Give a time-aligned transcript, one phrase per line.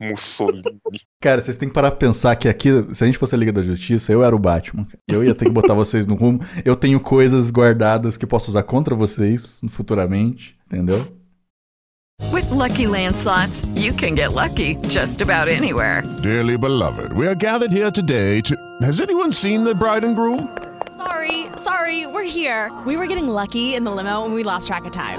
[0.00, 0.62] Mussolini.
[1.20, 3.52] Cara, vocês têm que parar pra pensar que aqui, se a gente fosse a Liga
[3.52, 4.86] da Justiça, eu era o Batman.
[5.06, 6.40] Eu ia ter que botar vocês no rumo.
[6.64, 11.04] Eu tenho coisas guardadas que posso usar contra vocês futuramente, entendeu?
[12.32, 16.02] With Lucky Land slots, you can get lucky just about anywhere.
[16.22, 18.54] Dearly beloved, we are gathered here today to.
[18.82, 20.48] Has anyone seen the bride and groom?
[20.96, 22.70] Sorry, sorry, we're here.
[22.84, 25.18] We were getting lucky in the limo and we lost track of time.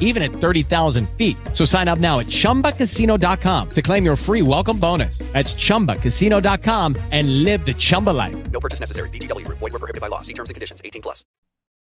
[0.00, 1.36] even at 30,000 feet.
[1.52, 5.18] So sign up now at chumbacasino.com to claim your free welcome bonus.
[5.32, 8.50] That's chumbacasino.com and live the Chumba life.
[8.50, 9.10] No purchase necessary.
[9.10, 9.58] VGW Group.
[9.58, 10.22] Void were prohibited by law.
[10.22, 10.80] See terms and conditions.
[10.84, 11.24] 18 plus.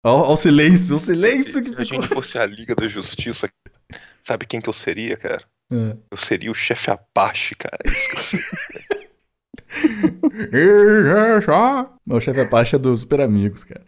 [0.04, 3.48] Ó, ó o silêncio, o silêncio que Se a gente fosse a Liga da Justiça,
[4.22, 5.42] sabe quem que eu seria, cara?
[5.70, 5.96] É.
[6.10, 7.78] Eu seria o chefe Apache, cara.
[7.84, 9.01] É isso que eu seria.
[12.08, 13.82] O chefe Apache é do Super Amigos, cara.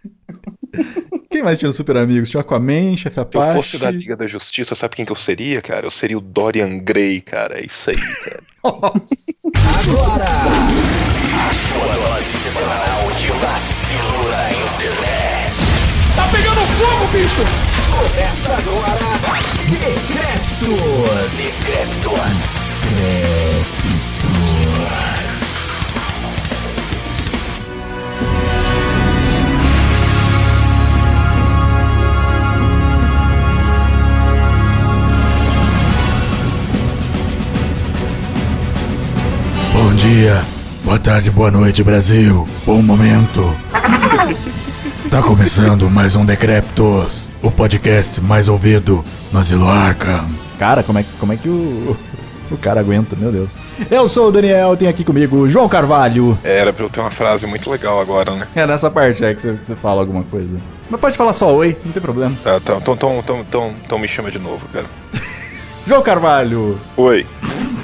[1.31, 2.29] Quem mais tinha do Super Amigos?
[2.31, 3.53] Tinha Aquaman, chefe Se eu Apache.
[3.55, 5.87] fosse da Liga da Justiça, sabe quem que eu seria, cara?
[5.87, 7.59] Eu seria o Dorian Gray, cara.
[7.61, 8.43] É isso aí, cara.
[8.65, 15.57] Agora, a sua dose semanal de vacilo na internet.
[16.17, 17.43] Tá pegando fogo, bicho!
[17.91, 19.19] Começa agora,
[19.69, 22.85] Decretos Decretos.
[39.73, 40.43] Bom dia,
[40.85, 42.47] boa tarde, boa noite, Brasil.
[42.65, 43.55] Bom momento.
[45.11, 50.29] Tá começando mais um Decreptos, o podcast mais ouvido no Asilo Arkham.
[50.59, 51.97] Cara, como é, como é que o,
[52.51, 53.49] o cara aguenta, meu Deus.
[53.91, 56.39] Eu sou o Daniel, tem aqui comigo o João Carvalho.
[56.45, 58.49] Era pra eu ter uma frase muito legal agora, né?
[58.55, 60.57] É nessa parte aí que você, você fala alguma coisa.
[60.89, 62.37] Mas pode falar só oi, não tem problema.
[62.43, 64.87] Tá, então, então, então, então, então, então me chama de novo, cara.
[65.87, 66.79] João Carvalho.
[66.97, 67.27] Oi.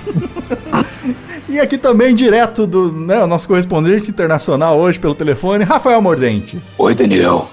[1.51, 6.63] E aqui também, direto do né, o nosso correspondente internacional hoje pelo telefone, Rafael Mordente.
[6.79, 7.51] Oi, Daniel.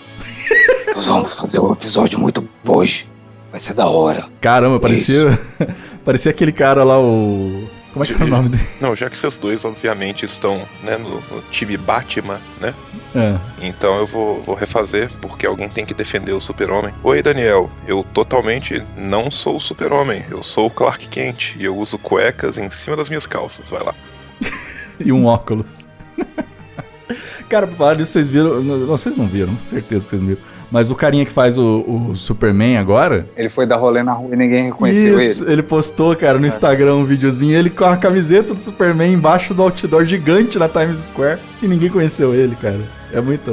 [0.94, 3.09] Nós vamos fazer um episódio muito bom hoje.
[3.51, 4.25] Vai ser da hora.
[4.40, 5.40] Caramba, parecia,
[6.07, 7.69] parecia aquele cara lá, o.
[7.91, 8.63] Como é que é o nome dele?
[8.79, 12.73] Não, já que vocês dois, obviamente, estão né, no, no time Batman, né?
[13.13, 13.35] É.
[13.59, 16.94] Então eu vou, vou refazer, porque alguém tem que defender o super-homem.
[17.03, 17.69] Oi, Daniel.
[17.85, 20.23] Eu totalmente não sou o super-homem.
[20.29, 21.56] Eu sou o Clark Kent.
[21.57, 23.67] E eu uso cuecas em cima das minhas calças.
[23.67, 23.96] Vai lá.
[25.03, 25.88] e um óculos.
[27.50, 28.62] Cara, disso, vocês viram.
[28.62, 30.41] não, Vocês não viram, certeza que vocês não viram.
[30.72, 33.28] Mas o carinha que faz o, o Superman agora.
[33.37, 35.53] Ele foi dar rolê na rua e ninguém reconheceu Isso, ele.
[35.53, 39.64] ele postou, cara, no Instagram um videozinho, ele com a camiseta do Superman embaixo do
[39.64, 42.79] outdoor gigante na Times Square, e ninguém conheceu ele, cara.
[43.14, 43.52] É muita,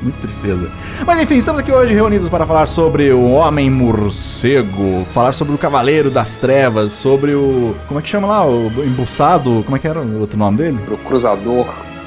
[0.00, 0.70] muita tristeza.
[1.04, 5.58] Mas enfim, estamos aqui hoje reunidos para falar sobre o Homem Morcego, falar sobre o
[5.58, 7.74] Cavaleiro das Trevas, sobre o.
[7.88, 8.46] Como é que chama lá?
[8.46, 9.62] O embuçado?
[9.64, 10.78] Como é que era o outro nome dele?
[10.88, 11.66] O Cruzador.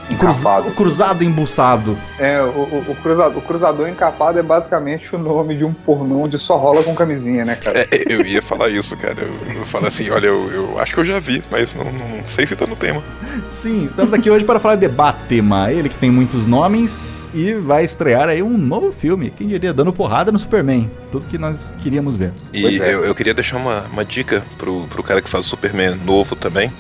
[0.10, 0.64] Encapado.
[0.64, 1.98] Cruz- o cruzado embuçado.
[2.20, 6.22] É, o, o, o cruzador, o cruzador encapado é basicamente o nome de um pornô
[6.24, 7.82] onde só rola com camisinha, né, cara?
[7.92, 9.16] É, eu ia falar isso, cara.
[9.22, 12.26] Eu, eu falo assim, olha, eu, eu acho que eu já vi, mas não, não
[12.26, 13.04] sei se tá no tema.
[13.48, 17.84] Sim, estamos aqui hoje para falar de Batman, ele que tem muitos nomes e vai
[17.84, 19.32] estrear aí um novo filme.
[19.36, 20.90] Quem diria, dando porrada no Superman.
[21.12, 22.32] Tudo que nós queríamos ver.
[22.54, 22.94] E é.
[22.94, 26.36] eu, eu queria deixar uma, uma dica pro, pro cara que faz o Superman novo
[26.36, 26.72] também.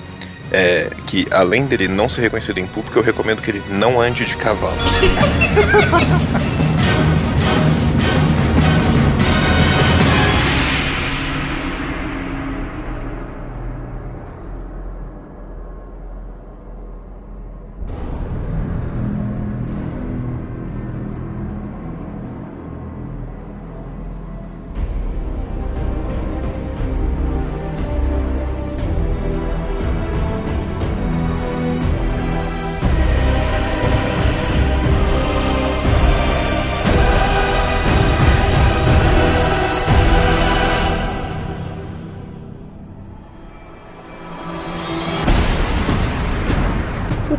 [0.51, 4.25] É que além dele não ser reconhecido em público, eu recomendo que ele não ande
[4.25, 4.77] de cavalo.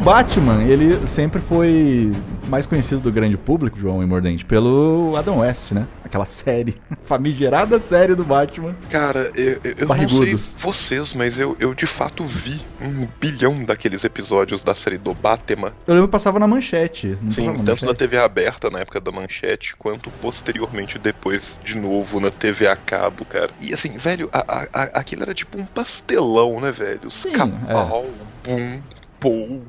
[0.07, 2.13] Batman, ele sempre foi
[2.47, 5.85] mais conhecido do grande público, João e Mordente, pelo Adam West, né?
[6.05, 8.77] Aquela série, famigerada série do Batman.
[8.89, 14.05] Cara, eu, eu- não sei vocês, mas eu, eu de fato vi um bilhão daqueles
[14.05, 15.73] episódios da série do Batman.
[15.85, 17.19] Eu lembro que passava na manchete.
[17.29, 17.95] Sim, na tanto na manchete?
[17.97, 23.25] TV aberta na época da manchete, quanto posteriormente depois, de novo, na TV a cabo,
[23.25, 23.51] cara.
[23.61, 27.09] E assim, velho, a, a- aquilo era tipo um pastelão, né, velho?
[27.09, 28.07] Os Sim, cabal,
[28.45, 28.79] bum,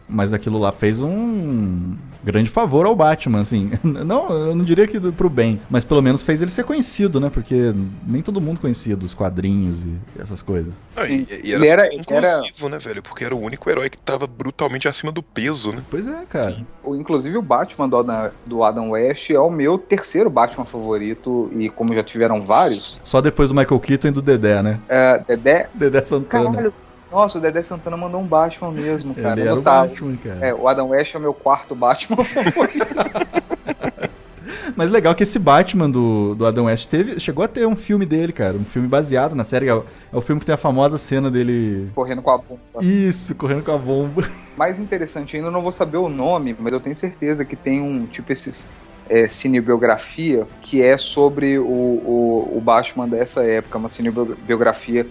[0.07, 3.71] Mas aquilo lá fez um grande favor ao Batman, assim.
[3.83, 7.29] Não, eu não diria que pro bem, mas pelo menos fez ele ser conhecido, né?
[7.29, 7.73] Porque
[8.05, 10.73] nem todo mundo conhecia dos quadrinhos e essas coisas.
[10.95, 13.01] Ah, e, e Ele era, era- super era- inclusivo, né, velho?
[13.03, 15.81] Porque era o único herói que tava brutalmente acima do peso, né?
[15.89, 16.57] Pois é, cara.
[16.83, 21.49] O- Inclusive o Batman do Adam, do Adam West é o meu terceiro Batman favorito,
[21.53, 24.79] e como já tiveram vários, Só depois do Michael Keaton e do Dedé, né?
[24.89, 25.69] é, Dedé.
[25.73, 26.51] Dedé Santana.
[26.51, 26.73] Caralho,
[27.11, 29.39] nossa, o Dedé Santana mandou um Batman mesmo, cara.
[29.39, 29.61] Ele era o.
[29.61, 30.45] Batman, cara.
[30.45, 32.87] É, o Adam West é o meu quarto Batman favorito.
[34.75, 38.05] Mas legal que esse Batman do, do Adam West teve, chegou a ter um filme
[38.05, 38.55] dele, cara.
[38.55, 39.67] Um filme baseado na série.
[39.67, 39.83] É o,
[40.13, 41.89] é o filme que tem a famosa cena dele.
[41.95, 42.61] correndo com a bomba.
[42.81, 44.29] Isso, correndo com a bomba.
[44.55, 47.81] Mais interessante ainda, eu não vou saber o nome, mas eu tenho certeza que tem
[47.81, 53.89] um, tipo, esses é, cinebiografia que é sobre o, o, o Batman dessa época, uma
[53.89, 55.05] cinebiografia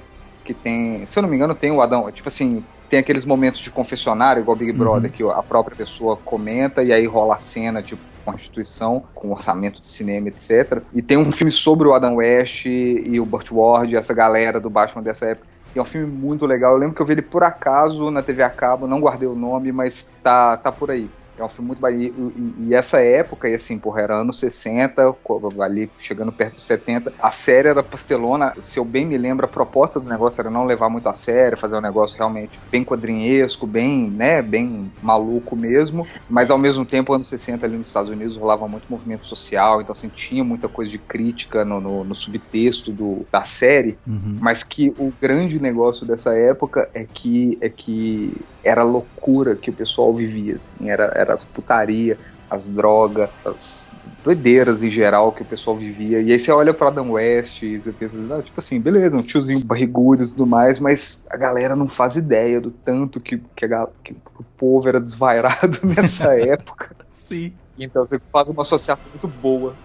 [0.47, 3.61] que tem, se eu não me engano, tem o Adão, tipo assim, tem aqueles momentos
[3.61, 7.83] de confessionário, igual Big Brother, que a própria pessoa comenta e aí rola a cena,
[7.83, 10.83] tipo, Constituição, com orçamento de cinema, etc.
[10.93, 14.69] E tem um filme sobre o Adam West e o Burt Ward, essa galera do
[14.69, 15.47] Batman dessa época.
[15.75, 16.73] E é um filme muito legal.
[16.73, 19.35] Eu lembro que eu vi ele por acaso na TV a cabo, não guardei o
[19.37, 21.09] nome, mas tá, tá por aí.
[21.39, 21.87] É um filme muito.
[21.89, 26.55] E, e- e essa época, e assim, porra, era anos 60, co- ali chegando perto
[26.57, 28.55] dos 70, a série era pastelona.
[28.59, 31.59] Se eu bem me lembro, a proposta do negócio era não levar muito a sério,
[31.59, 36.09] fazer um negócio realmente bem quadrinhesco, bem, né, bem maluco mesmo.
[36.29, 39.93] Mas ao mesmo tempo, anos 60 ali nos Estados Unidos rolava muito movimento social, então
[39.93, 44.01] assim, tinha muita coisa de crítica no, no, no subtexto do, da série.
[44.39, 49.75] Mas que o grande negócio dessa época é que é que era loucura que o
[49.75, 52.17] pessoal vivia, assim, era, era as putaria,
[52.51, 53.91] as drogas, as
[54.25, 56.21] doideiras em geral que o pessoal vivia.
[56.21, 59.23] E aí você olha pra Adam West e você pensa, ah, tipo assim, beleza, um
[59.23, 63.65] tiozinho barrigudo e tudo mais, mas a galera não faz ideia do tanto que, que,
[63.65, 66.97] a que o povo era desvairado nessa época.
[67.13, 67.53] Sim.
[67.79, 69.77] Então você faz uma associação muito boa.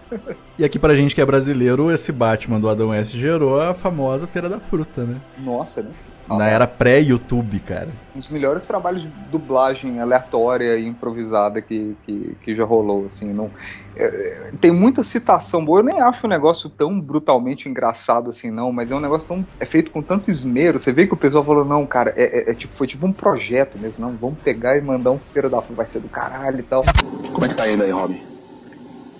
[0.57, 4.25] E aqui pra gente que é brasileiro, esse Batman do Adam West gerou a famosa
[4.25, 5.19] Feira da Fruta, né?
[5.39, 5.91] Nossa, né?
[6.37, 7.89] Na era pré-YouTube, cara.
[8.15, 13.31] um dos melhores trabalhos de dublagem aleatória e improvisada que, que, que já rolou, assim,
[13.33, 13.49] não,
[13.95, 18.71] é, tem muita citação boa, eu nem acho o negócio tão brutalmente engraçado assim, não,
[18.71, 21.43] mas é um negócio tão, é feito com tanto esmero, você vê que o pessoal
[21.43, 24.77] falou, não, cara, é, é- é tipo, foi tipo um projeto mesmo, não, vamos pegar
[24.77, 26.83] e mandar um Feira da Fruta, vai ser do caralho e tal.
[27.31, 28.19] Como é que tá indo aí, Robin?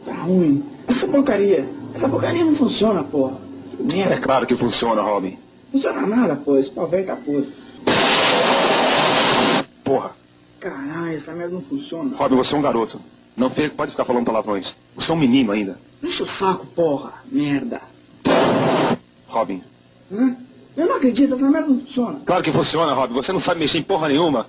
[0.05, 0.63] Tá ruim.
[0.87, 1.63] Essa porcaria.
[1.93, 3.33] Essa porcaria não funciona, porra.
[3.79, 4.15] Merda.
[4.15, 5.37] É claro que funciona, Robin.
[5.71, 6.57] Funciona nada, pô.
[6.57, 7.51] Esse pau velho tá podre.
[9.83, 10.11] Porra,
[10.59, 12.15] Caralho, essa merda não funciona.
[12.15, 12.99] Robin, você é um garoto.
[13.35, 14.75] Não fe- pode ficar falando palavrões.
[14.95, 15.77] Você é um menino ainda.
[16.03, 17.13] Enche o saco, porra.
[17.31, 17.81] Merda.
[19.27, 19.61] Robin.
[20.11, 20.35] Hã?
[20.77, 22.19] Eu não acredito, essa merda não funciona.
[22.25, 23.13] Claro que funciona, Robin.
[23.13, 24.45] Você não sabe mexer em porra nenhuma.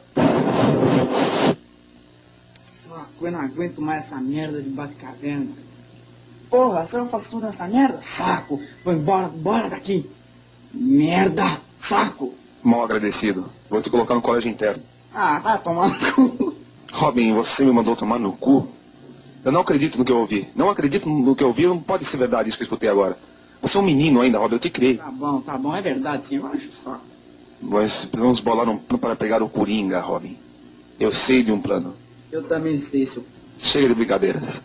[2.88, 5.49] Saco, eu não aguento mais essa merda de bate-caverna.
[6.50, 8.61] Porra, se eu faço tudo essa merda, saco.
[8.85, 10.09] Vou embora, bora daqui.
[10.75, 12.33] Merda, saco.
[12.62, 13.45] Mal agradecido.
[13.69, 14.83] Vou te colocar no colégio interno.
[15.14, 16.55] Ah, vai tomar no cu.
[16.93, 18.69] Robin, você me mandou tomar no cu?
[19.45, 20.47] Eu não acredito no que eu ouvi.
[20.55, 21.67] Não acredito no que eu ouvi.
[21.67, 23.19] Não pode ser verdade isso que eu escutei agora.
[23.61, 24.55] Você é um menino ainda, Robin.
[24.55, 24.97] Eu te criei.
[24.97, 26.99] Tá bom, tá bom, é verdade sim, eu acho só.
[27.61, 30.37] Mas precisamos bolar um plano para pegar o Coringa, Robin.
[30.99, 31.95] Eu sei de um plano.
[32.31, 33.25] Eu também sei, seu.
[33.59, 34.61] Chega de brincadeiras.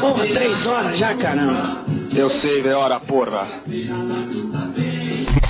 [0.00, 1.82] Porra, três horas já, caramba.
[2.14, 3.46] Eu sei, é hora, porra.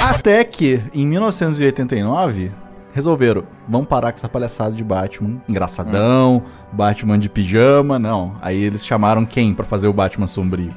[0.01, 2.53] Até que, em 1989,
[2.93, 5.43] resolveram, vamos parar com essa palhaçada de Batman.
[5.49, 8.37] Engraçadão, Batman de pijama, não.
[8.41, 10.75] Aí eles chamaram quem pra fazer o Batman sombrio?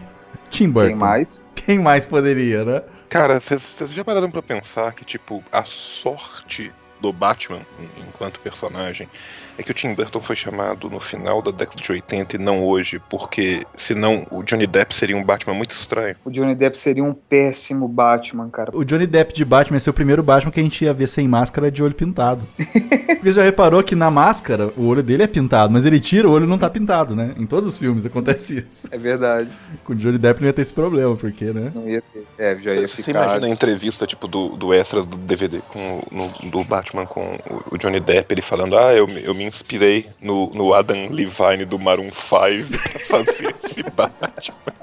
[0.49, 0.89] Tim Burton.
[0.89, 1.49] Quem mais?
[1.55, 2.81] Quem mais poderia, né?
[3.09, 7.61] Cara, vocês já pararam pra pensar que, tipo, a sorte do Batman
[8.07, 9.09] enquanto personagem
[9.57, 12.63] é que o Tim Burton foi chamado no final da década de 80 e não
[12.63, 16.15] hoje, porque senão o Johnny Depp seria um Batman muito estranho.
[16.25, 18.71] O Johnny Depp seria um péssimo Batman, cara.
[18.73, 21.07] O Johnny Depp de Batman ia ser o primeiro Batman que a gente ia ver
[21.07, 22.41] sem máscara de olho pintado.
[23.23, 26.31] Você já reparou que na máscara o olho dele é pintado, mas ele tira, o
[26.31, 27.33] olho não tá pintado, né?
[27.37, 28.87] Em todos os filmes acontece isso.
[28.91, 29.49] É verdade.
[29.83, 31.71] Com o Johnny Depp não ia ter esse problema, porque, né?
[31.73, 32.25] Não ia ter.
[32.37, 33.23] É, já ia Você ficar.
[33.23, 37.37] imagina a entrevista, tipo, do, do extra do DVD com, no- do Batman com
[37.71, 41.79] o, Johnny Depp, ele falando, ah, eu, eu me inspirei no, no Adam Levine do
[41.79, 44.75] Maroon 5 pra fazer esse Batman.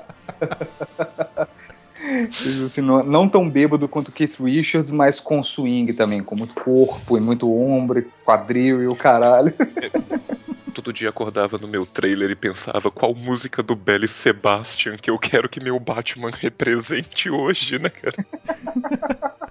[2.64, 6.54] Assim, não, não tão bêbado quanto o Keith Richards, mas com swing também, com muito
[6.54, 9.54] corpo e muito ombro, e quadril e o caralho.
[10.74, 15.18] Todo dia acordava no meu trailer e pensava qual música do Belly Sebastian que eu
[15.18, 19.36] quero que meu Batman represente hoje, né, cara?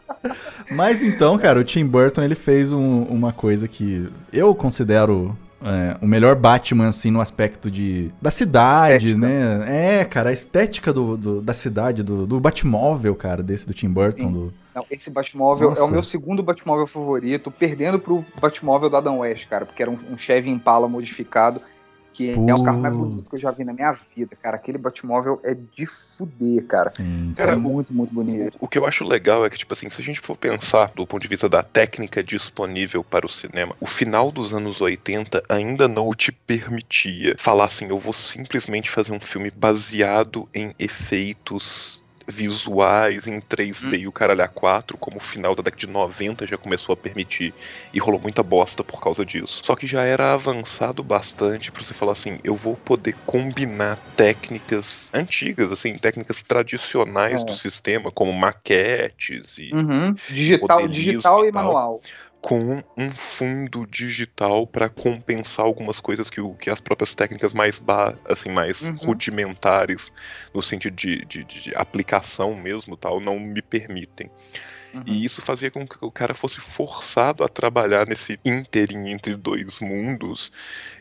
[0.72, 5.96] Mas então, cara, o Tim Burton ele fez um- uma coisa que eu considero é,
[6.02, 9.28] o melhor Batman, assim, no aspecto de da cidade, Estética.
[9.28, 10.00] né?
[10.00, 13.90] É, cara, a estética do, do- da cidade, do, do Batmóvel, cara, desse do Tim
[13.90, 14.32] Burton.
[14.32, 14.54] Do...
[14.74, 15.84] Não, esse Batmóvel é Nossa.
[15.84, 19.98] o meu segundo Batmóvel favorito, perdendo pro Batmóvel do Adam West, cara, porque era um,
[20.10, 21.60] um Chevy Impala modificado,
[22.14, 24.58] que é o carro mais bonito que eu já vi na minha vida, cara.
[24.58, 26.94] Aquele Batmóvel é de fuder, cara.
[27.36, 28.58] Cara, é o- muito, muito bonito.
[28.60, 31.06] O que eu acho legal é que, tipo assim, se a gente for pensar do
[31.08, 35.88] ponto de vista da técnica disponível para o cinema, o final dos anos 80 ainda
[35.88, 42.01] não te permitia falar assim, eu vou simplesmente fazer um filme baseado em efeitos
[42.32, 46.48] visuais em 3D e o caralho a 4, como o final da década de 90
[46.48, 47.54] já começou a permitir
[47.94, 49.62] e rolou muita bosta por causa disso.
[49.64, 55.10] Só que já era avançado bastante pra você falar assim, eu vou poder combinar técnicas
[55.14, 57.46] antigas, assim, técnicas tradicionais É.
[57.46, 60.14] do sistema, como maquetes e Uhum.
[60.30, 62.02] Digital, digital e manual.
[62.42, 67.78] Com um fundo digital para compensar algumas coisas que, o, que as próprias técnicas mais
[67.78, 68.96] ba assim mais Uhum.
[68.96, 70.12] rudimentares
[70.54, 74.30] no sentido de, de, de aplicação mesmo tal não me permitem
[74.94, 75.04] Uhum.
[75.06, 79.80] e isso fazia com que o cara fosse forçado a trabalhar nesse ínterim entre dois
[79.80, 80.52] mundos.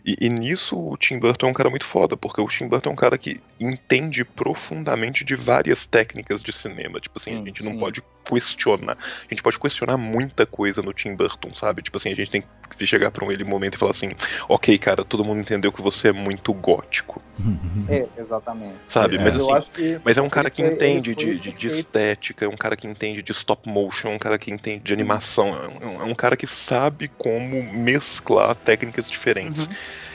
[0.04, 2.90] E, e nisso o Tim Burton é um cara muito foda, porque o Tim Burton
[2.90, 7.00] é um cara que entende profundamente de várias técnicas de cinema.
[7.00, 7.78] Tipo assim, a gente não sim.
[7.78, 8.96] pode questionar.
[8.96, 11.82] A gente pode questionar muita coisa no Tim Burton, sabe?
[11.82, 12.44] Tipo assim, a gente tem
[12.76, 14.10] que chegar pra um ele momento e falar assim:
[14.48, 17.20] ok, cara, todo mundo entendeu que você é muito gótico.
[17.88, 18.76] É, exatamente.
[18.86, 19.18] Sabe?
[19.18, 21.66] Mas eu assim, acho que mas é um cara que foi- entende de, de, de
[21.66, 24.92] estética, é um cara que entende de stop motion, é um cara que entende de
[24.92, 29.66] animação, é um, é um cara que sabe como mesclar técnicas diferentes.
[29.66, 29.72] Uhum.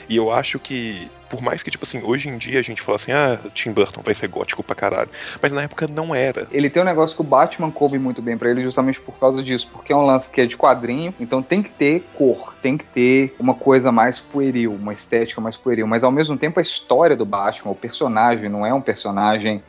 [0.07, 2.95] E eu acho que, por mais que, tipo assim, hoje em dia a gente fala
[2.95, 5.09] assim, ah, Tim Burton vai ser gótico pra caralho.
[5.41, 6.47] Mas na época não era.
[6.51, 9.43] Ele tem um negócio que o Batman coube muito bem pra ele justamente por causa
[9.43, 12.77] disso, porque é um lance que é de quadrinho, então tem que ter cor, tem
[12.77, 16.61] que ter uma coisa mais pueril, uma estética mais pueril, mas ao mesmo tempo a
[16.61, 19.63] história do Batman, o personagem não é um personagem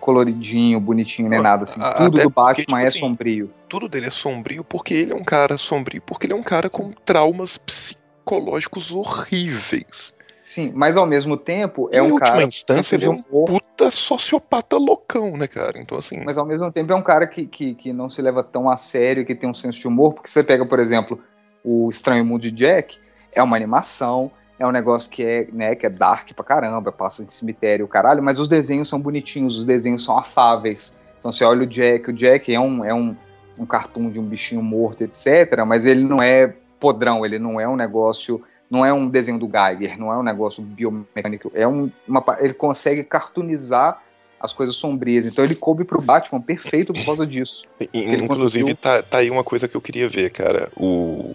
[0.00, 1.80] coloridinho, bonitinho, nem nada assim.
[1.82, 3.50] a- Tudo do Batman porque, tipo é assim, sombrio.
[3.68, 6.68] Tudo dele é sombrio porque ele é um cara sombrio, porque ele é um cara
[6.68, 10.12] com traumas psicológicos horríveis.
[10.42, 14.76] Sim, mas ao mesmo tempo é em um cara instância, ele é um puta sociopata
[14.76, 15.80] loucão, né, cara?
[15.80, 16.20] Então, assim.
[16.24, 18.76] Mas ao mesmo tempo é um cara que, que, que não se leva tão a
[18.76, 21.20] sério, que tem um senso de humor, porque você pega, por exemplo,
[21.64, 22.98] o Estranho Mundo de Jack,
[23.34, 24.30] é uma animação,
[24.62, 28.22] é um negócio que é, né, que é dark pra caramba, passa em cemitério, caralho,
[28.22, 31.12] mas os desenhos são bonitinhos, os desenhos são afáveis.
[31.18, 33.16] Então você olha o Jack, o Jack é um, é um,
[33.58, 37.66] um cartoon de um bichinho morto, etc., mas ele não é podrão, ele não é
[37.66, 38.40] um negócio,
[38.70, 42.54] não é um desenho do Geiger, não é um negócio biomecânico, é um, uma, ele
[42.54, 44.00] consegue cartoonizar
[44.38, 45.26] as coisas sombrias.
[45.26, 47.64] Então ele coube pro Batman perfeito por causa disso.
[47.92, 50.68] Inclusive, conseguiu- tá, tá aí uma coisa que eu queria ver, cara.
[50.76, 51.34] O,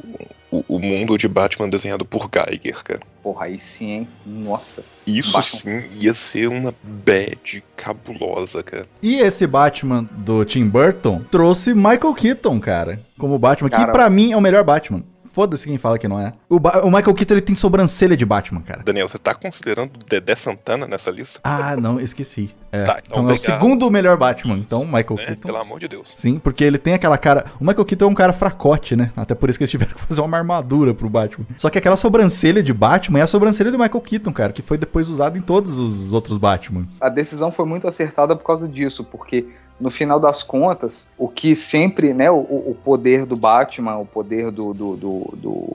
[0.51, 3.01] o, o mundo de Batman desenhado por Geiger, cara.
[3.23, 4.07] Porra, aí sim, hein?
[4.25, 4.83] Nossa.
[5.05, 5.81] Isso Batman.
[5.81, 8.85] sim ia ser uma bad cabulosa, cara.
[9.01, 14.09] E esse Batman do Tim Burton trouxe Michael Keaton, cara, como Batman, que Cara- pra
[14.09, 15.03] mim é o melhor Batman.
[15.31, 16.33] Foda-se quem fala que não é.
[16.49, 18.81] O, Ba- o Michael Keaton ele tem sobrancelha de Batman, cara.
[18.83, 21.39] Daniel, você tá considerando Dedé Santana nessa lista?
[21.43, 22.49] Ah, não, esqueci.
[22.71, 22.83] É.
[22.83, 23.59] Tá, então então é o obrigado.
[23.61, 25.25] segundo melhor Batman, então, Michael Né?
[25.25, 25.47] Keaton.
[25.47, 26.13] Pelo amor de Deus.
[26.15, 27.45] Sim, porque ele tem aquela cara.
[27.59, 29.11] O Michael Keaton é um cara fracote, né?
[29.15, 31.45] Até por isso que eles tiveram que fazer uma armadura pro Batman.
[31.55, 34.77] Só que aquela sobrancelha de Batman é a sobrancelha do Michael Keaton, cara, que foi
[34.77, 37.01] depois usada em todos os outros Batmans.
[37.01, 39.45] A decisão foi muito acertada por causa disso, porque
[39.79, 44.51] no final das contas, o que sempre, né, o, o poder do Batman, o poder
[44.51, 45.73] do, do, do, do,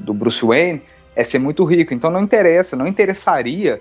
[0.00, 0.82] do Bruce Wayne
[1.14, 1.94] é ser muito rico.
[1.94, 3.78] Então não interessa, não interessaria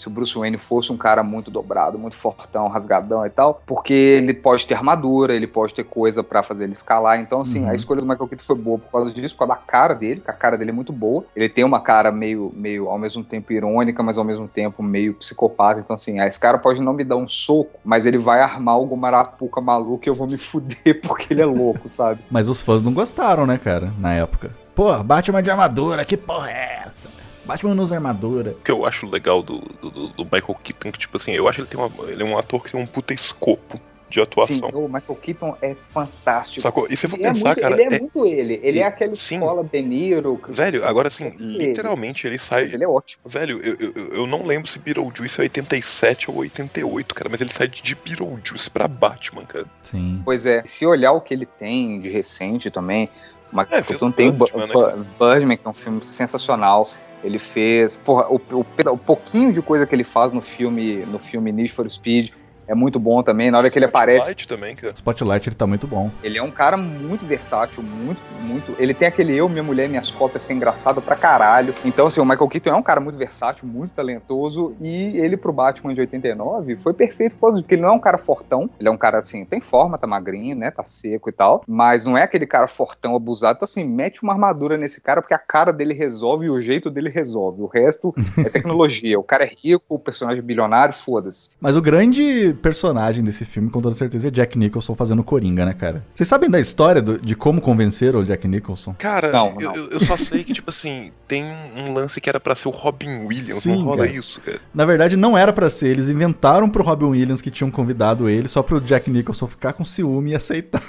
[0.00, 3.92] se o Bruce Wayne fosse um cara muito dobrado, muito fortão, rasgadão e tal, porque
[3.92, 7.20] ele pode ter armadura, ele pode ter coisa pra fazer ele escalar.
[7.20, 7.70] Então, assim, Uhum.
[7.70, 10.20] a escolha do Michael Keaton foi boa por causa disso, por causa da cara dele,
[10.20, 11.24] que a cara dele é muito boa.
[11.36, 15.14] Ele tem uma cara meio, meio ao mesmo tempo irônica, mas ao mesmo tempo meio
[15.14, 15.80] psicopata.
[15.80, 18.74] Então, assim, ah, esse cara pode não me dar um soco, mas ele vai armar
[18.74, 22.20] alguma marapuca maluca e eu vou me fuder porque ele é louco, sabe?
[22.30, 24.54] Mas os fãs não gostaram, né, cara, na época.
[24.74, 27.08] Pô, Batman de armadura, que porra é essa?
[27.50, 28.52] Batman não usa armadura.
[28.52, 31.56] O que eu acho legal do, do, do- Michael Keaton, que, tipo assim, eu acho
[31.56, 34.56] que ele, tem uma, ele é um ator que tem um puta escopo de atuação.
[34.56, 36.60] Sim, o Michael Keaton é fantástico.
[36.60, 36.86] Sacou?
[36.90, 37.74] E se for Ele é pensar, muito- cara.
[37.74, 38.60] Ele é, é- muito ele.
[38.62, 39.36] Ele e- é aquele sim.
[39.36, 40.36] escola De Niro.
[40.36, 42.64] que- Velho, agora assim, literalmente ele sai.
[42.64, 43.22] Ele é ótimo.
[43.26, 47.52] Velho, eu, eu, eu não lembro se Beetlejuice é 87 ou 88, cara, mas ele
[47.52, 49.66] sai de Beetlejuice pra Batman, cara.
[49.82, 50.20] Sim.
[50.24, 53.08] Pois é, se olhar o que ele tem de recente também,
[53.52, 54.74] o Michael É, Keaton tem o Birdman, né,
[55.18, 56.88] Birdman, que é um filme sensacional.
[57.22, 61.18] Ele fez, porra, o, o, o pouquinho de coisa que ele faz no filme, no
[61.18, 62.30] filme Need for Speed
[62.70, 63.50] é muito bom também.
[63.50, 64.94] Na hora que ele aparece, também, cara.
[64.94, 66.10] Spotlight ele tá muito bom.
[66.22, 68.74] ele é um cara muito versátil, muito, muito.
[68.78, 71.74] Ele tem aquele eu, minha mulher, minhas cópias que é engraçado pra caralho.
[71.84, 74.72] Então, assim, o Michael Keaton é um cara muito versátil, muito talentoso.
[74.80, 78.00] E ele pro Batman de 89 foi perfeito por causa porque ele não é um
[78.00, 78.68] cara fortão.
[78.78, 80.70] Ele é um cara, assim, tem forma, tá magrinho, né?
[80.70, 81.64] Tá seco e tal.
[81.66, 83.56] Mas não é aquele cara fortão, abusado.
[83.56, 86.88] Então, assim, mete uma armadura nesse cara, porque a cara dele resolve e o jeito
[86.88, 87.62] dele resolve.
[87.62, 89.18] O resto é tecnologia.
[89.18, 91.50] o cara é rico, o personagem é bilionário, foda-se.
[91.60, 95.74] Mas o grande personagem desse filme, com toda certeza, é Jack Nicholson fazendo Coringa, né,
[95.74, 96.04] cara?
[96.14, 98.94] Vocês sabem da história do- de como convenceram o Jack Nicholson?
[98.98, 99.76] Cara, Não, eu, não.
[99.76, 101.44] eu- eu só sei que, tipo assim, tem
[101.76, 104.16] um lance que era pra ser o Robin Williams, Sim, não rola cara.
[104.18, 104.60] isso, cara.
[104.74, 105.88] Na verdade, não era pra ser.
[105.88, 109.84] Eles inventaram pro Robin Williams que tinham convidado ele só pro Jack Nicholson ficar com
[109.84, 110.82] ciúme e aceitar.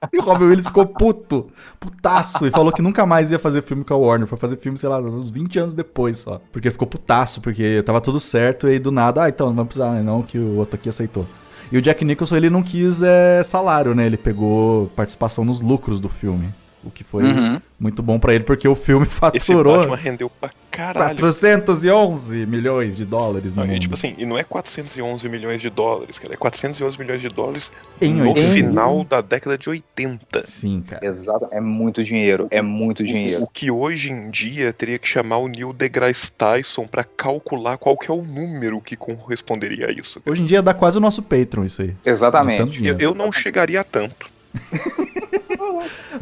[0.12, 1.48] E o Robin Williams ficou puto,
[1.80, 4.28] putaço, e falou que nunca mais ia fazer filme com a Warner.
[4.28, 6.40] Foi fazer filme, sei lá, uns 20 anos depois só.
[6.52, 9.90] Porque ficou putaço, porque tava tudo certo, e do nada, ah, então não vai precisar,
[9.92, 10.02] né?
[10.02, 11.26] Não, que o outro aqui aceitou.
[11.70, 14.06] E o Jack Nicholson, ele não quis é, salário, né?
[14.06, 16.48] Ele pegou participação nos lucros do filme.
[16.84, 17.60] O que foi Uhum.
[17.78, 21.16] muito bom pra ele, porque o filme Esse faturou Batman rendeu pra caralho.
[21.18, 23.80] 411 milhões de dólares no Não, e, mundo.
[23.82, 26.34] tipo assim, e não é 411 milhões de dólares, cara.
[26.34, 28.52] É 411 milhões de dólares Em no 80.
[28.52, 30.40] final da década de 80.
[30.42, 31.04] Sim, cara.
[31.04, 31.48] Exato.
[31.52, 32.46] É muito dinheiro.
[32.50, 33.42] É muito dinheiro.
[33.42, 37.96] O que hoje em dia teria que chamar o Neil deGrasse Tyson pra calcular qual
[37.98, 40.22] que é o número que corresponderia a isso.
[40.24, 41.94] Hoje em dia dá quase o nosso Patreon isso aí.
[42.06, 42.86] Exatamente.
[42.86, 44.30] Eu, eu não chegaria a tanto.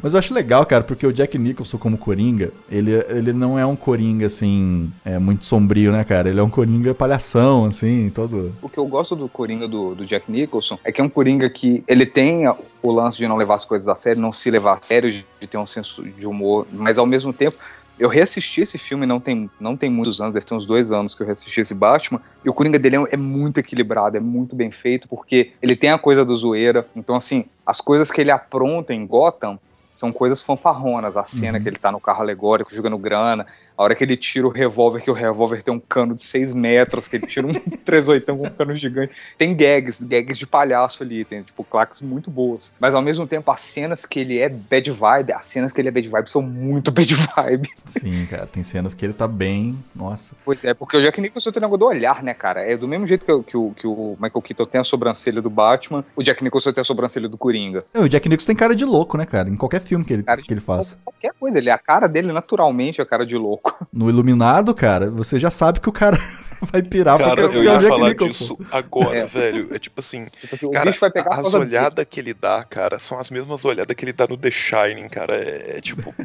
[0.02, 3.64] Mas eu acho legal, cara, porque o Jack Nicholson como Coringa, ele, ele não é
[3.64, 6.28] um Coringa, assim, é, muito sombrio, né, cara?
[6.28, 8.52] Ele é um Coringa palhação, assim, todo...
[8.62, 11.48] O que eu gosto do Coringa do, do Jack Nicholson é que é um Coringa
[11.48, 12.46] que ele tem
[12.82, 15.46] o lance de não levar as coisas a sério, não se levar a sério, de
[15.46, 17.56] ter um senso de humor, mas ao mesmo tempo.
[17.98, 21.14] Eu reassisti esse filme não tem, não tem muitos anos, deve ter uns dois anos
[21.14, 24.54] que eu reassisti esse Batman, e o Coringa dele é, é muito equilibrado, é muito
[24.54, 28.30] bem feito, porque ele tem a coisa do zoeira, então assim, as coisas que ele
[28.30, 29.58] apronta em Gotham
[29.92, 33.46] são coisas fanfarronas, a cena que ele tá no carro alegórico jogando grana,
[33.76, 36.52] a hora que ele tira o revólver, que o revólver tem um cano de 6
[36.54, 37.52] metros, que ele tira um
[37.84, 39.12] 38 com um cano gigante.
[39.36, 42.74] Tem gags, gags de palhaço ali, tem tipo claques muito boas.
[42.80, 45.88] Mas ao mesmo tempo, as cenas que ele é bad vibe, as cenas que ele
[45.88, 47.68] é bad vibe são muito bad vibe.
[47.84, 49.78] Sim, cara, tem cenas que ele tá bem...
[49.94, 50.34] Nossa.
[50.44, 52.62] Pois é, porque o Jack Nicholson tem o negócio do olhar, né, cara?
[52.62, 55.42] É do mesmo jeito que, o- que, o, que o Michael Keaton tem a sobrancelha
[55.42, 57.82] do Batman, o Jack Nicholson tem a sobrancelha do Coringa.
[57.94, 59.48] O Jack Nicholson tem cara de louco, né, cara?
[59.48, 60.96] Em qualquer filme que ele, que ele faz.
[61.04, 63.65] Qualquer coisa, ele, a cara dele naturalmente é a cara de louco.
[63.92, 66.16] No Iluminado, cara, você já sabe que o cara
[66.72, 68.44] vai pirar Cara, porque eu é o ia Jack falar Nicholson.
[68.44, 69.26] disso agora, É.
[69.26, 69.74] velho.
[69.74, 70.26] É tipo assim,
[70.62, 73.94] o cara, bicho vai pegar as olhadas que ele dá, cara, são as mesmas olhadas
[73.96, 75.34] que ele dá no The Shining, cara.
[75.36, 76.14] É, é tipo.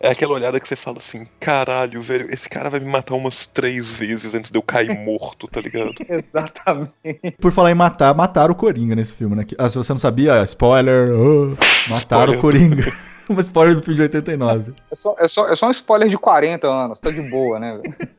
[0.00, 3.46] É aquela olhada que você fala assim, caralho, velho, esse cara vai me matar umas
[3.46, 5.92] três vezes antes de eu cair morto, tá ligado?
[6.06, 7.36] Exatamente.
[7.40, 9.44] Por falar em matar, mataram o Coringa nesse filme, né?
[9.44, 11.56] Que- Ah, se você não sabia, spoiler, ah,
[11.88, 12.38] mataram Spoiler.
[12.38, 12.92] o Coringa.
[13.30, 14.74] um spoiler do filme de 89.
[14.90, 17.80] É só, é, só, é só um spoiler de 40 anos, tá de boa, né?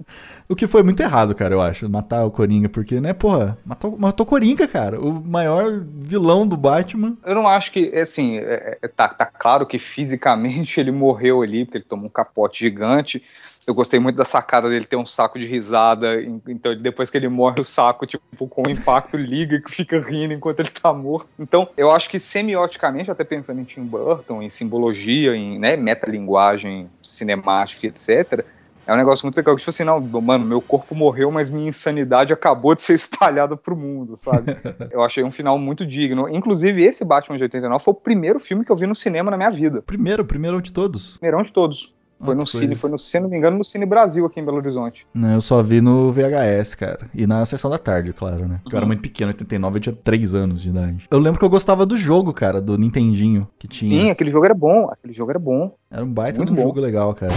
[0.48, 3.98] O que foi muito errado, cara, eu acho, matar o Coringa, porque, né, porra, matou,
[3.98, 7.18] matou o Coringa, cara, o maior vilão do Batman.
[7.26, 11.66] Eu não acho que, assim, é- é- tá, tá claro que fisicamente ele morreu ali,
[11.66, 13.24] porque ele tomou um capote gigante.
[13.68, 17.18] Eu gostei muito da sacada dele ter um saco de risada, en- então depois que
[17.18, 20.94] ele morre, o saco, tipo, com o impacto liga e fica rindo enquanto ele tá
[20.94, 21.28] morto.
[21.40, 26.90] Então, eu acho que semioticamente, até pensando em Tim Burton, em simbologia, em né, metalinguagem
[27.04, 28.46] cinemática, etc.,
[28.88, 29.58] é um negócio muito legal.
[29.58, 33.76] Tipo assim, não, mano, meu corpo morreu, mas minha insanidade acabou de ser espalhada pro
[33.76, 34.56] mundo, sabe?
[34.92, 36.30] eu achei um final muito digno.
[36.30, 39.38] Inclusive, esse Batman de 89 foi o primeiro filme que eu vi no cinema na
[39.38, 39.82] minha vida.
[39.82, 41.18] Primeiro, primeiro de todos.
[41.18, 41.95] Primeirão de todos.
[42.24, 42.82] Foi Ah, no Cine, coisa.
[42.82, 45.06] foi no, se não me engano, no Cine Brasil aqui em Belo Horizonte.
[45.14, 47.10] Não, eu só vi no VHS, cara.
[47.14, 48.60] E na sessão da tarde, claro, né?
[48.64, 48.88] Porque eu era Uhum.
[48.88, 51.06] muito pequeno, 89, eu tinha 3 anos de idade.
[51.12, 53.90] Eu lembro que eu gostava do jogo, cara, do Nintendinho que tinha.
[54.06, 55.72] Sim, aquele jogo era bom, aquele jogo era bom.
[55.92, 56.70] Era um baita Muito de um bom.
[56.70, 57.34] jogo legal, cara.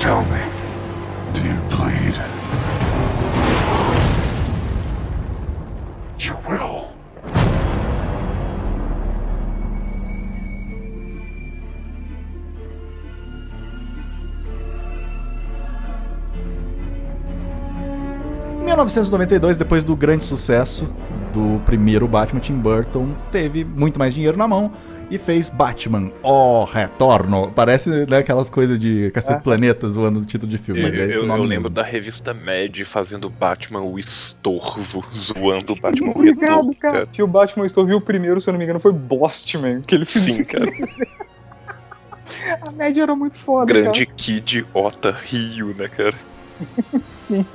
[0.00, 0.61] Tell me,
[18.92, 20.86] 1992, depois do grande sucesso
[21.32, 24.70] do primeiro Batman, Tim Burton teve muito mais dinheiro na mão
[25.10, 27.50] e fez Batman, O Retorno.
[27.54, 29.40] Parece né, aquelas coisas de Cacete É.
[29.42, 31.70] Planeta zoando o título de filme, mas é esse eu, o eu lembro mesmo.
[31.70, 36.94] da revista Mad fazendo Batman o estorvo, zoando o Batman o Obrigado, retorno, cara.
[36.94, 37.06] cara.
[37.06, 39.94] Que o Batman Estou viu o primeiro, se eu não me engano, foi Bostman, que
[39.94, 40.22] ele fez.
[40.24, 40.66] Sim, cara.
[42.62, 46.14] A média era muito foda, Grande Kid Ota Rio, né, cara?
[47.04, 47.46] Sim.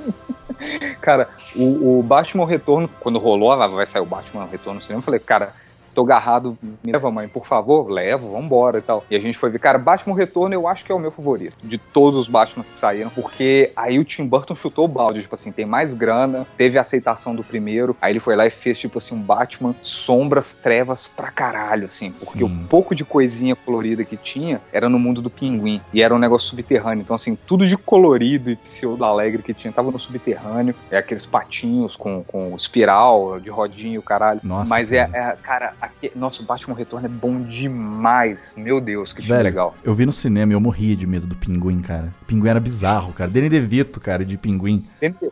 [1.00, 5.00] Cara, o, o Batman Retorno, quando rolou, lá vai sair o Batman Retorno no cinema,
[5.00, 5.54] eu falei, cara,
[5.98, 9.04] tô agarrado, me leva, mãe, por favor, levo, vambora e tal.
[9.10, 11.56] E a gente foi ver, cara, Batman Retorno eu acho que é o meu favorito,
[11.64, 15.34] de todos os Batmans que saíram, porque aí o Tim Burton chutou o balde, tipo
[15.34, 18.78] assim, tem mais grana, teve a aceitação do primeiro, aí ele foi lá e fez,
[18.78, 24.04] tipo assim, um Batman sombras, trevas pra caralho, assim, porque o pouco de coisinha colorida
[24.04, 27.66] que tinha era no mundo do pinguim, e era um negócio subterrâneo, então assim, tudo
[27.66, 32.54] de colorido e pseudo alegre que tinha, tava no subterrâneo, é aqueles patinhos com, com
[32.54, 37.08] espiral, de rodinho, caralho, Nossa, mas é, é, cara, aqui, nossa, o Batman Retorno é
[37.08, 39.74] bom demais, meu Deus, que Velho, legal.
[39.82, 42.14] eu vi no cinema e eu morria de medo do pinguim, cara.
[42.22, 43.30] O pinguim era bizarro, cara.
[43.30, 44.86] Danny DeVito, cara, de pinguim.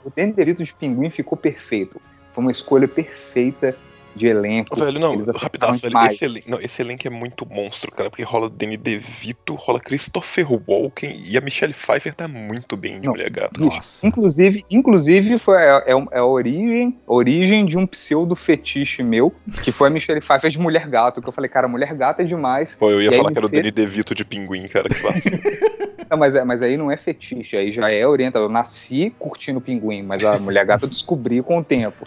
[0.05, 2.01] O Danny DeVito de Pinguim ficou perfeito.
[2.33, 3.77] Foi uma escolha perfeita
[4.17, 4.75] de elenco.
[4.75, 5.99] Velho, não, rapidaço, velho.
[6.07, 10.47] Esse, elen não, esse elenco é muito monstro, cara, porque rola Danny DeVito, rola Christopher
[10.67, 13.61] Walken e a Michelle Pfeiffer tá muito bem de Mulher Gato.
[13.61, 19.31] Bicho, Inclusive, inclusive foi é, é, é a origem, origem de um pseudo fetiche meu,
[19.63, 22.25] que foi a Michelle Pfeiffer de Mulher Gato, que eu falei, cara, Mulher Gato é
[22.25, 22.75] demais.
[22.75, 24.97] Pô, eu ia falar que era o Danny DeVito de pinguim, cara, que.
[26.09, 28.45] Não, mas, é- mas aí não é fetiche, aí já é orientado.
[28.45, 32.05] Eu nasci curtindo pinguim, mas a Mulher Gato eu descobri com o tempo.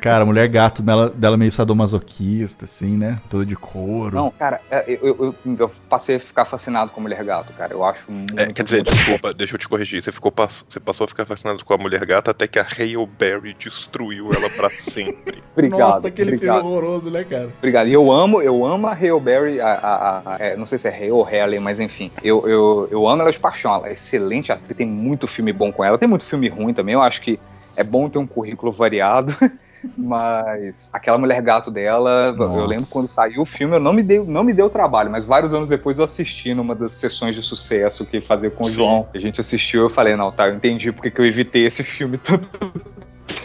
[0.00, 3.16] Cara, a mulher gato dela, dela meio sadomasoquista, assim, né?
[3.28, 4.14] Toda de couro.
[4.14, 7.72] Não, cara, é, eu, eu, eu passei a ficar fascinado com a Mulher Gato, cara.
[7.72, 8.38] Eu acho muito.
[8.38, 10.02] É, quer dizer, desculpa, deixa eu te corrigir.
[10.02, 10.32] Você, ficou,
[10.68, 14.30] você passou a ficar fascinado com a Mulher Gata até que a Hale Berry destruiu
[14.32, 15.42] ela pra sempre.
[15.52, 15.78] Obrigado.
[15.80, 16.60] Nossa, aquele obrigado.
[16.60, 17.50] filme horroroso, né, cara?
[17.58, 17.88] Obrigado.
[17.88, 20.86] E eu amo, eu amo a Hale Berry, a, a- a- é, não sei se
[20.88, 22.10] é Hale ou Halle, mas enfim.
[22.22, 23.74] Eu, eu, eu amo ela de paixão.
[23.74, 25.98] Ela é excelente atriz, tem muito filme bom com ela.
[25.98, 26.94] Tem muito filme ruim também.
[26.94, 27.38] Eu acho que
[27.78, 29.32] é bom ter um currículo variado.
[29.96, 32.58] Mas aquela mulher gato dela, Nossa.
[32.58, 35.24] eu lembro quando saiu o filme, eu não me deu, não me deu trabalho, mas
[35.24, 39.06] vários anos depois eu assisti numa das sessões de sucesso que fazia com o João.
[39.14, 42.18] A gente assistiu, eu falei, não, tá, eu entendi porque que eu evitei esse filme
[42.18, 42.48] tanto.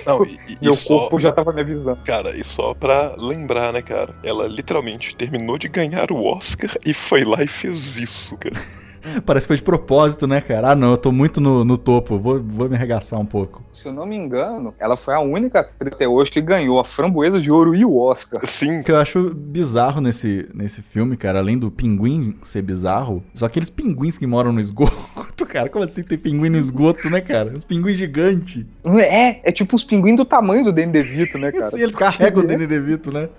[0.05, 1.99] Não, e- e Meu só- corpo já tava me avisando.
[2.03, 4.15] Cara, e só pra lembrar, né, cara?
[4.23, 8.55] Ela literalmente terminou de ganhar o Oscar e foi lá e fez isso, cara.
[9.25, 10.71] Parece que foi de propósito, né, cara?
[10.71, 13.63] Ah, não, eu tô muito no, no topo, vou, vou me arregaçar um pouco.
[13.71, 16.83] Se eu não me engano, ela foi a única atriz até hoje que ganhou a
[16.83, 18.45] framboesa de ouro e o Oscar.
[18.45, 18.79] Sim.
[18.79, 23.45] O que eu acho bizarro nesse, nesse filme, cara, além do pinguim ser bizarro, são
[23.45, 25.69] aqueles pinguins que moram no esgoto, cara.
[25.69, 27.53] Como assim tem pinguim no esgoto, né, cara?
[27.55, 28.65] Os pinguins gigantes.
[28.85, 31.71] É, é tipo os pinguins do tamanho do Danny DeVito, né, cara?
[31.71, 33.29] Sim, eles carregam o Danny DeVito, né?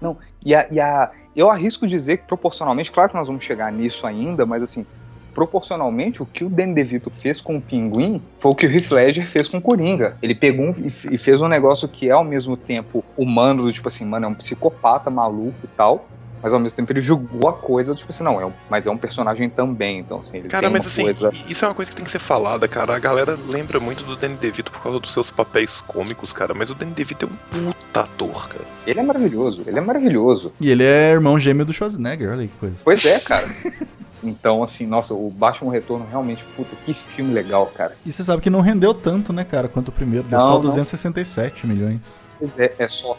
[0.00, 0.16] Não,
[0.48, 4.06] e a, e a- eu arrisco dizer que proporcionalmente, claro que nós vamos chegar nisso
[4.06, 4.82] ainda, mas assim,
[5.34, 8.90] proporcionalmente, o que o Danny DeVito fez com o Pinguim foi o que o Heath
[8.90, 10.16] Ledger fez com o Coringa.
[10.22, 13.86] Ele pegou um- e fez um negócio que é ao mesmo tempo humano, do tipo
[13.88, 16.08] assim, mano, é um psicopata maluco e tal,
[16.42, 18.90] mas ao mesmo tempo ele julgou a coisa, tipo assim, não, é um, mas é
[18.90, 21.30] um personagem também, então assim, ele Cara, tem mas uma assim, coisa...
[21.48, 22.94] isso é uma coisa que tem que ser falada, cara.
[22.94, 26.70] A galera lembra muito do Danny DeVito por causa dos seus papéis cômicos, cara, mas
[26.70, 28.64] o Danny DeVito é um puta ator, cara.
[28.86, 30.52] Ele é maravilhoso, ele é maravilhoso.
[30.60, 32.76] E ele é irmão gêmeo do Schwarzenegger, olha que coisa.
[32.84, 33.48] Pois é, cara.
[34.22, 37.96] Então, assim, nossa, o Batman Retorno realmente, puta, que filme legal, cara.
[38.04, 40.26] E você sabe que não rendeu tanto, né, cara, quanto o primeiro.
[40.26, 40.60] Deu Não, só não.
[40.62, 42.00] 267 milhões.
[42.38, 43.16] Pois é, é só.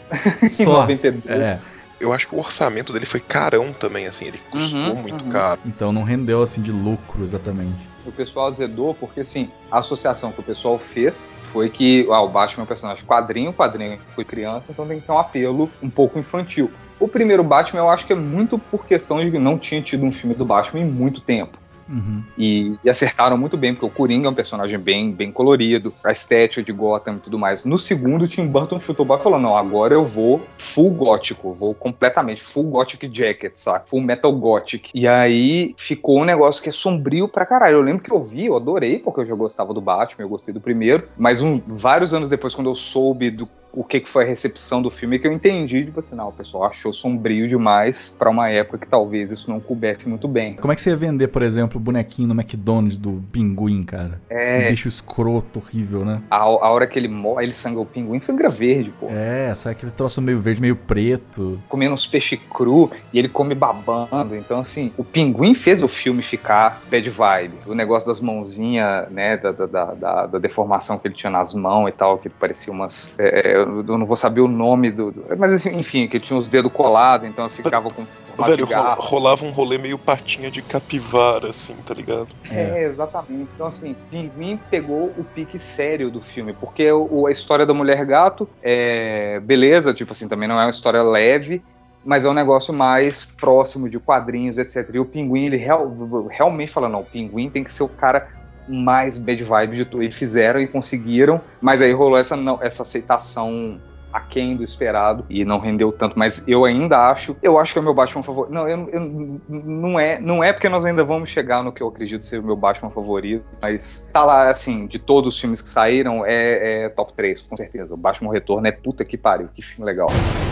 [0.50, 0.84] Só.
[0.88, 1.26] em 92.
[1.28, 1.60] É.
[2.00, 5.30] Eu acho que o orçamento dele foi carão também, assim, ele custou Uhum, muito uhum.
[5.30, 5.60] caro.
[5.66, 7.76] Então não rendeu assim de lucro exatamente.
[8.06, 12.28] O pessoal azedou porque, assim, a associação que o pessoal fez foi que ah, o
[12.28, 15.68] Batman é um personagem quadrinho, o quadrinho foi criança, então tem que ter um apelo
[15.82, 16.70] um pouco infantil.
[16.98, 20.04] O primeiro Batman eu acho que é muito por questão de que não tinha tido
[20.04, 21.58] um filme do Batman em muito tempo.
[21.90, 22.22] Uhum.
[22.38, 26.12] E, e acertaram muito bem, porque o Coringa é um personagem bem, bem colorido, a
[26.12, 27.64] estética de Gotham e tudo mais.
[27.64, 30.94] No segundo, o Tim Burton chutou o barco e falou: não, agora eu vou full
[30.94, 33.86] gótico, vou completamente, full gothic jacket, saca?
[33.88, 34.90] Full metal gothic.
[34.94, 37.76] E aí ficou um negócio que é sombrio pra caralho.
[37.76, 40.54] Eu lembro que eu vi, eu adorei, porque eu já gostava do Batman, eu gostei
[40.54, 44.24] do primeiro, mas um, vários anos depois, quando eu soube do o que, que foi
[44.24, 48.14] a recepção do filme, que eu entendi, tipo assim, não, o pessoal achou sombrio demais
[48.18, 50.56] pra uma época que talvez isso não coubesse muito bem.
[50.56, 54.20] Como é que você ia vender, por exemplo, o bonequinho no McDonald's do pinguim, cara?
[54.28, 54.66] É.
[54.66, 56.22] Um bicho escroto, horrível, né?
[56.30, 59.08] A, a hora que ele morre, ele sangra o pinguim, sangra verde, pô.
[59.08, 61.58] É, sai aquele troço meio verde, meio preto.
[61.68, 64.36] Comendo uns peixes cru e ele come babando.
[64.36, 67.54] Então, assim, o pinguim fez o filme ficar bad vibe.
[67.66, 71.88] O negócio das mãozinhas, né, da, da, da, da- deformação que ele tinha nas mãos
[71.88, 73.14] e tal, que parecia umas.
[73.18, 75.14] é, eu não vou saber o nome do.
[75.38, 78.04] mas, assim, enfim, que ele tinha os dedos colados, então eu ficava com.
[78.46, 78.66] Velho,
[78.96, 82.28] rolava um rolê meio patinha de capivara, assim, tá ligado?
[82.50, 83.50] É, exatamente.
[83.54, 88.04] Então, assim, Pinguim pegou o pique sério do filme, porque o, a história da mulher
[88.04, 91.62] gato é beleza, tipo assim, também não é uma história leve,
[92.06, 94.88] mas é um negócio mais próximo de quadrinhos, etc.
[94.94, 98.20] E o Pinguim, ele real- realmente fala, não, o Pinguim tem que ser o cara
[98.68, 100.02] mais bad vibe de tudo.
[100.02, 103.80] E fizeram e conseguiram, mas aí rolou essa, não- essa aceitação
[104.12, 107.82] aquém do esperado e não rendeu tanto, mas eu ainda acho, eu acho que é
[107.82, 108.52] o meu Batman favorito.
[108.52, 111.88] Não, eu, eu- não é, não é porque nós ainda vamos chegar no que eu
[111.88, 115.68] acredito ser o meu Batman favorito, mas tá lá assim, de todos os filmes que
[115.68, 117.94] saíram, é, é top 3, com certeza.
[117.94, 120.08] O Batman Retorno é puta que pariu, que filme legal.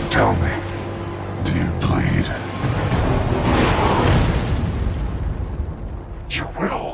[0.09, 0.79] Tell me?
[6.29, 6.88] You will.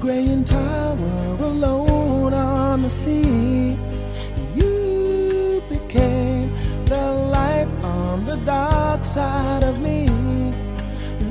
[0.00, 3.76] Graying tower alone on the sea.
[4.54, 6.50] You became
[6.86, 10.08] the light on the dark side of me.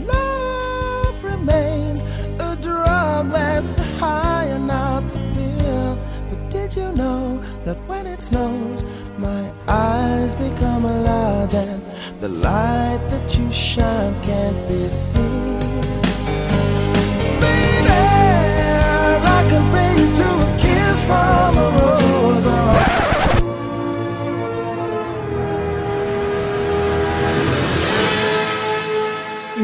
[0.06, 2.04] Love remains
[2.40, 5.98] a drug that's the high and not the pill.
[6.30, 8.84] But did you know that when it snows,
[9.18, 11.82] my eyes become alive and
[12.20, 16.09] the light that you shine can't be seen?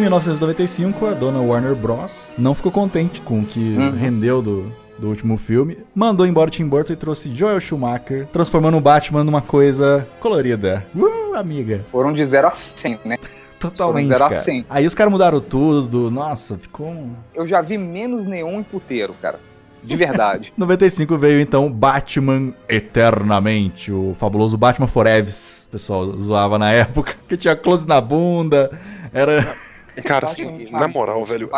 [0.06, 2.30] 1995, a dona Warner Bros.
[2.38, 3.90] não ficou contente com o que Uhum.
[3.92, 5.80] rendeu do, do último filme.
[5.96, 10.86] Mandou embora o Tim Burton e trouxe Joel Schumacher, transformando o Batman numa coisa colorida.
[10.96, 11.84] Uh, amiga.
[11.92, 13.18] Foram de 0 a 100, né?
[13.60, 14.40] Totalmente, Foram de 0 a cara.
[14.40, 14.66] 100.
[14.70, 16.12] Aí os caras mudaram tudo.
[16.12, 17.14] Nossa, ficou um...
[17.34, 19.40] Eu já vi menos neon em puteiro, cara.
[19.84, 20.54] De verdade.
[20.58, 25.32] 95 veio então Batman Eternamente, o fabuloso Batman Forever.
[25.34, 28.70] O pessoal zoava na época, que tinha close na bunda,
[29.12, 29.65] era...
[30.04, 31.50] Cara, assim, na moral, velho,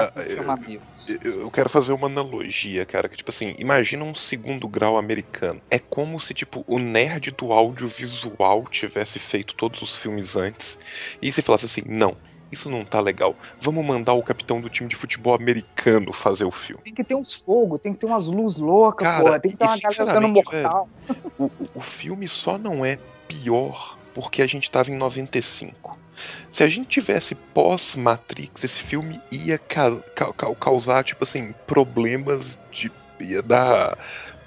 [1.23, 5.61] eu, eu quero fazer uma analogia, cara, que tipo assim, imagina um segundo grau americano.
[5.69, 10.77] É como se, tipo, o nerd do audiovisual tivesse feito todos os filmes antes
[11.21, 12.15] e se falasse assim, não,
[12.51, 13.35] isso não tá legal.
[13.59, 16.81] Vamos mandar o capitão do time de futebol americano fazer o filme.
[16.83, 19.39] Tem que ter uns fogos, tem que ter umas luzes loucas, Cara, porra.
[19.39, 20.89] Tem que ter uma galera dando mortal.
[21.37, 22.97] O, o- o filme só não é
[23.27, 25.95] pior porque a gente tava em 95.
[26.49, 32.91] Se a gente tivesse pós-Matrix, esse filme ia ca- ca- causar, tipo assim, problemas de.
[33.19, 33.95] ia dar.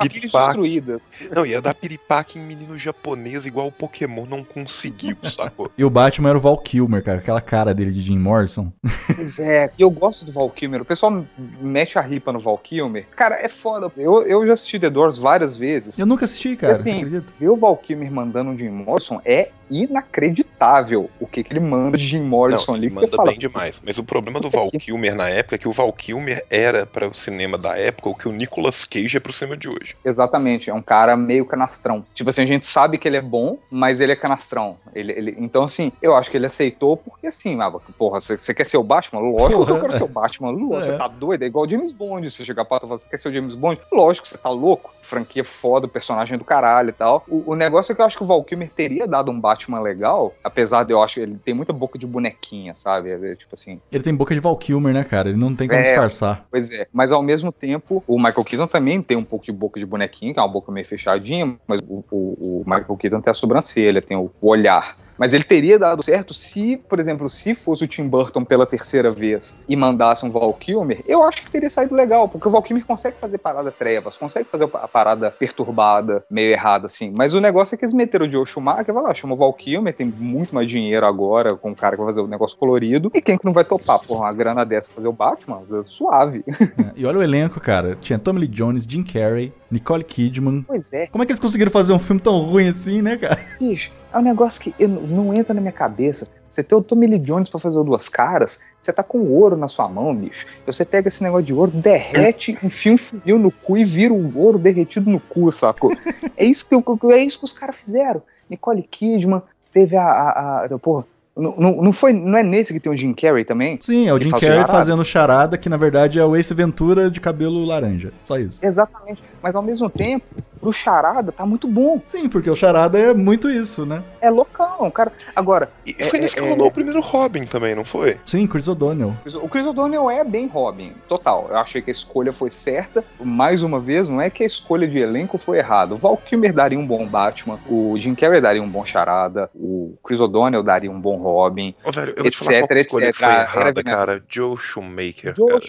[0.09, 0.47] Piripaque.
[0.47, 1.01] destruídas.
[1.35, 5.71] Não, ia dar piripaque em menino japonês, igual o Pokémon não conseguiu, sacou?
[5.77, 8.73] E o Batman era o Val Kilmer, cara, aquela cara dele de Jim Morrison.
[9.15, 10.83] Pois é, e eu gosto do Val Kilmer.
[10.83, 11.25] O pessoal
[11.61, 13.07] mexe a ripa no Val Kilmer.
[13.11, 13.91] Cara, é foda.
[13.97, 15.99] Eu, eu já assisti The Doors várias vezes.
[15.99, 19.21] Eu nunca assisti, E cara, você assim, ver o Val Kilmer mandando um Jim Morrison
[19.25, 22.87] é inacreditável o que, que ele manda de Jim Morrison Não, ali.
[22.87, 23.81] ele Que você manda fala, bem demais.
[23.85, 27.09] Mas o problema do Val Kilmer na época é que o Val Kilmer era para
[27.09, 29.90] o cinema da época o que o Nicolas Cage é pro cinema de hoje.
[30.05, 32.05] Exatamente, é um cara meio canastrão.
[32.13, 34.77] Tipo assim, a gente sabe que ele é bom, mas ele é canastrão.
[34.95, 38.67] Ele, ele- então, assim, eu acho que ele aceitou porque assim, ah, porra, você quer
[38.67, 39.21] ser o Batman?
[39.21, 40.51] Lógico que eu quero ser o Batman.
[40.51, 40.83] É.
[40.83, 41.43] Você tá doido?
[41.43, 42.31] É igual o James Bond.
[42.31, 43.81] Você chegar pra tu e você quer ser o James Bond?
[43.93, 44.93] Lógico, você tá louco.
[45.11, 47.25] Franquia foda, personagem do caralho e tal.
[47.29, 49.81] O, o negócio é que eu acho que o Val Kilmer teria dado um Batman
[49.81, 53.11] legal, apesar de eu acho que ele tem muita boca de bonequinha, sabe?
[53.11, 55.29] É, tipo assim, Ele tem boca de Val Kilmer, né, cara?
[55.31, 55.85] Ele não tem como É.
[55.85, 56.47] disfarçar.
[56.51, 59.81] Pois é, mas ao mesmo tempo, o Michael Keaton também tem um pouco de boca
[59.81, 63.31] de bonequinho, que é uma boca meio fechadinha, mas o, o- o Michael Keaton tem
[63.31, 64.95] a sobrancelha, tem o, o olhar.
[65.19, 69.11] Mas ele teria dado certo se, por exemplo, se fosse o Tim Burton pela terceira
[69.11, 72.63] vez e mandasse um Val Kilmer, eu acho que teria saído legal, porque o Val
[72.63, 75.00] Kilmer consegue fazer parada trevas, consegue fazer a parada
[75.39, 77.11] perturbada, meio errada, assim.
[77.17, 79.53] Mas o negócio é que eles meteram o Joe Schumacher, vai lá, chama o Val
[79.53, 83.11] Kilmer, tem muito mais dinheiro agora com o cara que vai fazer o negócio colorido,
[83.15, 85.63] e quem que não vai topar, porra, uma grana dessa fazer o Batman?
[85.83, 86.45] Suave.
[86.81, 87.97] É, E olha o elenco, cara.
[88.01, 90.63] Tinha Tommy Lee Jones, Jim Carrey, Nicole Kidman.
[90.67, 91.07] Pois é.
[91.07, 93.39] Como é que eles conseguiram fazer um filme tão ruim assim, né, cara?
[93.59, 96.25] Bicho, é um negócio que eu- não entra na minha cabeça.
[96.49, 99.57] Você tem o Tommy Lee Jones pra fazer o duas caras, você tá com ouro
[99.57, 100.47] na sua mão, bicho.
[100.67, 104.39] Você pega esse negócio de ouro, derrete, enfia um funil no cu e vira um
[104.39, 105.93] ouro derretido no cu, sacou?
[106.37, 106.75] é, isso que,
[107.13, 108.21] é isso que os caras fizeram.
[108.51, 110.03] Nicole Kidman teve a.
[110.05, 111.07] a, a porra,
[111.41, 113.79] não, não, não foi, não é nesse que tem o Jim Carrey também?
[113.81, 114.73] Sim, é o Jim Carrey charada?
[114.73, 118.13] fazendo charada, que na verdade é o Ace Ventura de cabelo laranja.
[118.23, 118.59] Só isso.
[118.63, 119.23] Exatamente.
[119.43, 120.27] Mas ao mesmo tempo,
[120.61, 122.01] pro charada tá muito bom.
[122.07, 124.03] Sim, porque o charada é muito isso, né?
[124.21, 125.13] É loucão, cara.
[125.35, 125.71] Agora.
[125.87, 128.19] E foi é- nesse que é- rolou o primeiro Robin também, não foi?
[128.27, 129.15] Sim, Chris O'Donnell.
[129.43, 131.47] O Chris O'Donnell é bem Robin, total.
[131.51, 133.05] Eu achei que a escolha foi certa.
[133.23, 135.95] Mais uma vez, não é que a escolha de elenco foi errada.
[135.95, 139.95] O Val Kilmer daria um bom Batman, o Jim Carrey daria um bom Charada, o
[140.05, 143.09] Chris O'Donnell daria um bom Robin, Ô, velho, eu vou te falar etc, qual escolha
[143.09, 143.21] etc.
[143.23, 144.21] foi errada, cara.
[144.29, 145.61] Joe Shoemaker, Joe cara.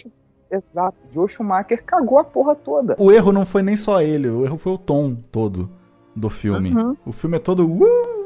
[0.52, 0.96] Exato.
[1.10, 2.94] Joe Schumacher cagou a porra toda.
[2.98, 5.70] O erro não foi nem só ele, o erro foi o tom todo
[6.14, 6.74] do filme.
[6.74, 6.94] Uhum.
[7.06, 7.66] O filme é todo.
[7.66, 8.21] "Uh!"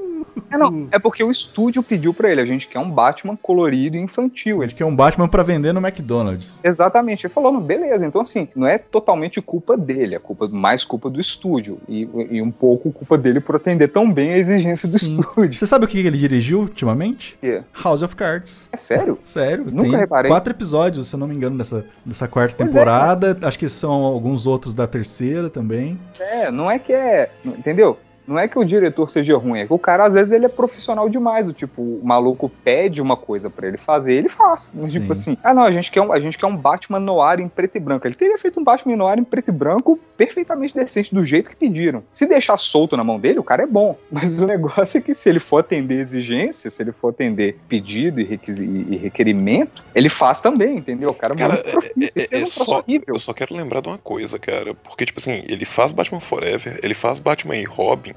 [0.51, 3.97] É, não, é porque o estúdio pediu pra ele, a gente quer um Batman colorido
[3.97, 4.63] e infantil.
[4.63, 6.61] Ele Que é um Batman pra vender no McDonald's.
[6.63, 11.11] Exatamente, ele falou, beleza, então assim, não é totalmente culpa dele, é culpa, mais culpa
[11.11, 14.97] do estúdio, e, e um pouco culpa dele por atender tão bem a exigência do
[14.97, 15.55] estúdio.
[15.59, 17.37] Você sabe o que ele dirigiu ultimamente?
[17.41, 17.63] quê?
[17.83, 18.69] House of Cards.
[18.73, 19.19] É sério?
[19.25, 20.31] Sério, Nunca tem reparei.
[20.31, 23.39] quatro episódios, se eu não me engano, dessa, dessa quarta Pois é, temporada.
[23.43, 25.99] Acho que são alguns outros da terceira também.
[26.19, 27.31] É, não é que é.
[27.45, 27.99] Entendeu?
[28.27, 30.49] Não é que o diretor seja ruim, é que o cara, às vezes, ele é
[30.49, 31.47] profissional demais.
[31.47, 34.73] Do tipo, o maluco pede uma coisa pra ele fazer, ele faz.
[34.91, 37.49] Tipo assim, ah, não, a gente, quer um, a gente quer um Batman noir em
[37.49, 38.07] preto e branco.
[38.07, 41.57] Ele teria feito um Batman noir em preto e branco perfeitamente decente, do jeito que
[41.57, 42.03] pediram.
[42.13, 43.97] Se deixar solto na mão dele, o cara é bom.
[44.11, 48.21] Mas o negócio é que se ele for atender exigência, se ele for atender pedido
[48.21, 51.11] e, e requerimento, ele faz também, entendeu?
[51.11, 52.13] O cara é Cara, muito profício.
[52.17, 53.15] ele É, é um troço só, horrível.
[53.15, 54.75] eu só quero lembrar de uma coisa, cara.
[54.75, 58.13] Porque, tipo assim, ele faz Batman Forever, ele faz Batman e Robin,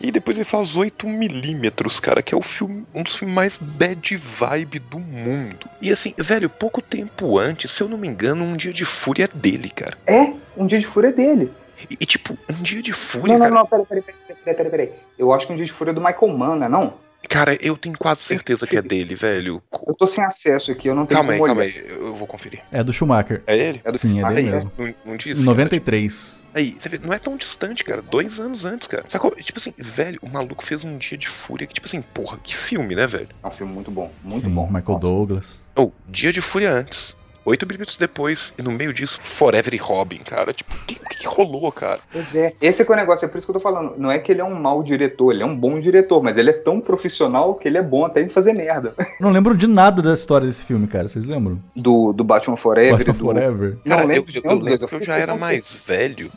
[0.00, 4.16] e depois ele faz 8mm, cara, que é o filme, um dos filmes mais bad
[4.16, 5.68] vibe do mundo.
[5.80, 9.24] E assim, velho, pouco tempo antes, se eu não me engano, Um Dia de Fúria
[9.24, 9.96] é dele, cara.
[10.06, 11.52] É, um dia de fúria é dele.
[11.90, 13.78] E, e, tipo, Um Dia de Fúria, Não, não, cara.
[13.78, 14.92] não, peraí, peraí, peraí, peraí, peraí, peraí.
[15.18, 16.94] Eu acho que um dia de fúria é do Michael Mann, não é não?
[17.28, 19.62] Cara, eu tenho quase certeza que é dele, velho.
[19.86, 22.62] Eu tô sem acesso aqui, eu não tenho Calma aí, calma aí, eu vou conferir.
[22.70, 23.42] É do Schumacher.
[23.46, 23.80] É ele?
[23.84, 24.72] É do Sim, é dele Schumacher, mesmo.
[24.76, 25.40] Não, não disse?
[25.40, 26.44] Em 93.
[26.54, 28.02] Aí, você vê, não é tão distante, cara.
[28.02, 29.04] Dois anos antes, cara.
[29.08, 29.30] Sacou?
[29.36, 32.54] Tipo assim, velho, o maluco fez um dia de fúria que, tipo assim, porra, que
[32.54, 33.28] filme, né, velho?
[33.42, 34.66] É um filme muito bom, muito Sim, bom.
[34.66, 35.06] Michael Nossa.
[35.06, 35.62] Douglas.
[35.74, 37.16] Ou, dia de fúria antes.
[37.44, 40.52] Oito minutos depois, e no meio disso, Forever e Robin, cara.
[40.52, 42.00] Tipo, o que, que que rolou, cara?
[42.12, 43.94] Pois é, esse é que é o negócio, é por isso que eu tô falando.
[43.96, 46.50] Não é que ele é um mau diretor, ele é um bom diretor, mas ele
[46.50, 48.94] é tão profissional que ele é bom até em fazer merda.
[49.20, 51.06] Não lembro de nada da história desse filme, cara.
[51.06, 51.62] Vocês lembram?
[51.76, 52.98] Do, do Batman Forever.
[52.98, 53.18] Batman do...
[53.18, 53.78] Forever.
[53.84, 56.30] Não, Cara, eu, lembro de eu, eu lembro que eu já era mais velho.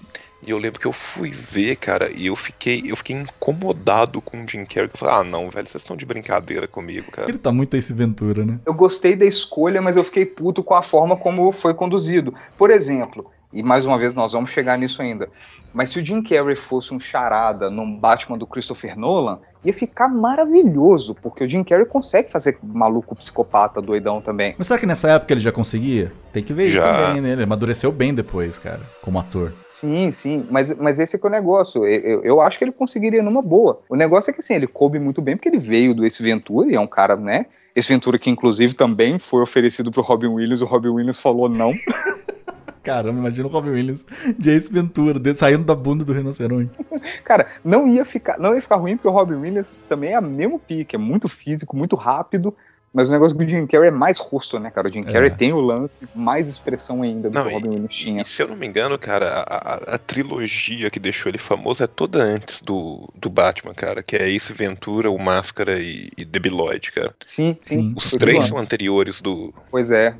[0.46, 4.44] E eu lembro que eu fui ver, cara, e eu fiquei, eu fiquei incomodado com
[4.44, 4.88] o Jim Carrey.
[4.88, 7.30] Que eu falei, ah, não, velho, vocês estão de brincadeira comigo, cara.
[7.30, 8.60] Ele tá muito Ace Ventura, né?
[8.66, 12.32] Eu gostei da escolha, mas eu fiquei puto com a forma como foi conduzido.
[12.58, 15.30] Por exemplo, e mais uma vez nós vamos chegar nisso ainda,
[15.74, 20.08] mas se o Jim Carrey fosse um charada num Batman do Christopher Nolan, ia ficar
[20.08, 24.56] maravilhoso, porque o Jim Carrey consegue fazer maluco psicopata doidão também.
[24.58, 26.12] Mas será que nessa época ele já conseguia?
[26.32, 27.08] Tem que ver isso Já.
[27.08, 27.32] também, né?
[27.32, 29.54] Ele amadureceu bem depois, cara, como ator.
[29.68, 31.86] Sim, sim, mas, mas esse é que é o negócio.
[31.86, 33.78] Eu, eu, eu acho que ele conseguiria numa boa.
[33.90, 36.70] O negócio é que assim, ele coube muito bem, porque ele veio do Ace Ventura,
[36.70, 37.46] e é um cara, né?
[37.76, 41.74] Esse Ventura que inclusive também foi oferecido pro Robin Williams, o Robin Williams falou não.
[42.86, 44.06] Caramba, imagina o Robin Williams
[44.38, 46.70] de Ace Ventura, dele saindo da bunda do rinoceronte.
[47.26, 50.22] Cara, não ia ficar, não ia ficar ruim porque o Robin Williams também é a
[50.22, 52.54] mesmo pique, é muito físico, muito rápido.
[52.94, 54.88] Mas o negócio do Jim Carrey é mais rosto, né, cara?
[54.88, 57.94] O Jim Carrey tem o lance, mais expressão ainda do Não, que o Robin Williams
[57.94, 58.22] tinha.
[58.22, 61.84] E se eu não me engano, cara, a, a- a trilogia que deixou ele famoso
[61.84, 66.24] é toda antes do, do Batman, cara, que é Ace Ventura, o Máscara e, e
[66.24, 67.14] Debi Lloyd, cara.
[67.22, 67.94] Sim, sim.
[67.98, 70.16] Os três são anteriores do, Pois é.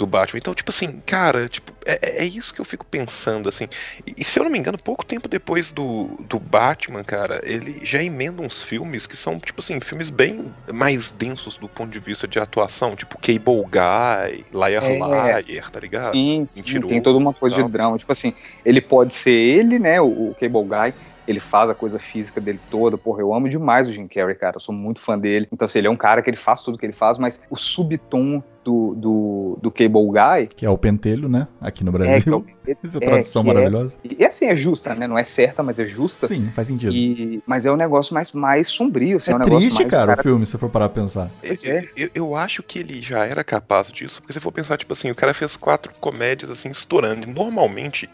[0.00, 0.38] Do Batman.
[0.38, 3.68] Então, tipo assim, cara, tipo, é, é isso que eu fico pensando, assim.
[4.06, 7.84] E, e se eu não me engano, pouco tempo depois do, do Batman, cara, ele
[7.84, 11.98] já emenda uns filmes que são, tipo assim, filmes bem mais densos do ponto de
[11.98, 15.42] vista de atuação, tipo Cable Guy, Liar É.
[15.42, 16.10] Liar, tá ligado?
[16.10, 17.98] Sim, sim, Mentiroso tem toda uma coisa de drama.
[17.98, 18.32] Tipo assim,
[18.64, 20.94] ele pode ser ele, né, o, o Cable Guy,
[21.28, 22.96] ele faz a coisa física dele toda.
[22.96, 24.56] Porra, eu amo demais o Jim Carrey, cara.
[24.56, 25.46] Eu sou muito fã dele.
[25.52, 27.56] Então, assim, ele é um cara que ele faz tudo que ele faz, mas o
[27.56, 30.46] subtom do, do, do Cable Guy.
[30.54, 31.48] Que é o pentelho, né?
[31.60, 32.36] Aqui no É, que é Brasil.
[32.36, 33.96] o- Essa é, tradução que é- maravilhosa.
[34.18, 35.06] E assim, é justa, né?
[35.06, 36.26] Não é certa, mas é justa.
[36.26, 36.92] Sim, faz sentido.
[36.92, 39.16] E, mas é um negócio mais, mais sombrio.
[39.16, 41.30] Assim, é, É um negócio triste, mais, cara, o filme, se for parar pra pensar.
[41.42, 41.54] Eu,
[41.96, 45.10] eu- eu acho que ele já era capaz disso, porque se for pensar, tipo assim,
[45.10, 47.26] o cara fez quatro comédias assim, estourando.
[47.26, 48.08] Normalmente,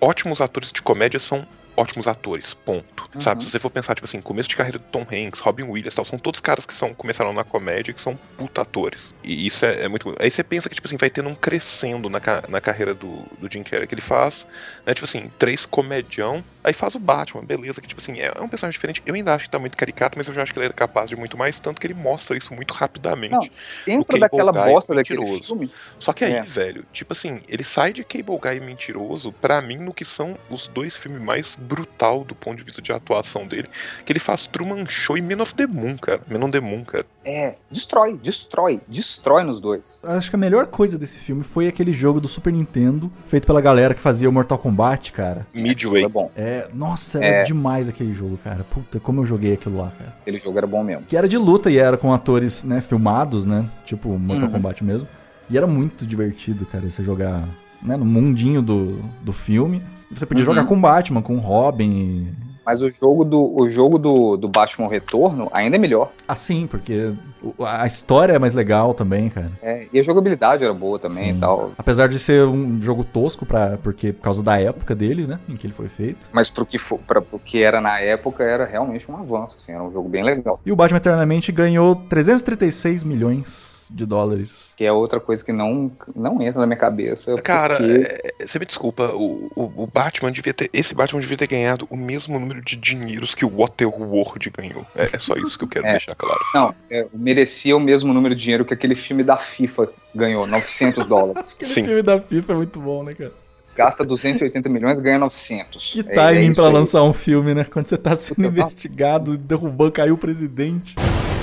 [0.00, 1.44] ótimos atores de comédia são
[1.78, 3.08] ótimos atores, ponto.
[3.14, 3.20] Uhum.
[3.20, 3.44] Sabe?
[3.44, 6.04] Se você for pensar, tipo assim, começo de carreira do Tom Hanks, Robin Williams tal,
[6.04, 9.14] são todos caras que são, começaram na comédia que são puta atores.
[9.22, 10.14] E isso é, é muito.
[10.18, 13.50] Aí você pensa que, tipo assim, vai tendo um crescendo na, na carreira do, do
[13.50, 14.46] Jim Carrey, que ele faz,
[14.84, 18.40] né, tipo assim, três comedião, aí faz o Batman, beleza, que, tipo assim, é, é
[18.40, 19.02] um personagem diferente.
[19.04, 21.08] Eu ainda acho que tá muito caricato, mas eu já acho que ele era capaz
[21.10, 23.50] de muito mais, tanto que ele mostra isso muito rapidamente.
[23.86, 25.44] Não, dentro daquela Guy bosta daquele mentiroso.
[25.46, 25.70] filme.
[25.98, 26.42] Só que aí, É.
[26.42, 30.68] velho, tipo assim, ele sai de Cable Guy mentiroso, pra mim, no que são os
[30.68, 33.68] dois filmes mais brutal do ponto de vista de atuação dele,
[34.04, 36.20] que ele faz Truman Show e Men of the Moon, cara.
[36.28, 37.06] Men on the Moon, cara.
[37.24, 40.02] É, destrói, destrói, destrói nos dois.
[40.04, 43.60] Acho que a melhor coisa desse filme foi aquele jogo do Super Nintendo, feito pela
[43.60, 45.46] galera que fazia o Mortal Kombat, cara.
[45.54, 46.04] Midway.
[46.04, 46.30] É bom.
[46.58, 47.44] É, nossa, era É.
[47.44, 48.64] demais aquele jogo, cara.
[48.64, 50.14] Puta, como eu joguei aquilo lá, cara.
[50.22, 51.02] Aquele jogo era bom mesmo.
[51.04, 53.68] Que era de luta e era com atores, né, filmados, né?
[53.84, 54.52] Tipo Mortal Uhum.
[54.54, 55.08] Kombat mesmo.
[55.50, 57.44] E era muito divertido, cara, você jogar,
[57.82, 59.82] né, no mundinho do, do filme.
[60.10, 60.54] Você podia Uhum.
[60.54, 61.90] jogar com Batman, com Robin.
[61.90, 66.12] e- Mas o jogo do, o jogo do, do Batman Retorno ainda é melhor.
[66.26, 67.16] Assim, porque o-
[67.64, 69.50] a história é mais legal também, cara.
[69.62, 71.70] É, e a jogabilidade era boa também e tal.
[71.78, 75.38] Apesar de ser um jogo tosco, pra, porque, por causa da época dele, né?
[75.48, 76.28] Em que ele foi feito.
[76.32, 79.72] Mas pro que, fo- pra, pro que era na época, era realmente um avanço, assim,
[79.72, 80.58] era um jogo bem legal.
[80.64, 84.72] E o Batman Eternamente ganhou 336 milhões de dólares.
[84.76, 87.40] Que é outra coisa que não, não entra na minha cabeça.
[87.42, 90.68] Cara, porque- é, você me desculpa, o, o, o Batman devia ter.
[90.72, 94.86] Esse Batman devia ter ganhado o mesmo número de dinheiros que o Waterworld ganhou.
[94.94, 95.92] É, é só isso que eu quero É.
[95.92, 96.40] deixar claro.
[96.54, 101.04] Não, é, merecia o mesmo número de dinheiro que aquele filme da FIFA ganhou, 900
[101.06, 101.56] dólares.
[101.60, 103.32] Aquele filme da FIFA é muito bom, né, cara?
[103.76, 105.92] Gasta 280 milhões, ganha 900.
[105.92, 106.72] Que É- timing é isso pra aí.
[106.74, 107.64] lançar um filme, né?
[107.64, 110.96] Quando você tá sendo investigado, derrubando, caiu o presidente.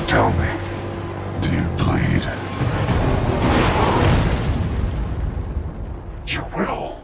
[0.07, 1.84] Tell me, do you
[6.27, 6.95] You will.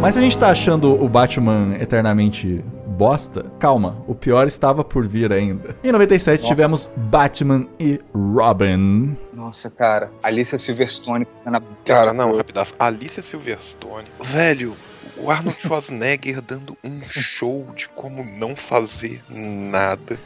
[0.00, 5.06] Mas se a gente tá achando o Batman eternamente bosta, calma, o pior estava por
[5.06, 5.76] vir ainda.
[5.82, 6.54] Em 97 Nossa.
[6.54, 9.16] tivemos Batman e Robin.
[9.32, 11.26] Nossa, cara, Alicia Silverstone.
[11.44, 12.72] na- Cara, não, rapidaço.
[12.78, 14.06] Alicia Silverstone.
[14.20, 14.76] Velho,
[15.22, 20.18] o Arnold Schwarzenegger dando um show de como não fazer nada.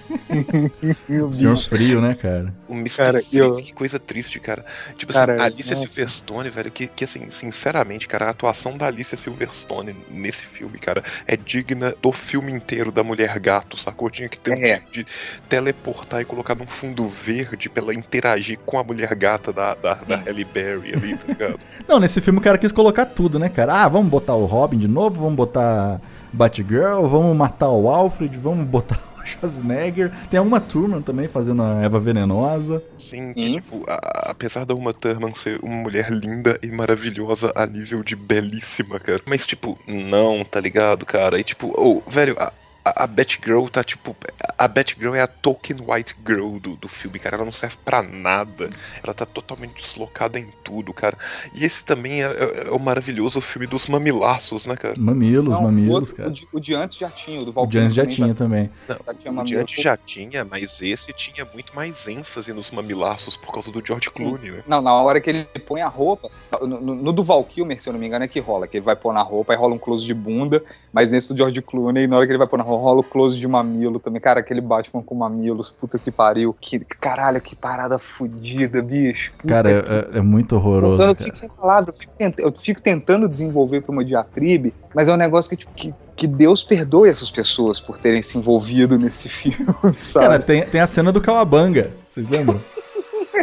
[1.27, 2.53] O Senhor Frio, né, cara?
[2.69, 2.97] O Mr.
[2.97, 4.65] Cara, Freeze, eu- que coisa triste, cara.
[4.97, 5.89] Tipo Cara, assim, a Alicia nossa.
[5.89, 11.03] Silverstone, velho, que, que assim, sinceramente, cara, a atuação da Alicia Silverstone nesse filme, cara,
[11.27, 14.11] é digna do filme inteiro da Mulher Gato, sacou?
[14.11, 14.79] Tinha que ter um É.
[14.79, 15.07] tipo de
[15.49, 19.95] teleportar e colocar num fundo verde pra ela interagir com a Mulher Gata da, da,
[19.95, 21.61] da Halle Berry ali, tá ligado?
[21.89, 23.83] Não, nesse filme o cara quis colocar tudo, né, cara?
[23.83, 26.01] Ah, vamos botar o Robin de novo, vamos botar
[26.33, 30.11] Batgirl, vamos matar o Alfred, vamos botar o Schwarzenegger.
[30.31, 32.83] Tem a Uma Turma também fazendo a Eva Venenosa.
[32.99, 37.65] Sim, que, tipo, a- apesar da Uma Thurman ser uma mulher linda e maravilhosa a
[37.67, 39.21] nível de belíssima, cara.
[39.27, 41.39] Mas, tipo, não, tá ligado, cara?
[41.39, 42.53] E, tipo, oh, velho, a,
[42.85, 44.17] a, Batgirl tá, tipo.
[44.59, 47.37] A Batgirl é a token white girl do, do filme, cara.
[47.37, 48.71] Ela não serve pra nada.
[49.03, 51.17] Ela tá totalmente deslocada em tudo, cara.
[51.55, 54.95] E esse também é, é- é o maravilhoso filme dos mamilaços, né, cara?
[54.99, 56.29] Mamilos, Não, o mamilos, outro- cara.
[56.29, 57.81] O de, o de antes já tinha, o do O Valkyrie.
[57.81, 58.71] James já também tinha também.
[58.89, 59.57] Não, Já tinha o mamilo.
[59.57, 64.11] Diante já tinha, mas esse tinha muito mais ênfase nos mamilaços por causa do George
[64.11, 64.63] Clooney, né?
[64.67, 66.31] Não, na hora que ele põe a roupa,
[66.61, 68.85] no, no, no do Valkyrie, se eu não me engano, é que rola, que ele
[68.85, 70.63] vai pôr na roupa, aí rola um close de bunda,
[70.93, 73.05] mas nesse do George Clooney, na hora que ele vai pôr na roupa, rola o
[73.05, 74.21] close de mamilo também.
[74.21, 76.55] Cara, aquele Batman com mamilos, puta que pariu.
[76.61, 79.31] Que, caralho, que parada fodida, bicho.
[79.33, 81.03] Puta Cara, que- é, é muito horroroso.
[81.03, 81.17] eu cara.
[81.25, 85.13] fico sem palavras, eu fico, tent- eu fico tentando desenvolver pra uma diatribe, mas é
[85.13, 89.29] um negócio que, tipo, que, que Deus perdoe essas pessoas por terem se envolvido nesse
[89.33, 89.67] filme,
[89.97, 90.27] sabe?
[90.27, 92.61] Cara, tem, tem a cena do Cowabunga, vocês lembram?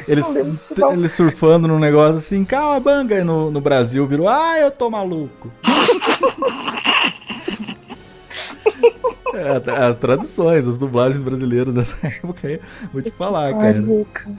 [0.07, 4.89] Eles, eles surfando num negócio assim, Cowabunga, e no, no Brasil virou, ah, eu tô
[4.89, 5.51] maluco.
[9.33, 12.59] É, as traduções, as dublagens brasileiras dessa época aí,
[12.91, 13.83] vou te falar, cara.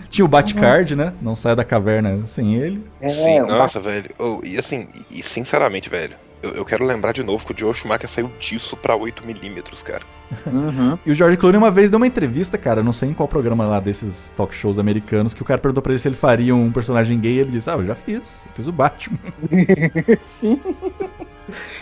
[0.09, 1.13] Tinha o Batcard, né?
[1.23, 2.79] Não sai da caverna sem ele.
[3.01, 4.11] É, Sim, um nossa, velho.
[4.19, 7.59] Oh, e assim, e, e sinceramente, velho, eu, eu quero lembrar de novo que o
[7.59, 10.05] Joe Schumacher saiu disso pra 8mm, cara.
[10.47, 10.99] Uhum.
[11.05, 13.67] E o George Clooney uma vez deu uma entrevista, cara, não sei em qual programa
[13.67, 16.71] lá desses talk shows americanos, que o cara perguntou pra ele se ele faria um
[16.71, 19.19] personagem gay, e ele disse, ah, eu já fiz, eu fiz o Batman.
[20.17, 20.61] Sim.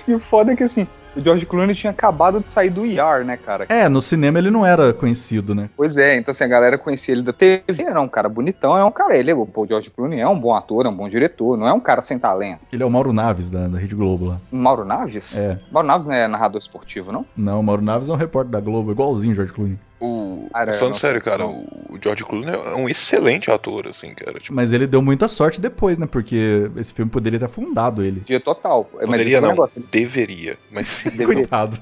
[0.06, 0.88] E o foda é que assim,
[1.18, 3.66] o George Clooney tinha acabado de sair do ER, né, cara?
[3.68, 5.68] É, no cinema ele não era conhecido, né?
[5.76, 8.84] Pois é, então assim, a galera conhecia ele da TV, era um cara bonitão, é
[8.84, 11.56] um cara, ele, pô, o George Clooney é um bom ator, é um bom diretor,
[11.58, 12.60] não é um cara sem talento.
[12.72, 14.40] Ele é o Mauro Naves da, da Rede Globo lá.
[14.52, 15.36] Mauro Naves?
[15.36, 15.58] É.
[15.70, 17.26] Mauro Naves não é narrador esportivo, não?
[17.36, 19.78] Não, o Mauro Naves é um repórter da Globo, igualzinho o George Clooney.
[20.00, 21.66] O, Cara, falando sério, cara, não.
[21.98, 24.38] O George Clooney é um excelente ator, assim, cara.
[24.38, 26.06] Tipo, Mas ele deu muita sorte depois, né?
[26.06, 28.20] Porque esse filme poderia ter afundado ele.
[28.24, 28.88] Dia total.
[28.94, 29.82] mas poderia é o não, negócio.
[29.90, 31.78] deveria, mas Coitado.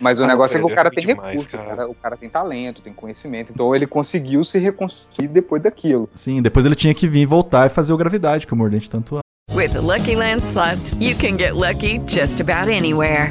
[0.00, 1.62] Mas o Ah, negócio é que o cara tem demais, recurso, cara.
[1.64, 6.08] O, cara, o cara tem talento, tem conhecimento, então ele conseguiu se reconstruir depois daquilo.
[6.14, 9.14] Sim, depois ele tinha que vir voltar e fazer o Gravidade, que o Mordente tanto
[9.16, 9.22] ama.
[9.54, 13.30] With the Lucky Land slots, you can get lucky just about anywhere.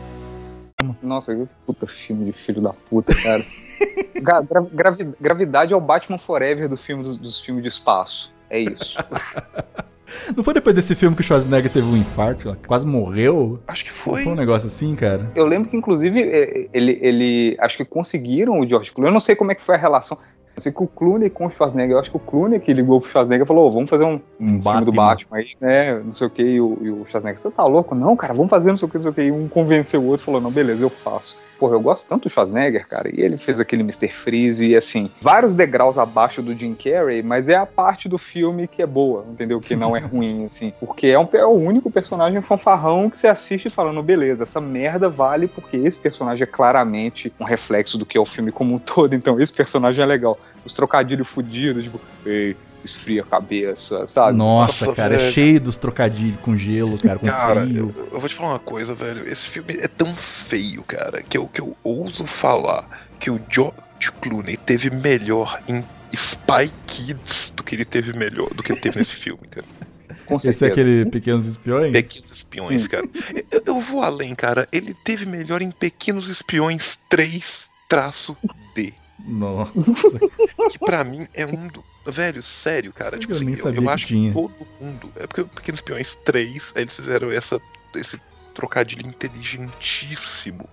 [1.01, 3.43] Nossa, que puta filme de filho da puta, cara.
[4.21, 8.31] Gra- gra- gravi- gravidade é o Batman Forever do filme, dos, dos filmes de espaço.
[8.49, 8.99] É isso.
[10.35, 13.61] Não foi depois desse filme que o Schwarzenegger teve um infarto, quase morreu?
[13.67, 14.23] Acho que Não foi.
[14.23, 15.31] foi um negócio assim, cara?
[15.33, 17.57] Eu lembro que, inclusive, é, ele, ele.
[17.59, 19.09] Acho que conseguiram o George Clooney.
[19.09, 20.17] Eu não sei como é que foi a relação.
[20.57, 23.09] Sei que o Clooney com o Schwarzenegger, eu acho que o Clooney que ligou pro
[23.09, 25.37] Schwarzenegger e falou: "Ô, vamos fazer um, Um filme do Batman.
[25.37, 25.99] Batman aí, né?
[25.99, 26.43] Não sei o que.
[26.43, 27.95] E o, e o Schwarzenegger, você tá louco?
[27.95, 29.21] Não, cara, vamos fazer não sei o que, não sei o que.
[29.21, 31.35] E um convenceu o outro falou: não, beleza, eu faço.
[31.59, 33.09] Porra, eu gosto tanto do Schwarzenegger, cara.
[33.13, 34.09] E ele fez aquele Mr.
[34.09, 38.67] Freeze e assim, vários degraus abaixo do Jim Carrey, mas é a parte do filme
[38.67, 39.59] que é boa, entendeu?
[39.59, 40.71] Que não é ruim, assim.
[40.79, 45.09] Porque é, um, é o único personagem fanfarrão que você assiste falando, beleza, essa merda
[45.09, 48.79] vale porque esse personagem é claramente um reflexo do que é o filme como um
[48.79, 49.11] todo.
[49.21, 50.35] Então, esse personagem é legal.
[50.65, 54.37] Os trocadilhos fudidos, tipo, ei, esfria a cabeça, sabe?
[54.37, 57.93] Nossa, Nossa, cara, é cheio dos trocadilhos com gelo, cara, com Cara, frio.
[57.95, 59.27] eu, eu vou te falar uma coisa, velho.
[59.31, 64.11] Esse filme é tão feio, cara, que eu, que eu ouso falar que o George
[64.21, 65.83] Clooney teve melhor em
[66.13, 69.91] Spy Kids do que ele teve melhor do que ele teve nesse filme, cara.
[70.27, 70.81] Com Esse é certeza.
[70.81, 71.91] aquele Pequenos Espiões?
[71.91, 73.07] Pequenos Espiões, cara.
[73.49, 74.67] Eu, eu vou além, cara.
[74.71, 78.93] Ele teve melhor em Pequenos Espiões 3-D.
[79.25, 79.71] Nossa.
[80.71, 81.83] Que pra mim é um do.
[82.05, 83.17] Velho, sério, cara.
[83.19, 84.29] Tipo Eu assim, nem eu, eu que acho tinha.
[84.29, 85.11] que todo mundo.
[85.15, 87.59] É porque Pequenos Espiões 3, aí eles fizeram essa,
[87.95, 88.19] esse
[88.53, 90.67] trocadilho inteligentíssimo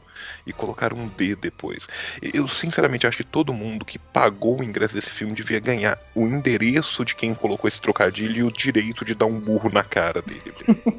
[0.46, 1.86] e colocaram um D depois.
[2.22, 6.26] Eu sinceramente acho que todo mundo que pagou o ingresso desse filme devia ganhar o
[6.26, 10.22] endereço de quem colocou esse trocadilho e o direito de dar um burro na cara
[10.22, 10.52] dele.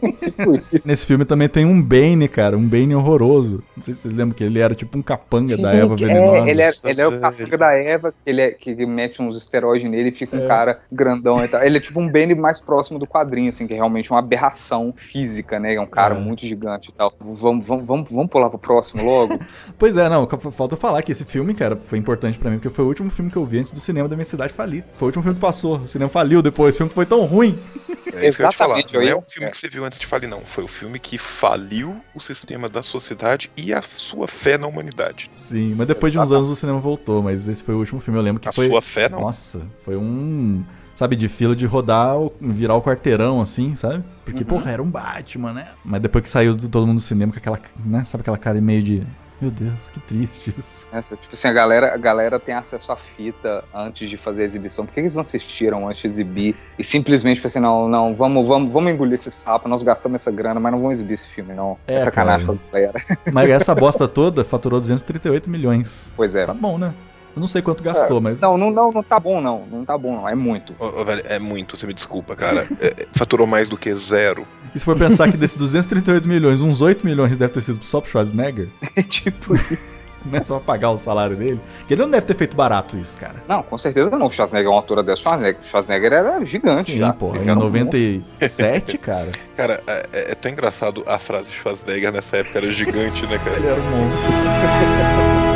[0.85, 3.63] Nesse filme também tem um Bane, cara, um Bane horroroso.
[3.75, 6.47] Não sei se vocês lembram que ele era tipo um capanga da Eva que- venenosa.
[6.47, 9.37] É, ele é, ele é o capanga da Eva, que ele é, que mete uns
[9.37, 10.47] esteroides nele e fica um É.
[10.47, 11.61] cara grandão e tal.
[11.63, 14.93] Ele é tipo um Benny mais próximo do quadrinho, assim, que é realmente uma aberração
[14.95, 15.75] física, né?
[15.75, 16.19] É um cara É.
[16.19, 17.13] muito gigante e tal.
[17.19, 19.39] Vamos, vamos, vamos, vamos pular pro próximo logo?
[19.77, 22.69] Pois é, não, falta eu falar que esse filme, cara, foi importante pra mim, porque
[22.69, 24.83] foi o último filme que eu vi antes do cinema da minha cidade falir.
[24.97, 25.77] Foi o último filme que passou.
[25.77, 27.57] O cinema faliu depois, o filme foi tão ruim.
[28.13, 28.79] É isso que eu ia te falar.
[28.79, 30.41] Exatamente, Não é o filme que você viu antes de falir, não.
[30.41, 35.31] Foi o filme que faliu o sistema da sociedade e a sua fé na humanidade.
[35.33, 38.19] Sim, mas depois de uns anos o cinema voltou, mas esse foi o último filme,
[38.19, 38.67] eu lembro que A foi...
[38.67, 39.21] sua fé, não?
[39.21, 40.61] Nossa, foi um...
[40.99, 44.03] Sabe, de fila de rodar, virar o quarteirão, assim, sabe?
[44.25, 44.45] Porque, Uhum.
[44.49, 45.69] porra, era um Batman, né?
[45.85, 48.03] Mas depois que saiu do- todo mundo do cinema com aquela, né?
[48.03, 49.03] Sabe aquela cara meio de...
[49.41, 50.85] Meu Deus, que triste isso.
[50.91, 54.45] Essa, tipo assim, a galera, a galera tem acesso à fita antes de fazer a
[54.45, 54.85] exibição.
[54.85, 56.53] Por que eles não assistiram antes de exibir?
[56.77, 60.29] E simplesmente tipo assim, não, não, vamos, vamos, vamos engolir esse sapo, nós gastamos essa
[60.29, 61.77] grana, mas não vamos exibir esse filme, não.
[61.87, 62.59] É, É, sacanagem cara.
[62.59, 62.99] com a galera.
[63.31, 66.11] Mas essa bosta toda faturou 238 milhões.
[66.17, 66.45] Pois é.
[66.45, 66.93] Tá bom, né?
[67.39, 68.41] Eu não sei quanto gastou, É, mas...
[68.41, 69.65] Não, não, não, não tá bom, não.
[69.71, 70.27] Não tá bom, não.
[70.27, 70.73] É muito.
[70.77, 72.67] Ô, ô, velho, é muito, você me desculpa, cara.
[72.81, 74.45] É, é, faturou mais do que zero.
[74.75, 78.01] E se for pensar que desses 238 milhões, uns 8 milhões deve ter sido só
[78.01, 78.67] pro Schwarzenegger,
[79.09, 79.53] tipo
[80.25, 83.17] não é só pagar o salário dele, que ele não deve ter feito barato isso,
[83.17, 83.35] cara.
[83.47, 84.27] Não, com certeza não.
[84.27, 85.21] O Schwarzenegger é uma altura dessa.
[85.21, 87.13] Schwarzenegger, Schwarzenegger era gigante Sim, já.
[87.13, 91.49] porra, Ele em era um 97, cara, Cara, é, é- é tão engraçado a frase
[91.51, 93.55] Schwarzenegger nessa época era gigante, né, cara?
[93.55, 94.27] ele era um monstro.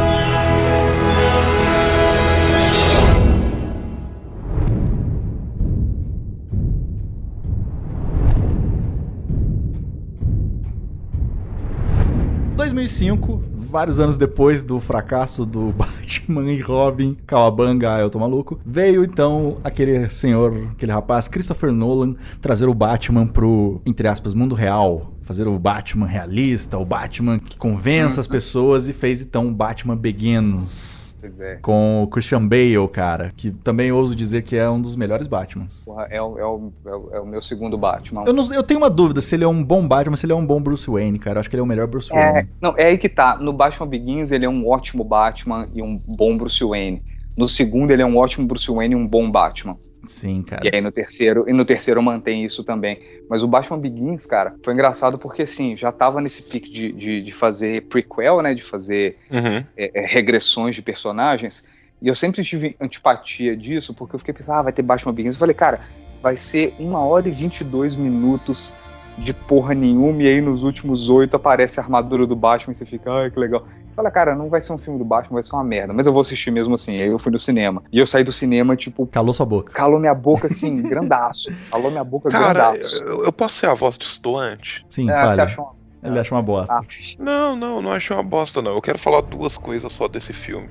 [12.84, 19.06] 2005, vários anos depois do fracasso do Batman e Robin, Kawabanga, eu tô maluco, veio
[19.06, 25.14] então aquele senhor, aquele rapaz, Christopher Nolan, trazer o Batman pro, entre aspas, mundo real.
[25.22, 29.96] Fazer o Batman realista, o Batman que convença as pessoas e fez então o Batman
[29.96, 31.03] Begins.
[31.24, 31.56] Pois é.
[31.62, 35.84] Com o Christian Bale, cara, que também ouso dizer que é um dos melhores Batmans.
[35.86, 38.26] Porra, é, o, é, o, é, o, é o meu segundo Batman.
[38.26, 40.36] Eu, não, eu tenho uma dúvida se ele é um bom Batman, se ele é
[40.36, 41.38] um bom Bruce Wayne, cara.
[41.38, 42.50] Eu acho que ele é o melhor Bruce É, Wayne.
[42.62, 43.38] não, é aí que tá.
[43.38, 47.02] No Batman Begins ele é um ótimo Batman e um bom Bruce Wayne.
[47.38, 49.76] No segundo ele é um ótimo Bruce Wayne e um bom Batman.
[50.06, 50.62] Sim, cara.
[50.66, 53.00] E aí no terceiro, e no terceiro mantém isso também.
[53.30, 57.22] Mas o Batman Begins, cara, foi engraçado porque assim, já tava nesse pique de, de,
[57.22, 58.54] de fazer prequel, né?
[58.54, 59.58] De fazer Uhum.
[59.76, 61.68] é, é, regressões de personagens.
[62.02, 65.34] E eu sempre tive antipatia disso, porque eu fiquei pensando, ah, vai ter Batman Begins.
[65.36, 65.80] Eu falei, cara,
[66.22, 68.74] vai ser uma hora e 22 minutos
[69.18, 72.86] de porra nenhuma, e aí nos últimos oito aparece a armadura do Batman e você
[72.86, 73.64] fica, ai, que legal.
[73.96, 76.14] Fala, cara, não vai ser um filme do Batman, vai ser uma merda, mas eu
[76.14, 77.00] vou assistir mesmo assim.
[77.00, 77.84] Aí eu fui no cinema.
[77.92, 79.06] E eu saí do cinema, tipo.
[79.06, 79.72] Calou sua boca.
[79.72, 81.54] Calou minha boca, assim, grandaço.
[81.70, 83.04] Calou minha boca Cara, grandaço.
[83.04, 84.84] eu, eu posso ser a voz distoante?
[84.90, 85.30] Sim, É, fale.
[85.34, 86.74] você achou uma- Ele acha uma bosta.
[86.74, 86.82] Ah,
[87.20, 88.72] Não, não, não achei uma bosta, não.
[88.74, 90.70] Eu quero falar duas coisas só desse filme.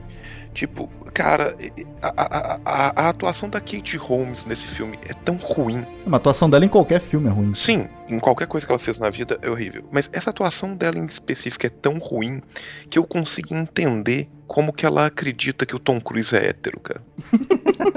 [0.52, 1.54] Tipo, cara,
[2.00, 5.86] a, a, a, a atuação da Kate Holmes nesse filme é tão ruim.
[6.06, 7.54] Uma atuação dela em qualquer filme é ruim.
[7.54, 9.84] Sim, em qualquer coisa que ela fez na vida é horrível.
[9.90, 12.42] Mas essa atuação dela em específico é tão ruim
[12.90, 17.02] que eu consigo entender como que ela acredita que o Tom Cruise é hétero, cara.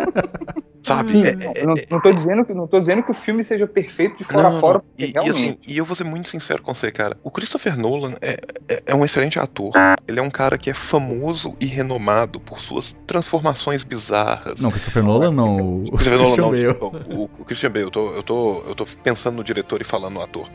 [0.84, 1.10] Sabe?
[1.10, 3.14] Sim, É- não, é- eu não, não tô dizendo que, não tô dizendo que o
[3.14, 5.32] filme seja perfeito de fora Não, a fora, E, e realmente.
[5.36, 7.18] assim, e eu vou ser muito sincero com você, cara.
[7.24, 8.40] O Christopher Nolan é,
[8.70, 9.72] é, é um excelente ator.
[10.08, 14.60] Ele é um cara que é famoso e renomado por suas transformações bizarras.
[14.60, 15.48] Não, Christopher Nolan não.
[15.48, 18.76] O Christopher Nolan, Christian não, desculpa, o, o Christian Bale, eu tô, eu, tô, eu
[18.76, 20.50] tô pensando no diretor e falando no ator.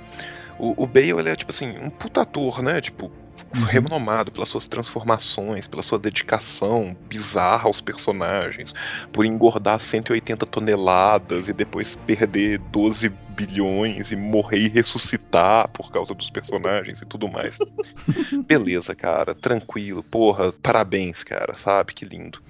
[0.58, 2.80] O, o Bale, ele é, tipo assim, um puta ator, né?
[2.80, 3.10] Tipo,
[3.56, 3.64] Uhum.
[3.64, 8.72] renomado pelas suas transformações, pela sua dedicação bizarra aos personagens,
[9.12, 16.14] por engordar 180 toneladas e depois perder 12 bilhões e morrer e ressuscitar por causa
[16.14, 17.58] dos personagens e tudo mais.
[18.46, 21.94] Beleza, cara, tranquilo, porra, parabéns, cara, sabe?
[21.94, 22.40] Que lindo.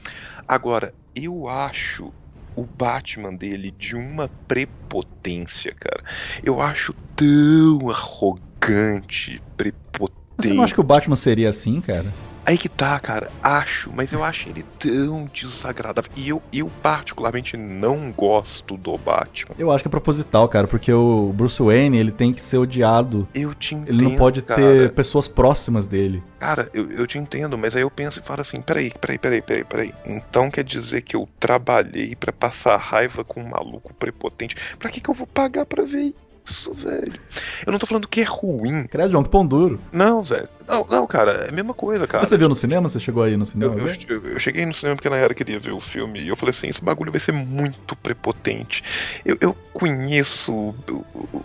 [0.46, 2.12] Agora, eu acho
[2.56, 6.02] o Batman dele de uma prepotência, cara.
[6.42, 10.19] Eu acho tão arrogante, prepotente.
[10.48, 12.06] Você não acha que o Batman seria assim, cara?
[12.44, 13.30] Aí que tá, cara.
[13.42, 16.10] Acho, mas eu acho ele tão desagradável.
[16.16, 19.54] E eu, eu particularmente não gosto do Batman.
[19.58, 23.28] Eu acho que é proposital, cara, porque o Bruce Wayne, ele tem que ser odiado.
[23.34, 23.88] Eu te entendo.
[23.88, 24.60] Ele não pode cara.
[24.60, 26.22] ter pessoas próximas dele.
[26.38, 29.42] Cara, eu, eu te entendo, mas aí eu penso e falo assim: peraí, peraí, peraí,
[29.42, 29.94] peraí, peraí.
[30.04, 34.56] Então quer dizer que eu trabalhei pra passar raiva com um maluco prepotente?
[34.78, 36.14] Pra que, que eu vou pagar pra ver
[36.44, 37.12] isso, velho?
[37.66, 38.86] Eu não tô falando que é ruim.
[38.86, 39.80] Credo, João, que pão duro.
[39.92, 40.48] Não, velho.
[40.70, 42.24] Não, não, cara, é a mesma coisa, cara.
[42.24, 42.88] Você viu no cinema?
[42.88, 43.74] Você chegou aí no cinema?
[43.74, 46.36] Eu, eu- eu- cheguei no cinema porque na era queria ver o filme e eu
[46.36, 48.82] falei assim: esse bagulho vai ser muito prepotente.
[49.24, 51.44] Eu, eu conheço o, o,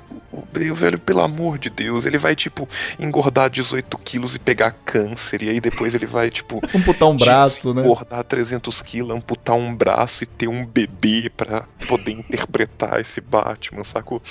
[0.76, 2.06] velho, pelo amor de Deus.
[2.06, 2.68] Ele vai, tipo,
[3.00, 5.42] engordar 18 quilos e pegar câncer.
[5.44, 6.62] E aí depois ele vai, tipo.
[6.76, 7.82] Amputar um braço, né?
[7.82, 13.84] Engordar 300 quilos, amputar um braço e ter um bebê pra poder interpretar esse Batman,
[13.84, 14.22] sacou?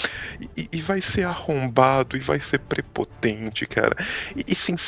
[0.56, 3.96] E, e vai ser arrombado e vai ser prepotente, cara.
[4.36, 4.83] E, e, sinceramente,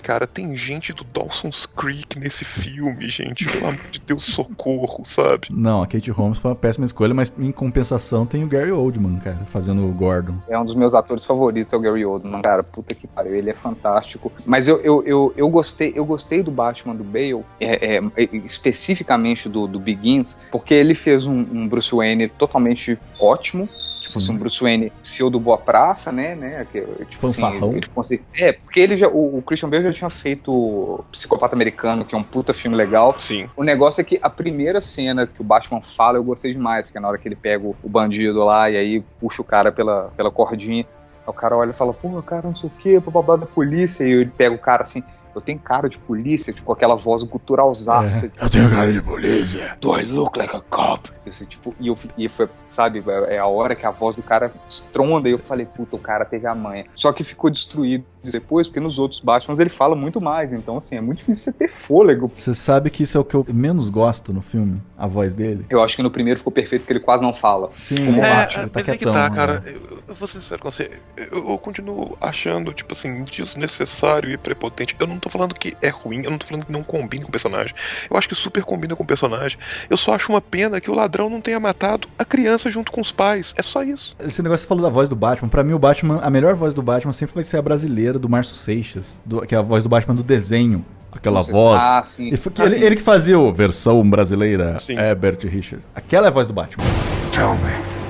[0.00, 3.46] cara, tem gente do Dawson's Creek nesse filme, gente.
[3.46, 5.48] Pelo amor de Deus, socorro, sabe?
[5.50, 9.18] Não, a Kate Holmes foi uma péssima escolha, mas em compensação tem o Gary Oldman,
[9.18, 10.34] cara, fazendo o Gordon.
[10.48, 12.42] É um dos meus atores favoritos, é o Gary Oldman.
[12.42, 14.30] Cara, puta que pariu, ele é fantástico.
[14.44, 18.00] Mas eu, eu, eu, eu gostei, eu gostei do Batman do Bale, é, é,
[18.34, 23.68] especificamente do, do Begins, porque ele fez um, um Bruce Wayne totalmente ótimo.
[24.02, 26.34] Tipo assim, um Bruce Wayne pseudo boa praça, né?
[26.34, 27.80] né que, tipo assim, ele,
[28.10, 32.12] ele, é, porque ele já, o, o, Christian Bale já tinha feito Psicopata Americano, que
[32.12, 33.16] é um puta filme legal.
[33.16, 33.48] Sim.
[33.56, 36.98] O negócio é que a primeira cena que o Batman fala, eu gostei demais, que
[36.98, 39.70] é na hora que ele pega o, o bandido lá e aí puxa o cara
[39.70, 40.84] pela, pela cordinha.
[41.24, 44.02] O cara olha e fala, pô, cara, não sei o que, babá da polícia.
[44.02, 45.04] E ele pega o cara assim,
[45.34, 48.26] eu tenho cara de polícia, tipo aquela voz guturalzaça.
[48.26, 49.76] É, eu tenho cara de polícia.
[49.80, 51.10] Do I look like a cop?
[51.24, 54.52] Esse, tipo, e, eu, e foi, sabe, é a hora que a voz do cara
[54.68, 56.84] estronda e eu falei, puta, o cara teve a manha.
[56.94, 60.52] Só que ficou destruído depois, porque nos outros Batmans ele fala muito mais.
[60.52, 62.30] Então, assim, é muito difícil você ter fôlego.
[62.34, 65.66] Você sabe que isso é o que eu menos gosto no filme, a voz dele?
[65.70, 67.70] Eu acho que no primeiro ficou perfeito, porque ele quase não fala.
[67.78, 68.62] Sim, como é, Batman.
[68.62, 69.60] Ele tá mas quietão, é que tá, cara.
[69.60, 69.74] Né?
[69.74, 70.90] Eu, eu vou ser sincero com você.
[71.16, 74.94] Eu, eu, continuo achando, tipo assim, desnecessário e prepotente.
[74.98, 77.28] Eu não tô falando que é ruim, eu não tô falando que não combina com
[77.28, 77.74] o personagem.
[78.10, 79.56] Eu acho que super combina com o personagem.
[79.88, 83.00] Eu só acho uma pena que o ladrão não tenha matado a criança junto com
[83.00, 83.54] os pais.
[83.56, 84.16] É só isso.
[84.18, 86.54] Esse negócio que você falou da voz do Batman, para mim o Batman, a melhor
[86.54, 89.62] voz do Batman sempre vai ser a brasileira do Márcio Seixas, do, que é a
[89.62, 90.84] voz do Batman do desenho.
[91.12, 91.80] Aquela voz.
[91.80, 92.28] Ah, sim.
[92.28, 92.84] Ele, ah, ele, sim.
[92.84, 95.86] ele, que fazia o versão brasileira sim, Herbert Richards.
[95.94, 96.84] Aquela é a voz do Batman.
[97.30, 98.01] Tell me,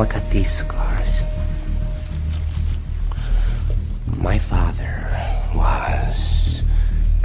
[0.00, 1.20] I got these scars?
[4.16, 5.06] My father
[5.54, 6.62] was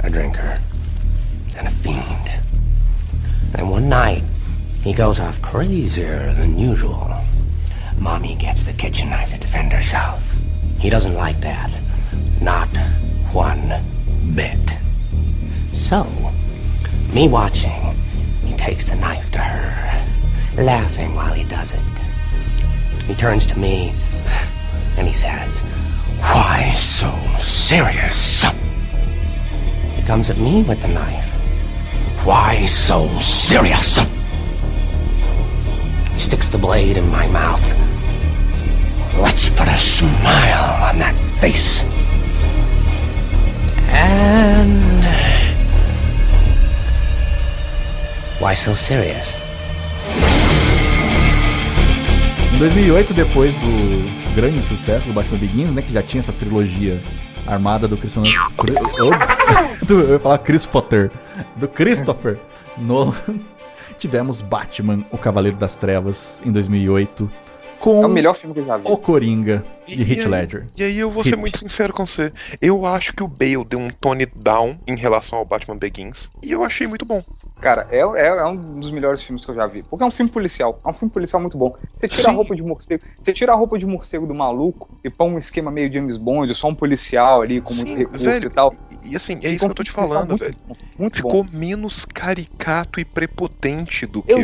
[0.00, 0.60] a drinker
[1.56, 2.30] and a fiend.
[3.54, 4.22] And one night,
[4.82, 7.10] he goes off crazier than usual.
[7.98, 10.36] Mommy gets the kitchen knife to defend herself.
[10.78, 11.70] He doesn't like that.
[12.42, 12.68] Not
[13.32, 13.82] one
[14.34, 14.58] bit.
[15.72, 16.04] So,
[17.14, 17.96] me watching,
[18.44, 21.87] he takes the knife to her, laughing while he does it.
[23.08, 23.94] He turns to me
[24.98, 25.50] and he says,
[26.20, 28.42] Why so serious?
[29.96, 31.32] He comes at me with the knife.
[32.26, 33.96] Why so serious?
[36.12, 37.64] He sticks the blade in my mouth.
[39.18, 41.84] Let's put a smile on that face.
[43.88, 45.02] And.
[48.38, 49.37] Why so serious?
[52.58, 57.00] Em 2008, depois do grande sucesso do Batman Begins, né, que já tinha essa trilogia
[57.46, 58.32] armada do Christopher...
[59.86, 61.08] do, eu ia falar Christopher.
[61.54, 62.36] Do Christopher
[62.76, 63.14] Nolan.
[63.96, 67.30] Tivemos Batman, o Cavaleiro das Trevas, em 2008.
[67.78, 68.88] Com É o melhor filme que eu já vi.
[68.88, 69.64] o Coringa,
[69.96, 70.66] de Heath Ledger.
[70.76, 71.38] E aí eu vou ser Hit.
[71.40, 72.32] muito sincero com você.
[72.60, 76.28] Eu acho que o Bale deu um tone down em relação ao Batman Begins.
[76.42, 77.20] E eu achei muito bom.
[77.60, 79.82] Cara, é, é, é um dos melhores filmes que eu já vi.
[79.82, 80.78] Porque é um filme policial.
[80.84, 81.74] É um filme policial muito bom.
[81.94, 82.36] Você tira a Sim.
[82.36, 83.02] roupa de morcego.
[83.22, 86.54] Você tira a roupa de morcego do maluco e põe um esquema meio James Bond,
[86.54, 88.72] só um policial ali com muito Sim, recurso velho, e tal.
[89.02, 90.56] E assim, é Ficou isso que eu tô te falando, muito velho.
[90.66, 91.50] bom, Muito Ficou bom.
[91.52, 94.38] menos caricato e prepotente do que Eu,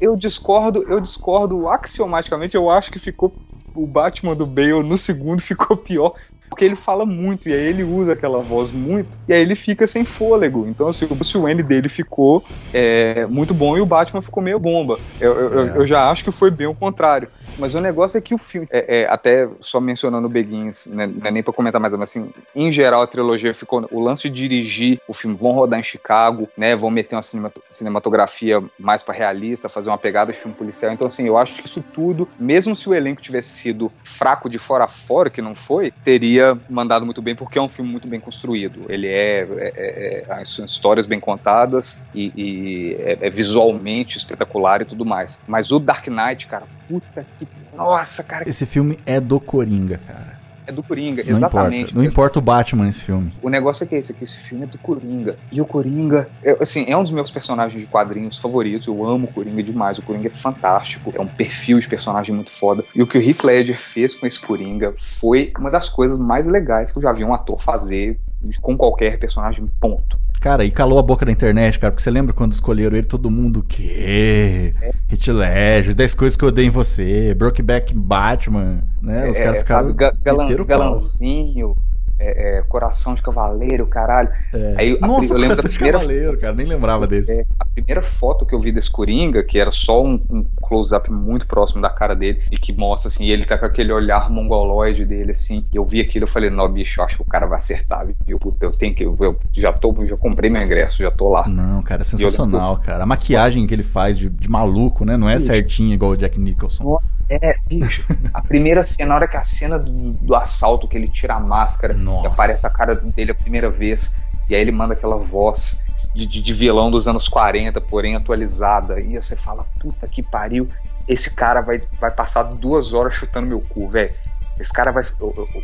[0.00, 2.54] eu discordo, eu discordo axiomaticamente.
[2.54, 3.32] Eu acho que ficou
[3.76, 6.14] o Batman do Bale no segundo ficou pior.
[6.48, 9.86] Porque ele fala muito, e aí ele usa aquela voz muito, e aí ele fica
[9.86, 10.66] sem fôlego.
[10.66, 12.42] Então, assim, o Bruce Wayne dele ficou
[12.72, 14.98] é, muito bom e o Batman ficou meio bomba.
[15.18, 17.28] Eu, eu- eu- eu já acho que foi bem o contrário.
[17.56, 21.06] Mas o negócio é que o filme, é, é, até só mencionando o Begins, né,
[21.06, 23.86] não é nem pra comentar mais, mas assim, em geral a trilogia ficou.
[23.90, 26.76] O lance de dirigir o filme, vão rodar em Chicago, né?
[26.76, 30.92] Vão meter uma cinemato- cinematografia mais pra realista, fazer uma pegada de filme policial.
[30.92, 34.58] Então, assim, eu acho que isso tudo, mesmo se o elenco tivesse sido fraco de
[34.58, 36.35] fora a fora, que não foi, teria
[36.68, 38.84] mandado muito bem, porque é um filme muito bem construído.
[38.88, 39.40] Ele é.
[39.40, 45.44] é- é- é- histórias bem contadas e, e é, é visualmente espetacular e tudo mais.
[45.46, 47.46] Mas o Dark Knight, cara, puta que.
[47.74, 50.35] Nossa, cara, Esse filme é do Coringa, cara.
[50.66, 51.76] É do Coringa, Não exatamente.
[51.76, 51.96] importa.
[51.96, 53.32] Não importa o Batman nesse filme.
[53.42, 55.36] O negócio é que é esse aqui, esse filme é do Coringa.
[55.52, 58.86] E o Coringa, é, assim, é um dos meus personagens de quadrinhos favoritos.
[58.86, 59.98] Eu amo o Coringa demais.
[59.98, 61.12] O Coringa é fantástico.
[61.14, 62.84] É um perfil de personagem muito foda.
[62.94, 66.46] E o que o Heath Ledger fez com esse Coringa foi uma das coisas mais
[66.46, 68.16] legais que eu já vi um ator fazer
[68.60, 70.18] com qualquer personagem, ponto.
[70.40, 73.30] Cara, e calou a boca da internet, cara, porque você lembra quando escolheram ele, todo
[73.30, 74.74] mundo, o quê?
[75.08, 79.30] Hit Ledger, 10 coisas que eu odeio em você, Brokeback Batman, né?
[79.30, 79.88] Os É, caras ficaram...
[79.88, 81.74] sabe, galan- galanzinho.
[82.18, 84.30] é, é, Coração de Cavaleiro, caralho.
[84.54, 84.74] É.
[84.78, 87.30] Aí a, Nossa, eu lembro da primeira, Cavaleiro, cara, nem lembrava desse.
[87.30, 91.10] é, a primeira foto que eu vi desse Coringa, que era só um, um close-up
[91.12, 95.04] muito próximo da cara dele, e que mostra assim, ele tá com aquele olhar mongoloide
[95.04, 95.62] dele, assim.
[95.74, 98.38] Eu vi aquilo eu falei, não, bicho, eu acho que o cara vai acertar, viu?
[98.38, 99.04] Puta, eu tenho que.
[99.04, 99.14] Eu
[99.52, 101.46] já tô, já comprei meu ingresso, já tô lá.
[101.46, 103.02] Não, cara, é eu sensacional, cara.
[103.02, 105.18] A maquiagem que ele faz de, de maluco, né?
[105.18, 106.98] Não é certinha igual o Jack Nicholson.
[107.28, 111.08] É, bicho, a primeira cena, na hora que a cena do, do assalto, que ele
[111.08, 114.16] tira a máscara, que aparece a cara dele a primeira vez,
[114.48, 115.82] e aí ele manda aquela voz
[116.14, 120.68] de, de, de vilão dos anos 40, porém atualizada, e você fala, puta que pariu,
[121.08, 124.10] esse cara vai, vai passar duas horas chutando meu cu, velho.
[124.58, 125.04] Esse cara vai.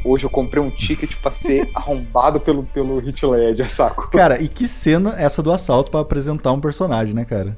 [0.05, 4.11] Hoje eu comprei um ticket pra ser arrombado pelo, pelo Hit Ledger, saco?
[4.11, 7.57] Cara, e que cena essa do assalto pra apresentar um personagem, né, cara?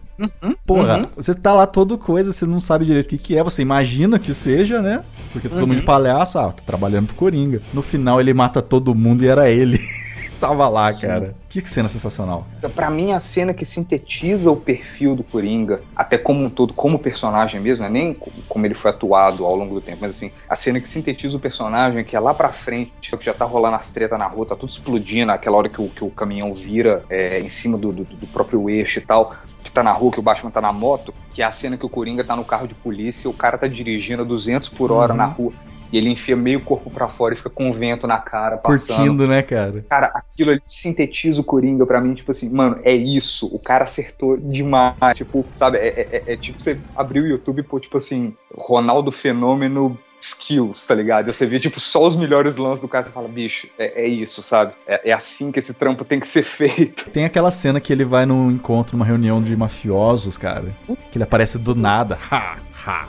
[0.64, 1.02] Porra, uhum.
[1.02, 4.18] você tá lá todo coisa, você não sabe direito o que, que é, você imagina
[4.18, 5.04] que seja, né?
[5.32, 5.80] Porque todo mundo Uhum.
[5.80, 7.60] de palhaço, ah, tá trabalhando pro Coringa.
[7.72, 9.78] No final ele mata todo mundo e era ele.
[10.48, 11.06] Tava lá, Sim.
[11.06, 11.34] cara.
[11.48, 12.46] Que cena sensacional.
[12.74, 16.98] Pra mim, a cena que sintetiza o perfil do Coringa, até como um todo, como
[16.98, 20.10] personagem mesmo, não é nem co- como ele foi atuado ao longo do tempo, mas
[20.10, 23.44] assim, a cena que sintetiza o personagem, que é lá pra frente, que já tá
[23.46, 26.52] rolando as tretas na rua, tá tudo explodindo, aquela hora que o, que o caminhão
[26.52, 29.24] vira é, em cima do, do- do próprio eixo e tal,
[29.62, 31.86] que tá na rua, que o Batman tá na moto, que é a cena que
[31.86, 34.92] o Coringa tá no carro de polícia e o cara tá dirigindo a 200 por
[34.92, 35.18] hora Uhum.
[35.18, 35.52] na rua.
[35.94, 38.96] E ele enfia meio corpo pra fora e fica com o vento na cara, passando.
[38.96, 39.86] Curtindo, né, cara?
[39.88, 43.46] Cara, aquilo ali sintetiza o Coringa pra mim, tipo assim, mano, é isso.
[43.54, 44.96] O cara acertou demais.
[45.14, 48.34] Tipo, sabe, é, é- é- é tipo você abrir o YouTube e pôr, tipo assim,
[48.56, 51.32] Ronaldo Fenômeno skills, tá ligado?
[51.32, 54.42] Você vê, tipo, só os melhores lances do cara e fala, bicho, é, é isso,
[54.42, 54.72] sabe?
[54.88, 57.08] É, é assim que esse trampo tem que ser feito.
[57.10, 60.74] Tem aquela cena que ele vai num encontro, numa reunião de mafiosos, cara.
[61.12, 62.18] Que ele aparece do nada.
[62.32, 63.08] Ha, ha,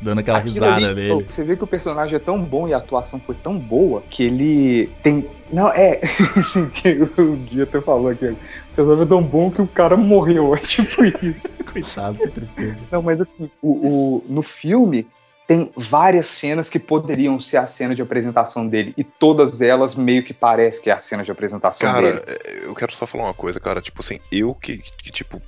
[0.00, 1.26] Dando aquela risada ali, dele.
[1.28, 4.22] Você vê que o personagem é tão bom e a atuação foi tão boa que
[4.22, 5.24] ele tem.
[5.52, 6.00] Não, é.
[6.36, 8.26] Assim, que o Gui até falou aqui.
[8.28, 10.54] O personagem é tão bom que o cara morreu.
[10.54, 11.48] É tipo isso.
[11.70, 12.82] Coitado, que tristeza.
[12.90, 15.06] Não, mas assim, o, o- no filme
[15.46, 18.92] tem várias cenas que poderiam ser a cena de apresentação dele.
[18.96, 22.22] E todas elas meio que parece que é a cena de apresentação Cara, dele.
[22.26, 23.80] é, eu quero só falar uma coisa, cara.
[23.80, 25.40] Tipo assim, eu que, que, tipo,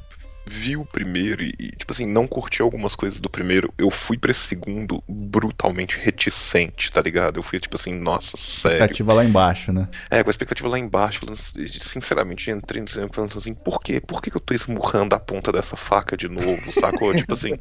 [0.50, 4.32] vi o primeiro e, tipo assim, não curti algumas coisas do primeiro, eu fui pra
[4.32, 7.38] esse segundo brutalmente reticente, tá ligado?
[7.38, 8.78] Eu fui tipo assim, nossa, sério.
[8.78, 9.88] Expectativa lá embaixo, né?
[10.10, 14.00] É, com a expectativa lá embaixo, falando, sinceramente, entrei no cinema falando assim, por quê?
[14.00, 17.14] Por que, que eu tô esmurrando a ponta dessa faca de novo, sacou?
[17.14, 17.52] tipo assim,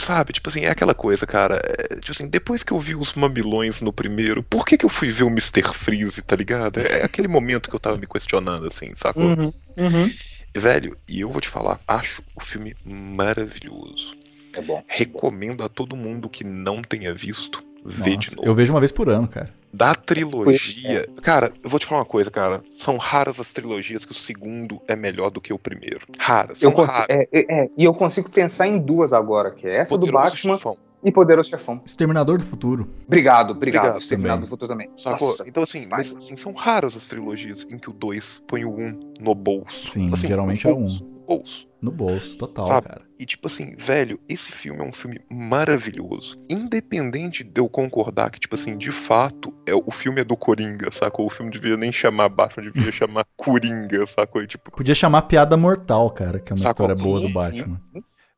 [0.00, 0.32] sabe?
[0.34, 1.60] Tipo assim, é aquela coisa, cara.
[1.64, 4.90] é, tipo assim, depois que eu vi os mamilões no primeiro, por que que eu
[4.90, 5.74] fui ver o Mr.
[5.74, 6.78] Freeze, tá ligado?
[6.78, 9.24] É aquele momento que eu tava me questionando, assim, sacou?
[9.24, 10.10] Uhum, uhum.
[10.54, 14.16] Velho, e eu vou te falar, acho o filme maravilhoso.
[14.54, 14.82] É bom.
[14.86, 18.48] Recomendo a todo mundo que não tenha visto, ver de novo.
[18.48, 19.54] eu vejo uma vez por ano, cara.
[19.72, 21.06] Da trilogia.
[21.22, 22.64] Cara, eu vou te falar uma coisa, cara.
[22.78, 26.06] São raras as trilogias que o segundo é melhor do que o primeiro.
[26.18, 26.62] Raras.
[26.62, 27.26] Eu consigo, raras.
[27.30, 30.24] é, é, é, e eu consigo pensar em duas agora, que é essa do Poderoso
[30.30, 30.78] Batman Chefão.
[31.06, 31.80] E Poderoso Chefão.
[31.86, 32.90] Exterminador do Futuro.
[33.06, 33.84] Obrigado, obrigado.
[33.84, 34.46] Obrigado Exterminado também.
[34.46, 34.88] do Futuro também.
[34.98, 35.28] Sacou?
[35.28, 38.70] Nossa, então, assim, mas, assim, são raras as trilogias em que o 2 põe o
[38.76, 39.90] 1 um no bolso.
[39.92, 40.80] Sim, Assim, geralmente no é um.
[40.80, 41.66] bolso, Bolso.
[41.82, 42.86] No bolso, total, Sabe?
[42.88, 43.02] cara.
[43.18, 46.36] E tipo assim, velho, esse filme é um filme maravilhoso.
[46.48, 50.90] Independente de eu concordar que, tipo assim, de fato, é, o filme é do Coringa,
[50.92, 51.26] sacou?
[51.26, 54.42] O filme devia nem chamar Batman, devia chamar Coringa, sacou?
[54.42, 56.90] E, tipo, Podia chamar Piada Mortal, cara, que é uma Sacou?
[56.90, 57.80] história boa do Sim, Batman.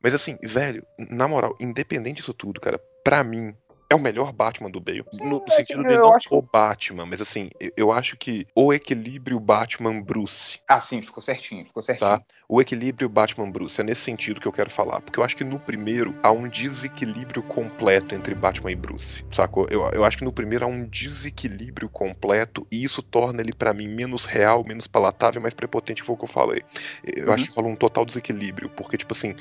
[0.03, 3.55] Mas assim, velho, na moral, independente disso tudo, cara, pra mim,
[3.91, 5.03] é o melhor Batman do Bale.
[5.15, 8.17] No, no assim, sentido de eu não acho o Batman, mas assim, eu, eu acho
[8.19, 12.11] que o equilíbrio Batman Bruce, Ah, sim, ficou certinho, ficou certinho.
[12.11, 12.23] tá?
[12.47, 15.01] O equilíbrio Batman Bruce, é nesse sentido que eu quero falar.
[15.01, 19.67] Porque eu acho que no primeiro há um desequilíbrio completo entre Batman e Bruce, sacou?
[19.71, 23.73] Eu, eu acho que no primeiro há um desequilíbrio completo e isso torna ele pra
[23.75, 26.63] mim menos real, menos palatável, mais prepotente, que foi o que eu falei.
[27.05, 27.33] Eu Uhum.
[27.33, 29.35] acho que rola um total desequilíbrio, porque, tipo assim,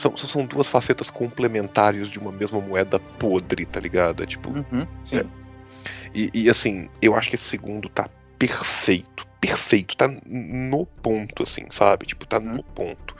[0.00, 4.22] são, são duas facetas complementares de uma mesma moeda podre, tá ligado?
[4.22, 4.50] É tipo.
[4.50, 5.18] Uhum, sim.
[5.18, 5.24] é.
[6.14, 9.26] E, e, assim, eu acho que esse segundo tá perfeito.
[9.40, 12.04] Perfeito, tá no ponto, assim, sabe?
[12.06, 12.56] Tipo, tá Uhum.
[12.56, 13.16] no ponto.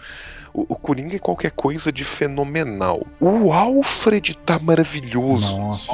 [0.52, 3.06] O, o Coringa é qualquer coisa de fenomenal.
[3.20, 5.56] O Alfred tá maravilhoso.
[5.56, 5.92] Nossa.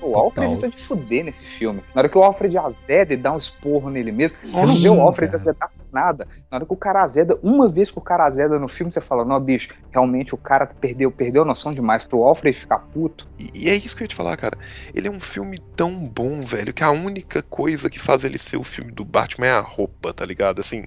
[0.00, 0.56] O Alfred Total.
[0.58, 1.82] tá de fuder nesse filme.
[1.94, 4.82] Na hora que o Alfred azeda e dá um esporro nele mesmo, você não Sim,
[4.84, 6.26] vê o Alfred azedar nada.
[6.50, 9.00] Na hora que o cara azeda, uma vez que o cara azeda no filme, você
[9.00, 13.28] fala, não, bicho, realmente o cara perdeu, perdeu a noção demais pro Alfred ficar puto.
[13.38, 14.58] E, e é isso que eu ia te falar, cara.
[14.94, 18.56] Ele é um filme tão bom, velho, que a única coisa que faz ele ser
[18.56, 20.60] o filme do Batman é a roupa, tá ligado?
[20.60, 20.84] Assim,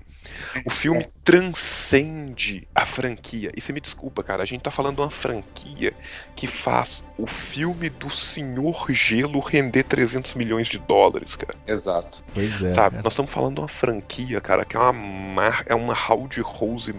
[0.65, 3.51] o filme transcende a franquia.
[3.55, 5.93] E você me desculpa, cara, a gente tá falando de uma franquia
[6.35, 11.57] que faz o filme do Senhor Gelo render 300 milhões de dólares, cara.
[11.67, 12.23] Exato.
[12.33, 12.73] Pois é.
[12.73, 12.95] Sabe?
[12.95, 13.03] cara.
[13.03, 15.63] Nós estamos falando de uma franquia, cara, que é uma mar...
[15.65, 16.93] é uma Howdy Rose,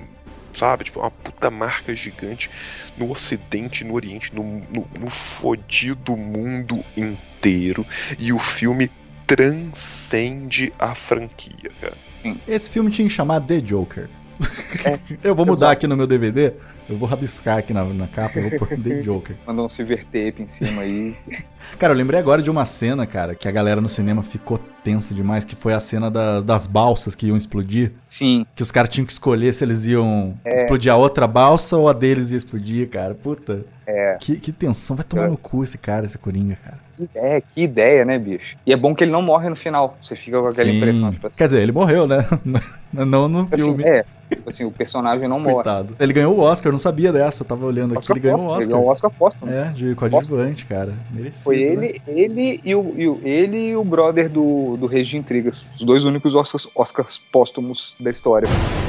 [0.55, 0.85] sabe?
[0.85, 2.51] Tipo, uma puta marca gigante
[2.97, 7.87] no Ocidente, no Oriente, no, no, no fodido mundo inteiro.
[8.19, 8.91] E o filme
[9.27, 12.10] transcende a franquia, cara.
[12.47, 14.09] Esse filme tinha que chamar The Joker.
[15.23, 15.73] eu vou mudar exato.
[15.73, 16.55] aqui no meu DVD,
[16.89, 19.37] eu vou rabiscar aqui na, na capa, eu vou pôr The Joker.
[19.47, 21.15] Mandou um silver tape em cima aí.
[21.79, 25.13] Cara, eu lembrei agora de uma cena, cara, que a galera no cinema ficou tensa
[25.15, 27.93] demais, que foi a cena da- das balsas que iam explodir.
[28.03, 28.47] Sim.
[28.55, 30.55] Que os caras tinham que escolher se eles iam É.
[30.55, 33.15] explodir a outra balsa ou a deles ia explodir, cara.
[33.15, 33.67] Puta.
[33.91, 34.17] É.
[34.21, 34.95] Que, que tensão.
[34.97, 36.79] Vai tomar no cu esse cara, esse Coringa, cara.
[36.97, 38.57] Que ideia, que ideia, né, bicho?
[38.67, 39.97] E é bom que ele não morre no final.
[40.01, 40.77] Você fica com aquela Sim.
[40.77, 41.39] impressão, tipo assim.
[41.39, 42.27] Quer dizer, ele morreu, né?
[42.93, 43.85] não no assim, filme.
[43.85, 45.55] é, tipo assim, o personagem não morre.
[45.55, 45.97] Coitado.
[45.99, 47.43] Ele ganhou o Oscar, eu não sabia dessa.
[47.43, 48.01] Eu tava olhando aqui.
[48.01, 48.61] Oscar ele ganhou o Oscar.
[48.61, 49.51] ele ganhou o Oscar póstumo.
[49.51, 50.93] É, de coadjuvante, cara.
[51.11, 51.43] Merecido.
[51.43, 51.63] Foi né?
[51.63, 55.65] ele, ele e o, e o- ele e o brother do, do Reis de Intrigas.
[55.73, 58.47] Os dois únicos Oscars, Oscars póstumos da história.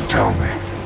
[0.10, 0.81] Tell me,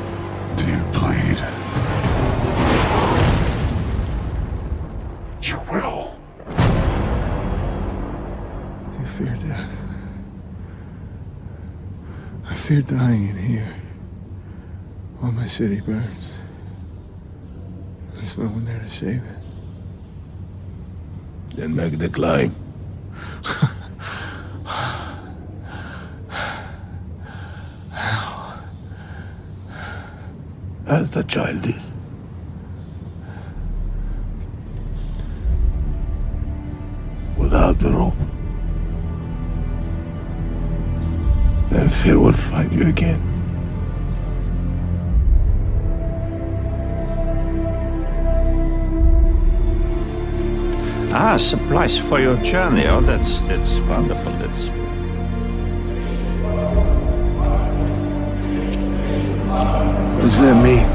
[12.66, 13.74] fear dying in here.
[15.20, 16.34] While my city burns.
[18.16, 19.38] There's no one there to save it.
[21.56, 22.56] Then make the climb.
[30.88, 31.92] As the child is.
[37.38, 38.35] Without the rope.
[41.76, 43.22] Then fear will find you again.
[51.12, 52.88] Ah, supplies for your journey.
[52.88, 54.32] Oh, that's that's wonderful.
[54.40, 54.70] That's
[60.22, 60.95] does that mean?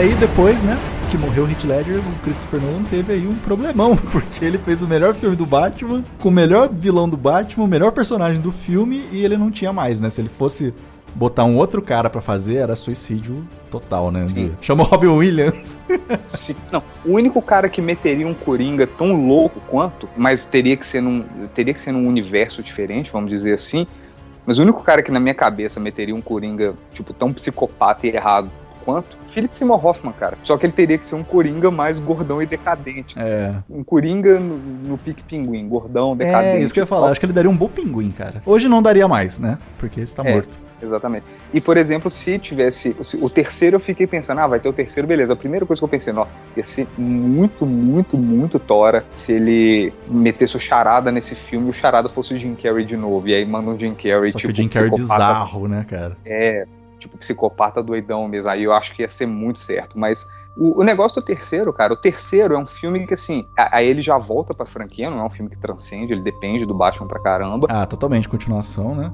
[0.00, 0.78] Aí depois, né,
[1.10, 4.80] que morreu o Heath Ledger, o Christopher Nolan teve aí um problemão, porque ele fez
[4.80, 8.50] o melhor filme do Batman, com o melhor vilão do Batman, o melhor personagem do
[8.50, 10.08] filme, e ele não tinha mais, né?
[10.08, 10.72] Se ele fosse
[11.14, 14.24] botar um outro cara pra fazer, era suicídio total, né?
[14.62, 15.76] Chama o Robin Williams.
[16.24, 16.56] Sim.
[16.72, 21.02] Não, o único cara que meteria um Coringa tão louco quanto, mas teria que ser
[21.02, 21.22] num,
[21.54, 23.86] teria que ser num universo diferente, vamos dizer assim.
[24.46, 28.10] Mas o único cara que na minha cabeça meteria um Coringa, tipo, tão psicopata e
[28.10, 28.50] errado
[28.92, 30.36] quanto, Philip Seymour Hoffman, cara.
[30.42, 33.18] Só que ele teria que ser um Coringa mais gordão e decadente.
[33.18, 33.28] assim.
[33.30, 33.54] É.
[33.68, 36.58] Um Coringa no, no pique pinguim, gordão, decadente.
[36.58, 37.10] É, isso que eu ia falar.
[37.10, 38.42] Acho que ele daria um bom pinguim, cara.
[38.46, 39.58] Hoje não daria mais, né?
[39.78, 40.34] Porque ele tá É.
[40.34, 40.58] morto.
[40.82, 41.26] Exatamente.
[41.52, 42.96] E, por exemplo, se tivesse.
[43.02, 45.34] se- O terceiro eu fiquei pensando, ah, vai ter o terceiro, beleza.
[45.34, 49.92] A primeira coisa que eu pensei, nossa, ia ser muito, muito, muito tora se ele
[50.08, 53.28] metesse o charada nesse filme e o charada fosse o Jim Carrey de novo.
[53.28, 54.54] E aí manda um Jim Carrey, Só tipo.
[54.54, 55.18] que o Jim Carrey psicopata.
[55.22, 56.16] bizarro, né, cara?
[56.24, 56.66] É,
[57.00, 58.48] tipo, psicopata doidão mesmo.
[58.48, 59.98] Aí eu acho que ia ser muito certo.
[59.98, 60.24] Mas
[60.56, 63.88] o, o negócio do terceiro, cara, o terceiro é um filme que, assim, a- aí
[63.88, 67.08] ele já volta pra franquia, não é um filme que transcende, ele depende do Batman
[67.08, 67.66] pra caramba.
[67.68, 69.10] Ah, totalmente continuação, né?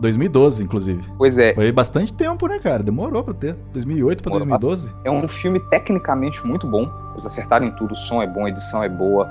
[0.00, 1.02] 2012, inclusive.
[1.16, 1.54] Pois é.
[1.54, 2.82] Foi bastante tempo, né, cara?
[2.82, 3.54] Demorou pra ter.
[3.72, 4.94] 2008 pra Demorou 2012.
[5.04, 6.90] É um filme tecnicamente muito bom.
[7.12, 7.92] Eles acertaram em tudo.
[7.92, 9.24] O som é bom, a edição é boa,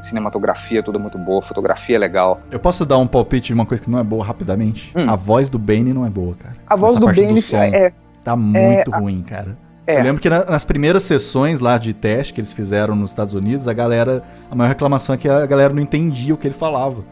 [0.00, 2.40] cinematografia toda muito boa, fotografia é legal.
[2.50, 4.92] Eu posso dar um palpite de uma coisa que não é boa rapidamente?
[5.06, 6.54] A voz do Bane não é boa, cara.
[6.54, 6.64] Hum.
[6.66, 7.90] A voz Essa do Bane som é-
[8.24, 9.56] Tá muito a- ruim, cara.
[9.86, 10.00] É.
[10.00, 13.32] Eu lembro que na- nas primeiras sessões lá de teste que eles fizeram nos Estados
[13.32, 14.22] Unidos, a galera.
[14.50, 17.02] A maior reclamação é que a galera não entendia o que ele falava.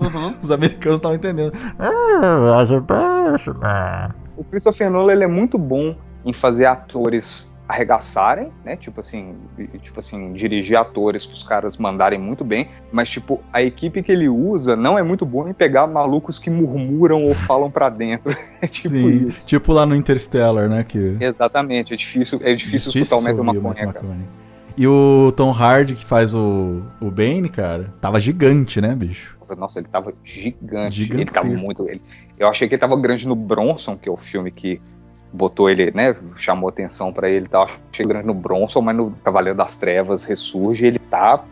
[0.00, 0.34] Uhum.
[0.40, 1.52] Os americanos estavam entendendo.
[4.36, 5.94] O Christopher Nolan ele é muito bom
[6.24, 8.76] em fazer atores arregaçarem, né?
[8.76, 9.32] Tipo assim,
[9.80, 14.28] tipo assim, dirigir atores pros caras mandarem muito bem, mas tipo, a equipe que ele
[14.28, 18.36] usa não é muito boa em pegar malucos que murmuram ou falam pra dentro.
[18.62, 19.48] É tipo Sim, isso.
[19.48, 20.84] tipo lá no Interstellar, né?
[20.84, 24.28] Que Exatamente, é difícil, é difícil, escutar o Matthew McConaughey.
[24.76, 29.36] E o Tom Hardy, que faz o, o Bane, cara, tava gigante, né, bicho?
[29.58, 31.12] Nossa, ele tava gigante.
[31.12, 31.88] Ele tava muito.
[31.88, 32.00] Ele,
[32.38, 34.78] eu achei que ele tava grande no Bronson, que é o filme que
[35.32, 36.14] botou ele, né?
[36.36, 37.66] Chamou atenção pra ele tal.
[37.92, 40.86] Achei grande no Bronson, mas no Cavaleiro das Trevas ressurge.
[40.86, 41.44] Ele tá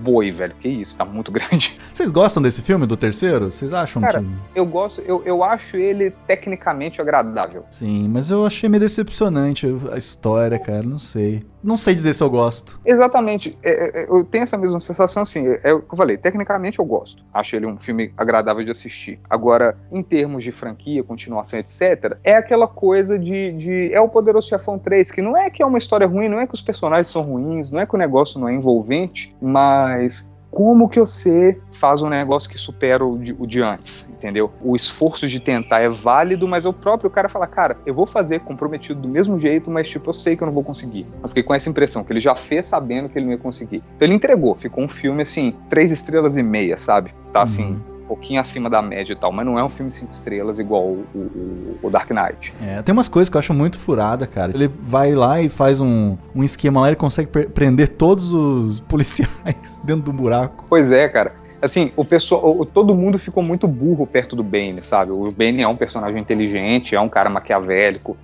[0.00, 0.54] boi, velho.
[0.58, 1.78] Que isso, tá muito grande.
[1.92, 3.50] Vocês gostam desse filme, do terceiro?
[3.50, 4.28] Vocês acham Cara, que.
[4.54, 7.64] eu gosto, eu, eu acho ele tecnicamente agradável.
[7.70, 11.44] Sim, mas eu achei meio decepcionante a história, cara, não sei.
[11.62, 12.80] Não sei dizer se eu gosto.
[12.84, 13.58] Exatamente.
[13.62, 15.46] É, é, eu tenho essa mesma sensação, assim.
[15.46, 16.16] É, é o que eu falei.
[16.16, 17.22] Tecnicamente eu gosto.
[17.34, 19.18] Acho ele um filme agradável de assistir.
[19.28, 23.92] Agora, em termos de franquia, continuação, etc., é aquela coisa de, de.
[23.92, 26.46] É o Poderoso Chefão 3, que não é que é uma história ruim, não é
[26.46, 30.28] que os personagens são ruins, não é que o negócio não é envolvente, mas.
[30.58, 34.50] Como que você faz um negócio que supera o de, o de antes, entendeu?
[34.60, 38.40] O esforço de tentar é válido, mas o próprio cara fala, cara, eu vou fazer
[38.40, 41.06] comprometido do mesmo jeito, mas tipo, eu sei que eu não vou conseguir.
[41.22, 43.80] Eu fiquei com essa impressão, que ele já fez sabendo que ele não ia conseguir.
[43.94, 47.12] Então ele entregou, ficou um filme assim, três estrelas e meia, sabe?
[47.32, 50.12] Tá assim, um pouquinho acima da média e tal, mas não é um filme cinco
[50.12, 52.52] estrelas igual o, o- o Dark Knight.
[52.60, 54.52] É, tem umas coisas que eu acho muito furada, cara.
[54.54, 58.80] Ele vai lá e faz um, um esquema lá, ele consegue pre- prender todos os
[58.88, 60.64] policiais dentro do buraco.
[60.68, 61.30] Pois é, cara.
[61.62, 65.10] Assim, o pessoal, todo mundo ficou muito burro perto do Bane, sabe?
[65.10, 68.16] O Bane é um personagem inteligente, é um cara maquiavélico,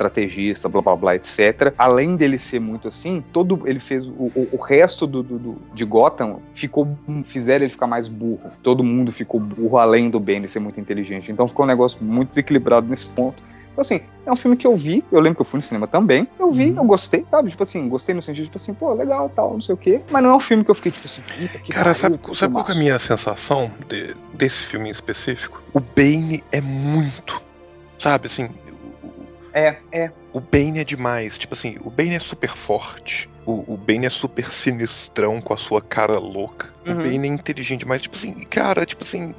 [0.00, 1.74] estrategista, blá blá blá, etc.
[1.76, 5.62] Além dele ser muito assim, todo ele fez o, o, o resto do, do- do-
[5.74, 8.50] de Gotham ficou fizeram ele ficar mais burro.
[8.62, 11.30] Todo mundo ficou burro além do Bane ser muito inteligente.
[11.30, 13.36] Então ficou um negócio muito desequilibrado nesse ponto.
[13.72, 15.86] Então, assim, é um filme que eu vi, eu lembro que eu fui no cinema
[15.86, 17.50] também, eu vi, eu gostei, sabe?
[17.50, 20.00] Tipo assim, gostei no sentido, tipo assim, pô, legal, tal, não sei o quê.
[20.10, 21.22] Mas não é um filme que eu fiquei, tipo assim,
[21.62, 25.62] que Cara, sabe, que sabe qual é a minha sensação de- desse filme em específico?
[25.72, 27.40] O Bane é muito.
[27.98, 28.50] Sabe, assim.
[29.52, 30.10] É, é.
[30.32, 31.38] O Bane é demais.
[31.38, 33.28] Tipo assim, o Bane é super forte.
[33.44, 36.68] O, o Bane é super sinistrão com a sua cara louca.
[36.86, 36.92] Uhum.
[36.92, 38.02] O Bane é inteligente demais.
[38.02, 39.34] Tipo assim, cara, tipo assim.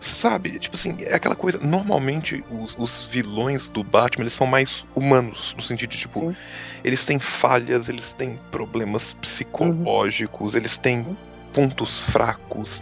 [0.00, 1.58] Sabe, tipo assim, é aquela coisa.
[1.58, 6.36] Normalmente os, os vilões do Batman eles são mais humanos, no sentido de tipo,
[6.84, 11.04] eles têm falhas, eles têm problemas psicológicos, eles têm
[11.52, 12.80] pontos fracos.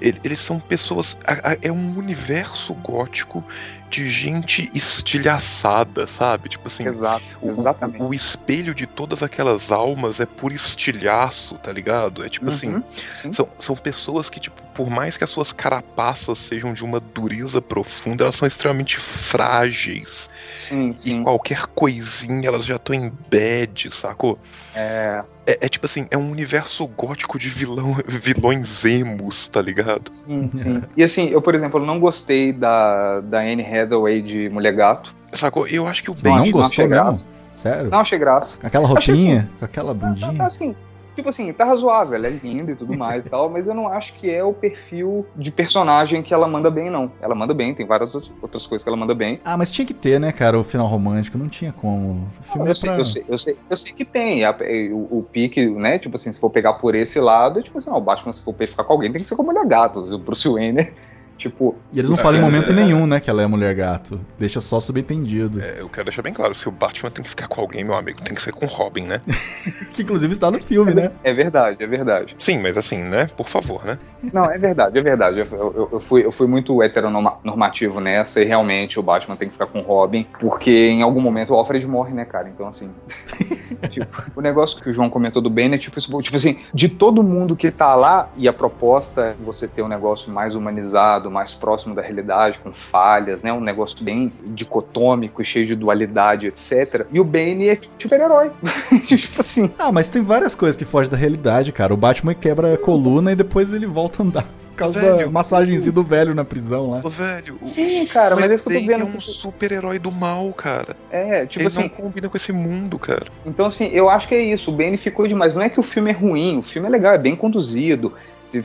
[0.00, 1.16] Ele- Eles são pessoas.
[1.62, 3.44] É um universo gótico
[3.90, 6.48] de gente estilhaçada, sabe?
[6.50, 6.86] Tipo assim.
[6.86, 8.04] Exato, o- exatamente.
[8.04, 12.24] O, espelho de todas aquelas almas é por estilhaço, tá ligado?
[12.24, 12.82] É tipo Uhum, assim.
[13.14, 13.32] sim.
[13.32, 17.60] São, são pessoas que, tipo, por mais que as suas carapaças sejam de uma dureza
[17.62, 20.28] profunda, elas são extremamente frágeis.
[20.54, 24.38] Sim, E qualquer coisinha elas já estão em bad, sacou?
[24.74, 25.22] É.
[25.48, 30.10] É, é tipo assim, é um universo gótico de vilão, vilões emos, tá ligado?
[30.12, 30.82] Sim, sim.
[30.94, 35.10] E assim, eu, por exemplo, não gostei da, da Anne Hathaway de Mulher Gato.
[35.32, 35.66] Sacou?
[35.66, 36.88] Eu acho que o Você não mesmo?
[36.88, 37.26] graça.
[37.54, 37.90] Sério?
[37.90, 38.58] Não achei graça.
[38.64, 39.50] Aquela Achei roupinha?
[39.58, 40.34] Com aquela bundinha?
[40.34, 40.76] Tá assim,
[41.18, 43.88] tipo assim, tá razoável, ela é linda e tudo mais e tal, mas eu não
[43.88, 47.10] acho que é o perfil de personagem que ela manda bem, não.
[47.20, 49.38] Ela manda bem, tem várias outras- coisas que ela manda bem.
[49.44, 51.36] Ah, mas tinha que ter, né, cara, o final romântico.
[51.36, 52.28] Não tinha como.
[52.36, 54.44] Não, filme é eu, sei, pra- eu, sei, eu, sei, eu sei que tem.
[54.44, 55.98] A- é, o, o pique, né?
[55.98, 58.42] Tipo assim, se for pegar por esse lado, é tipo assim, não, o Batman, se
[58.42, 60.92] for ficar com alguém, tem que ser com a mulher gato, o Bruce Wayne, né?
[61.38, 61.76] Tipo.
[61.92, 64.20] E eles não falam em momento nenhum, né, que ela é mulher gato.
[64.38, 65.62] Deixa só subentendido.
[65.62, 67.94] É, eu quero deixar bem claro, se o Batman tem que ficar com alguém, meu
[67.94, 69.20] amigo, tem que ser com o Robin, né?
[69.94, 71.12] que inclusive está no filme, né?
[71.22, 72.36] É verdade, é verdade.
[72.40, 73.30] Sim, mas assim, né?
[73.36, 73.98] Por favor, né?
[74.32, 75.38] Não, é verdade, é verdade.
[75.38, 79.52] Eu, eu, eu fui, eu fui muito heteronormativo nessa e realmente o Batman tem que
[79.52, 82.48] ficar com o Robin, porque em algum momento o Alfred morre, né, cara?
[82.48, 82.90] Então, assim.
[83.90, 87.22] tipo, o negócio que o João comentou do Ben é tipo, tipo assim, de todo
[87.22, 91.54] mundo que tá lá, e a proposta é você ter um negócio mais humanizado, mais
[91.54, 93.52] próximo da realidade, com falhas, né?
[93.52, 97.06] Um negócio bem dicotômico, cheio de dualidade, etc.
[97.12, 98.50] E o Bane é super-herói.
[99.06, 99.72] tipo assim.
[99.78, 101.92] Ah, mas tem várias coisas que fogem da realidade, cara.
[101.92, 104.46] O Batman quebra a coluna e depois ele volta a andar.
[104.78, 107.00] Por causa Velho, da massagenzinha do velho na prisão lá.
[107.02, 109.14] Ô, velho, Sim, cara, mas, é isso que eu tô Bane vendo.
[109.16, 110.96] é um super-herói do mal, cara.
[111.10, 111.82] É, tipo Ele assim.
[111.82, 113.26] não combina com esse mundo, cara.
[113.44, 114.70] Então, assim, eu acho que é isso.
[114.70, 115.56] O Bane ficou demais.
[115.56, 118.14] Não é que o filme é ruim, o filme é legal, é bem conduzido.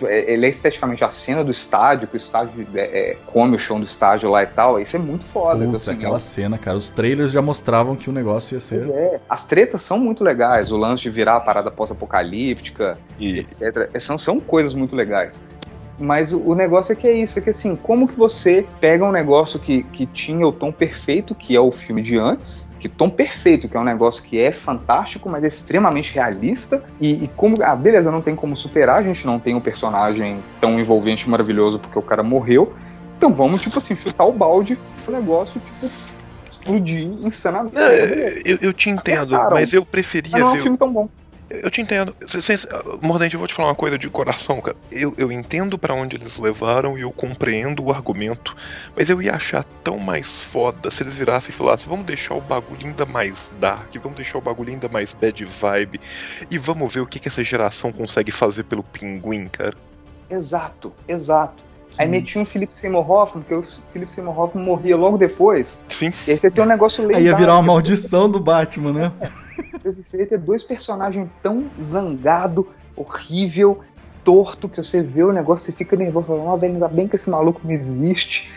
[0.03, 2.81] É- Ele é esteticamente a cena do estádio, que o estádio é,
[3.11, 4.79] é, come o chão do estádio lá e tal.
[4.79, 5.57] Isso é muito foda.
[5.59, 6.77] então, Putz, assim, aquela cena, cara.
[6.77, 8.83] Os trailers já mostravam que o negócio ia ser.
[8.83, 9.19] Pois é.
[9.29, 13.89] As tretas são muito legais, o lance de virar a parada pós-apocalíptica, etc.
[13.99, 15.41] São, são coisas muito legais.
[15.99, 19.05] Mas o, o negócio é que é isso, é que assim, como que você pega
[19.05, 22.89] um negócio que, que tinha o tom perfeito, que é o filme de antes, que
[22.89, 27.27] tom perfeito, que é um negócio que é fantástico, mas é extremamente realista, e, e
[27.29, 31.27] como, ah, beleza, não tem como superar, a gente não tem um personagem tão envolvente
[31.27, 32.73] e maravilhoso porque o cara morreu,
[33.17, 35.93] então vamos, tipo assim, chutar o balde, o negócio, tipo,
[36.49, 37.77] explodir insanamente.
[37.77, 40.61] É, eu, eu te entendo, mas eu preferia Mas não é um ver.
[40.61, 41.09] filme tão bom.
[41.61, 42.15] Eu te entendo.
[43.01, 44.75] Mordente, eu vou te falar uma coisa de coração, cara.
[44.91, 48.55] Eu, eu entendo pra onde eles levaram e eu compreendo o argumento,
[48.95, 52.41] mas eu ia achar tão mais foda se eles virassem e falassem: vamos deixar o
[52.41, 56.01] bagulho ainda mais dark, vamos deixar o bagulho ainda mais bad vibe
[56.49, 59.75] e vamos ver o que, que essa geração consegue fazer pelo pinguim, cara.
[60.29, 61.72] Exato, exato.
[61.97, 63.61] Aí metia um Philip Seymour Hoffman, porque o
[63.91, 65.85] Philip Seymour Hoffman morria logo depois.
[65.89, 66.11] Sim.
[66.27, 67.27] E aí você tem um negócio lendário.
[67.27, 69.11] Aí ia virar uma maldição do Batman, né?
[69.83, 72.65] Você ia ter dois personagens tão zangado,
[72.95, 73.81] horrível,
[74.23, 76.25] torto, que você vê o negócio e fica nervoso.
[76.27, 78.49] Falando, "Ah, velho, ainda bem que esse maluco não existe.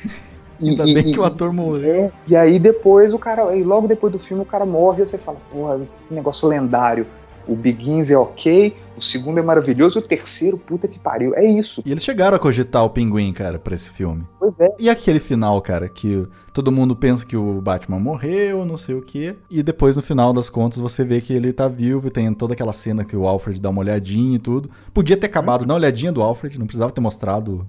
[0.60, 2.04] E, Ainda e- bem e- que o ator morreu.
[2.04, 5.06] é, e aí depois o cara, e logo depois do filme o cara morre e
[5.06, 7.04] você fala, porra, que negócio lendário.
[7.46, 11.34] O Begins é ok, o segundo é maravilhoso, o terceiro, puta que pariu.
[11.34, 11.82] É isso.
[11.84, 14.26] E eles chegaram a cogitar o pinguim, cara, pra esse filme.
[14.38, 14.74] Pois é.
[14.78, 19.02] E aquele final, cara, que todo mundo pensa que o Batman morreu, não sei o
[19.02, 19.36] quê.
[19.50, 22.54] E depois, no final das contas, você vê que ele tá vivo e tem toda
[22.54, 24.70] aquela cena que o Alfred dá uma olhadinha e tudo.
[24.92, 27.66] Podia ter acabado na olhadinha do Alfred, não precisava ter mostrado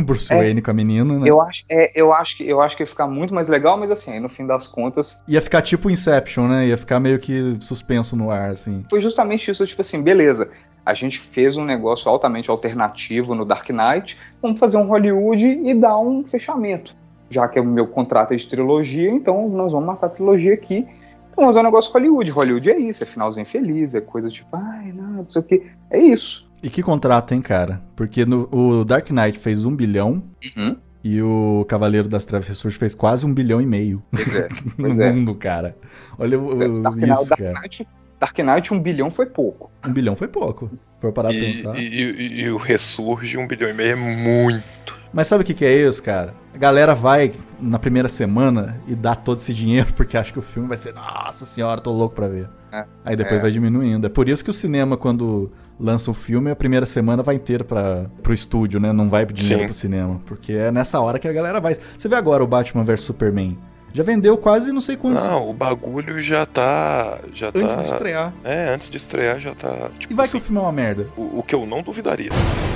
[0.00, 0.36] o Bruce É.
[0.36, 1.24] Wayne com a menina, né?
[1.26, 3.90] Eu acho, é, eu, acho que, eu acho que ia ficar muito mais legal, mas
[3.90, 6.66] assim, aí no fim das contas, Ia ficar tipo Inception, né?
[6.66, 8.84] Ia ficar meio que suspenso no ar, assim.
[8.90, 10.50] foi justamente isso, tipo assim, beleza.
[10.84, 15.74] A gente fez um negócio altamente alternativo no Dark Knight, vamos fazer um Hollywood e
[15.74, 16.94] dar um fechamento.
[17.30, 20.86] Já que o meu contrato é de trilogia, então nós vamos matar a trilogia aqui.
[21.34, 22.30] Vamos fazer um negócio Hollywood.
[22.30, 25.66] Hollywood é isso, é finalzinho feliz, é coisa tipo, ai, não, não sei o que.
[25.90, 26.48] É isso.
[26.64, 27.82] E que contrato, hein, cara?
[27.94, 30.08] Porque no, o Dark Knight fez um bilhão
[30.56, 30.76] Uhum.
[31.04, 34.88] e o Cavaleiro das Trevas Ressurge fez quase um bilhão e meio Pois é, no
[34.88, 35.12] pois é.
[35.12, 35.76] mundo, cara.
[36.18, 37.60] Olha o, o- Dark, Knight, isso, Dark, cara.
[37.60, 37.88] Knight,
[38.18, 39.70] Dark Knight, um bilhão foi pouco.
[39.86, 40.70] Um bilhão foi pouco,
[41.00, 41.76] for parar pra E, pensar.
[41.76, 44.64] e- e- e o Ressurge, um bilhão e meio é muito.
[45.12, 46.34] Mas sabe o que, que é isso, cara?
[46.54, 50.42] A galera vai na primeira semana e dá todo esse dinheiro porque acha que o
[50.42, 52.48] filme vai ser, nossa senhora, tô louco pra ver.
[52.74, 53.42] É, Aí depois é.
[53.42, 54.06] vai diminuindo.
[54.06, 57.62] É por isso que o cinema, quando lança um filme, a primeira semana vai inteira
[57.64, 58.92] para pro estúdio, né?
[58.92, 59.66] Não vai dinheiro Sim.
[59.66, 60.20] pro cinema.
[60.26, 61.76] Porque é nessa hora que a galera vai.
[61.96, 63.56] Você vê agora o Batman vs Superman.
[63.92, 65.22] Já vendeu quase não sei quantos.
[65.22, 67.20] Não, o bagulho já tá.
[67.32, 67.80] Já Antes tá...
[67.80, 68.34] de estrear.
[68.42, 69.88] É, antes de estrear já tá.
[69.96, 71.06] Tipo, E vai que o filme é uma merda.
[71.16, 72.30] o, o que eu não duvidaria.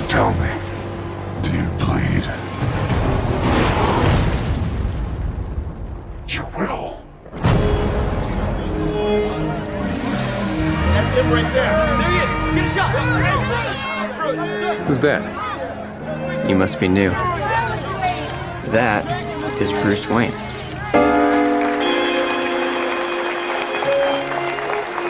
[0.07, 0.47] Tell me,
[1.41, 2.23] do you bleed?
[6.29, 6.78] You will.
[11.19, 11.71] Him right there.
[11.97, 12.29] There he is.
[12.53, 12.91] Get a shot.
[14.87, 16.49] Who's that?
[16.49, 17.09] You must be new.
[18.71, 19.05] That
[19.61, 20.31] is Bruce Wayne.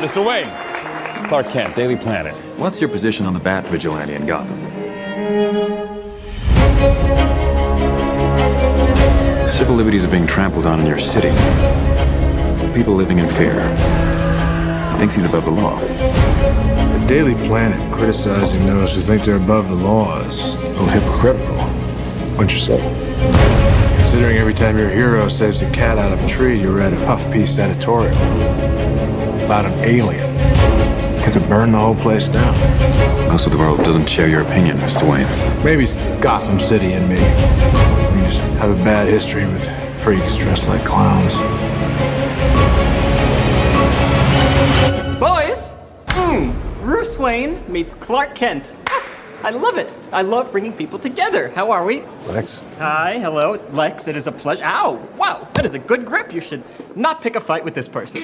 [0.01, 0.25] Mr.
[0.25, 0.47] Wayne.
[1.27, 2.33] Clark Kent, Daily Planet.
[2.57, 4.57] What's your position on the Bat Vigilante in Gotham?
[9.45, 11.29] Civil liberties are being trampled on in your city.
[12.73, 14.18] People living in fear.
[14.99, 15.79] Thinks he's above the law.
[15.79, 21.55] The Daily Planet criticizing those who think they're above the law is a little hypocritical.
[22.31, 23.95] Wouldn't you say?
[23.95, 26.97] Considering every time your hero saves a cat out of a tree, you read a
[27.05, 28.13] puff piece editorial
[29.45, 30.29] about an alien
[31.23, 32.53] who could burn the whole place down.
[33.29, 35.09] Most of the world doesn't share your opinion, Mr.
[35.09, 35.63] Wayne.
[35.63, 37.15] Maybe it's Gotham City in me.
[37.15, 39.63] We just have a bad history with
[40.01, 41.35] freaks dressed like clowns.
[47.29, 48.73] Wayne meets Clark Kent.
[48.87, 49.07] Ah,
[49.43, 49.93] I love it.
[50.11, 51.49] I love bringing people together.
[51.49, 52.01] How are we?
[52.27, 52.65] Lex?
[52.79, 54.07] Hi, hello, Lex.
[54.07, 54.63] It is a pleasure.
[54.65, 54.95] Ow!
[55.15, 56.33] Wow, that is a good grip.
[56.33, 56.63] You should
[56.95, 58.23] not pick a fight with this person.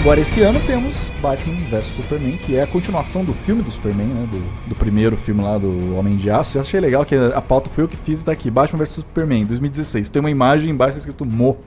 [0.00, 4.06] Agora, esse ano temos Batman vs Superman, que é a continuação do filme do Superman,
[4.06, 4.26] né?
[4.32, 6.56] Do, do primeiro filme lá do Homem de Aço.
[6.56, 8.94] Eu achei legal que a pauta foi eu que fiz e tá aqui: Batman vs
[8.94, 10.08] Superman, 2016.
[10.08, 11.58] Tem uma imagem embaixo escrito Mo.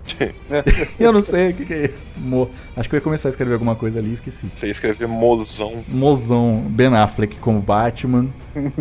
[1.00, 2.20] eu não sei o que, que é isso.
[2.20, 2.50] Mo.
[2.76, 4.50] Acho que eu ia começar a escrever alguma coisa ali e esqueci.
[4.56, 5.84] Você ia escrever mozão.
[5.88, 6.66] Mozão.
[6.70, 8.30] Ben Affleck como Batman.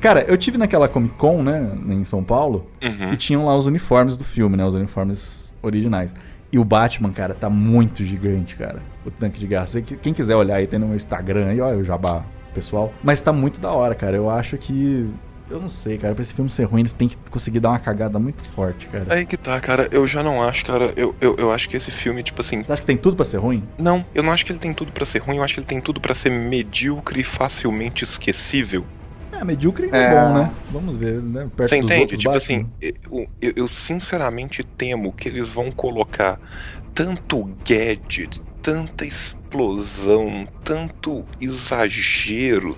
[0.00, 3.10] Cara, eu tive naquela Comic Con, né, em São Paulo, Uhum.
[3.12, 6.12] e tinham lá os uniformes do filme, né, os uniformes originais.
[6.50, 8.80] E o Batman, cara, tá muito gigante, cara.
[9.04, 9.66] O tanque de guerra.
[10.00, 12.92] Quem quiser olhar aí, tem no meu Instagram aí, olha o jabá, pessoal.
[13.02, 14.16] Mas tá muito da hora, cara.
[14.16, 15.08] Eu acho que.
[15.50, 16.14] Eu não sei, cara.
[16.14, 19.06] Pra esse filme ser ruim, eles têm que conseguir dar uma cagada muito forte, cara.
[19.08, 19.88] Aí que tá, cara.
[19.90, 20.92] Eu já não acho, cara.
[20.96, 22.62] Eu, eu, eu acho que esse filme, tipo assim.
[22.62, 23.62] Você acha que tem tudo pra ser ruim?
[23.78, 25.36] Não, eu não acho que ele tem tudo pra ser ruim.
[25.36, 28.84] Eu acho que ele tem tudo pra ser medíocre e facilmente esquecível.
[29.40, 30.10] É, medíocre é, É.
[30.10, 30.52] bom, né?
[30.70, 31.48] Vamos ver, né?
[31.56, 32.16] Perto Você entende?
[32.18, 32.36] Tipo Batman.
[32.36, 32.66] assim,
[33.10, 36.40] eu, eu- eu sinceramente temo que eles vão colocar
[36.94, 42.76] tanto gadget, tanta explosão, tanto exagero,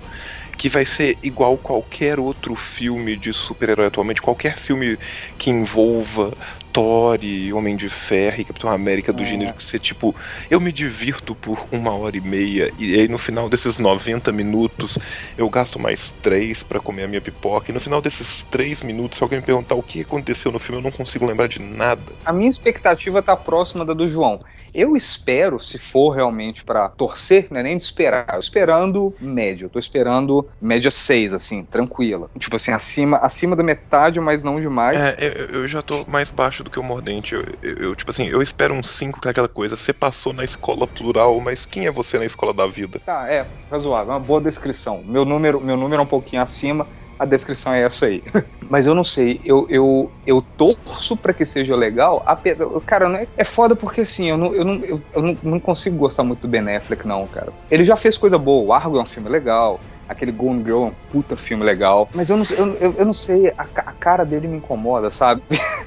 [0.58, 4.98] que vai ser igual qualquer outro filme de super-herói atualmente, qualquer filme
[5.38, 6.34] que envolva
[6.72, 10.14] Thor, e Homem de Ferro e Capitão América do gênero que você, tipo,
[10.50, 14.98] eu me divirto por uma hora e meia, e aí no final desses 90 minutos
[15.36, 19.18] eu gasto mais três pra comer a minha pipoca, e no final desses três minutos,
[19.18, 22.02] se alguém me perguntar o que aconteceu no filme, eu não consigo lembrar de nada.
[22.24, 24.38] A minha expectativa tá próxima da do João.
[24.72, 29.14] Eu espero, se for realmente pra torcer, não é nem de esperar, eu tô esperando
[29.20, 32.30] médio, eu tô esperando média 6, assim, tranquila.
[32.38, 34.98] Tipo assim, acima, acima da metade, mas não demais.
[35.00, 37.34] É, eu, eu já tô mais baixo do que o Mordente.
[37.34, 39.76] Eu, eu- eu, tipo assim, eu espero um 5 que é aquela coisa.
[39.76, 42.98] Você passou na escola plural, mas quem é você na escola da vida?
[43.00, 45.02] Tá, é, razoável, uma boa descrição.
[45.04, 46.86] Meu número, meu número é um pouquinho acima,
[47.18, 48.22] a descrição é essa aí.
[48.70, 52.66] Mas eu não sei, eu, eu, eu torço pra que seja legal, apesar.
[52.86, 55.96] Cara, não é, é foda porque assim, eu, não, eu, não, eu, eu não, consigo
[55.96, 57.52] gostar muito do Ben Affleck, não, cara.
[57.70, 59.78] Ele já fez coisa boa, o Argo é um filme legal.
[60.08, 62.08] Aquele Gone Girl é um puta filme legal.
[62.14, 65.42] Mas eu não, eu, eu, eu não sei, a, a cara dele me incomoda, sabe?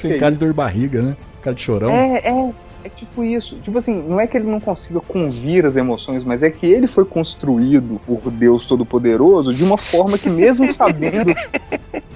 [0.00, 0.38] Tem é cara isso.
[0.38, 1.16] de dor de barriga, né?
[1.40, 1.90] Cara de chorão.
[1.90, 2.54] É, é,
[2.84, 3.56] é tipo isso.
[3.62, 6.86] Tipo assim, não é que ele não consiga convir as emoções, mas é que ele
[6.86, 11.34] foi construído por Deus Todo-Poderoso de uma forma que, mesmo sabendo,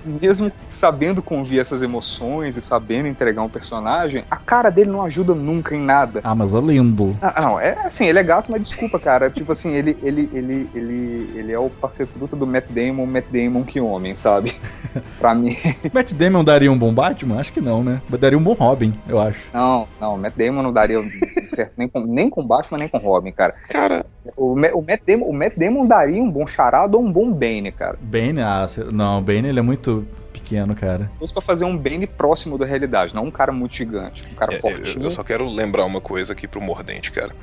[0.07, 5.35] mesmo sabendo convir essas emoções e sabendo entregar um personagem, a cara dele não ajuda
[5.35, 6.21] nunca em nada.
[6.23, 7.17] Ah, mas é lindo.
[7.21, 9.29] Ah, não, é assim, ele é gato, mas desculpa, cara.
[9.37, 13.63] Tipo assim, ele, ele, ele, ele, ele é o parceiro do Matt Damon, Matt Damon
[13.63, 14.55] que homem, sabe?
[15.19, 15.57] pra mim.
[15.93, 17.41] Matt Damon daria um bom Batman?
[17.41, 18.01] Acho que não, né?
[18.19, 19.41] Daria um bom Robin, eu acho.
[19.53, 21.01] Não, não, Matt Damon não daria
[21.43, 23.53] certo nem com, nem com Batman, nem com Robin, cara.
[23.69, 24.07] Cara,
[24.37, 27.71] o, o, Matt Damon, o Matt Damon daria um bom charado ou um bom Bane,
[27.73, 27.99] cara.
[28.01, 29.96] Bane, ah, não, Bane ele é muito
[30.33, 31.11] pequeno, cara.
[31.19, 34.53] Fosse pra fazer um Bane próximo da realidade, não um cara muito gigante, um cara
[34.53, 35.05] É, eu, fortinho.
[35.05, 37.35] eu só quero lembrar uma coisa aqui pro Mordente, cara.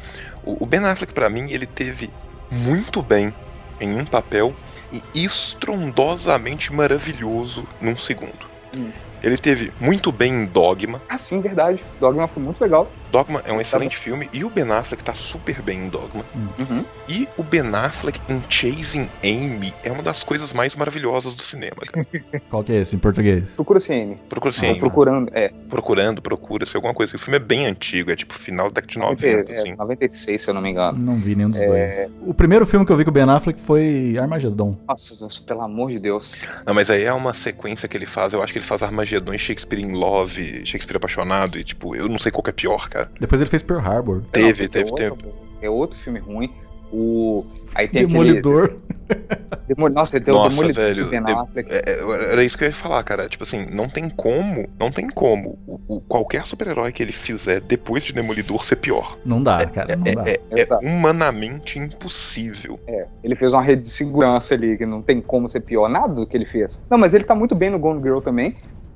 [0.43, 2.09] O, o Ben Affleck, pra mim, ele teve
[2.51, 3.33] muito bem
[3.79, 4.53] em um papel
[4.91, 8.45] e estrondosamente maravilhoso num segundo.
[8.73, 8.91] Hum.
[9.23, 11.01] Ele teve muito bem em Dogma.
[11.07, 11.81] Ah, sim, verdade.
[11.99, 12.91] Dogma foi muito legal.
[13.11, 16.25] Dogma é um excelente filme e o Ben Affleck tá super bem em Dogma.
[16.59, 16.83] Uhum.
[17.07, 21.77] E o Ben Affleck em Chasing Amy é uma das coisas mais maravilhosas do cinema,
[21.91, 22.05] cara.
[22.49, 23.51] Qual que é esse em português?
[23.51, 24.15] Procura CM.
[24.27, 24.79] Procura-se Tô Amy.
[24.79, 25.49] procurando, é.
[25.69, 27.15] Procurando, procura-se alguma coisa.
[27.15, 29.75] O filme é bem antigo, é tipo final da década de 90, É, assim.
[29.79, 30.99] 96, se eu não me engano.
[30.99, 31.67] Não vi nenhum dos É.
[32.07, 32.11] dois.
[32.27, 34.77] O primeiro filme que eu vi com o Ben Affleck foi Armagedon.
[34.85, 36.35] Nossa, pelo amor de Deus.
[36.65, 38.33] Não, mas aí é uma sequência que ele faz.
[38.33, 42.07] Eu acho que ele faz Armagedon e Shakespeare in Love, Shakespeare apaixonado, e tipo, eu
[42.09, 43.11] não sei qual que é pior, cara.
[43.19, 44.21] Depois ele fez Pearl Harbor.
[44.31, 45.09] Teve, Não, teve, é teve.
[45.11, 46.51] outro- É outro filme ruim.
[46.95, 47.41] O.
[47.73, 48.75] Aí tem Demolidor.
[49.09, 49.43] Aquele...
[49.67, 51.03] Demo- Nossa, ele tem o Nossa, Demolidor velho.
[51.05, 51.69] do Ben de- Affleck.
[51.71, 53.27] é- é- era isso que eu ia falar, cara.
[53.27, 57.61] Tipo assim, não tem como, não tem como o, o- qualquer super-herói que ele fizer
[57.61, 59.17] depois de Demolidor ser pior.
[59.25, 60.23] Não dá, cara, não dá.
[60.29, 62.79] É, é humanamente impossível.
[62.87, 66.13] É, ele fez uma rede de segurança ali, que não tem como ser pior, nada
[66.13, 66.83] do que ele fez.
[66.91, 68.53] Não, mas ele tá muito bem no Gone Girl também.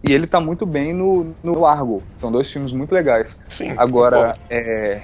[0.07, 2.01] E ele tá muito bem no, no Argo.
[2.15, 3.39] São dois filmes muito legais.
[3.49, 5.01] Sim, Agora, é,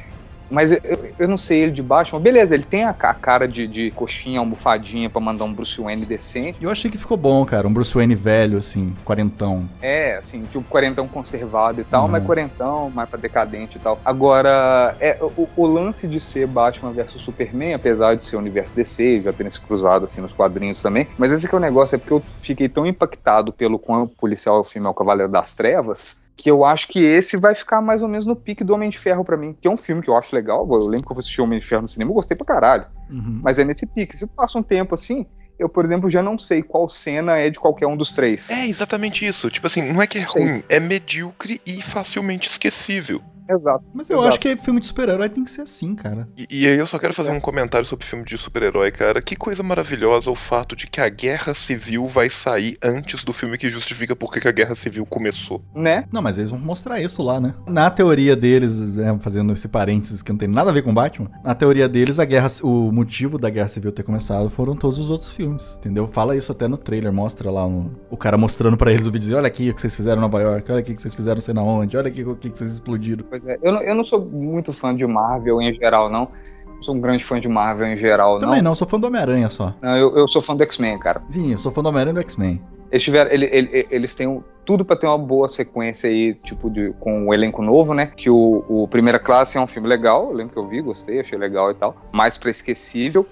[0.54, 0.80] Mas eu,
[1.20, 2.20] eu não sei ele de Batman.
[2.20, 6.06] Beleza, ele tem a, a cara de, de coxinha, almofadinha pra mandar um Bruce Wayne
[6.06, 6.58] decente.
[6.62, 7.68] Eu achei que ficou bom, cara.
[7.68, 9.68] Um Bruce Wayne velho, assim, quarentão.
[9.82, 12.12] É, assim, tipo quarentão conservado e tal, Uhum.
[12.12, 14.00] mas quarentão, mais pra decadente e tal.
[14.06, 18.76] Agora, é, o, o lance de ser Batman versus Superman, apesar de ser o universo
[18.76, 21.96] DC, já terem se cruzado assim nos quadrinhos também, mas esse que é o negócio,
[21.96, 25.54] é porque eu fiquei tão impactado pelo quão policial o filme é o Cavaleiro das
[25.54, 28.90] Trevas, que eu acho que esse vai ficar mais ou menos no pique do Homem
[28.90, 31.14] de Ferro pra mim, que é um filme que eu acho legal, eu lembro que
[31.14, 33.42] eu assisti Homem de Ferro no cinema, eu gostei pra caralho, Uhum.
[33.44, 34.16] mas é nesse pique.
[34.18, 35.26] Se passa um tempo assim,
[35.60, 38.50] eu, por exemplo, já não sei qual cena é de qualquer um dos três.
[38.50, 39.50] É exatamente isso.
[39.50, 43.22] Tipo assim, não é que é ruim, é medíocre e facilmente esquecível.
[43.50, 43.84] Exato.
[43.94, 46.28] Mas eu acho que filme de super-herói tem que ser assim, cara.
[46.38, 49.22] E, e aí eu só quero fazer um comentário sobre filme de super-herói, cara.
[49.22, 53.58] Que coisa maravilhosa o fato de que a guerra civil vai sair antes do filme
[53.58, 55.64] que justifica por que a guerra civil começou.
[55.76, 56.06] Né?
[56.12, 57.54] Não, mas eles vão mostrar isso lá, né?
[57.68, 61.30] Na teoria deles, né, fazendo esse parênteses que não tem nada a ver com Batman,
[61.44, 65.10] na teoria deles, a guerra, o motivo da guerra civil ter começado foram todos os
[65.10, 66.08] outros filmes, entendeu?
[66.08, 69.22] Fala isso até no trailer, mostra lá um- o cara mostrando pra eles o vídeo,
[69.24, 71.14] dizer, olha aqui o que vocês fizeram em Nova York, olha aqui o que vocês
[71.14, 73.26] fizeram sei na onde, olha aqui o que que vocês explodiram.
[73.34, 76.28] Pois é, eu não, eu não sou muito fã de Marvel em geral, não.
[76.68, 78.66] Não sou um grande fã de Marvel em geral, Também não.
[78.70, 79.74] não, sou fã do Homem-Aranha só.
[79.82, 81.20] Não, eu, eu sou fã do X-Men, cara.
[81.32, 82.62] Sim, eu sou fã do Homem-Aranha e do X-Men.
[82.92, 86.70] Eles tiveram, ele- ele- eles têm um- tudo pra ter uma boa sequência aí, tipo,
[86.70, 88.12] de, com o elenco novo, né?
[88.16, 91.20] Que o, o Primeira Classe é um filme legal, eu lembro que eu vi, gostei,
[91.20, 91.96] achei legal e tal.
[92.14, 93.26] Mais pra esquecível.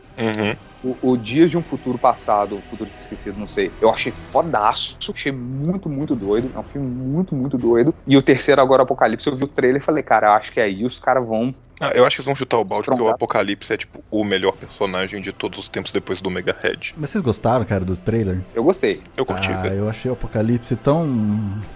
[0.83, 3.71] O, o Dias de um Futuro Passado, o Futuro Esquecido, não sei.
[3.79, 6.51] Eu achei fodaço, achei muito, muito doido.
[6.55, 7.93] É um filme muito, muito doido.
[8.07, 10.83] E o terceiro agora, Apocalipse, eu vi o trailer e falei, cara, acho que aí
[10.83, 11.53] os caras vão.
[11.79, 14.23] Ah, eu acho que eles vão chutar o balde porque o Apocalipse é tipo o
[14.23, 16.93] melhor personagem de todos os tempos depois do Mega Red.
[16.97, 18.39] Mas vocês gostaram, cara, do trailer?
[18.55, 19.01] Eu gostei.
[19.15, 19.75] Eu curti, Ah, velho.
[19.75, 21.07] eu achei o Apocalipse tão...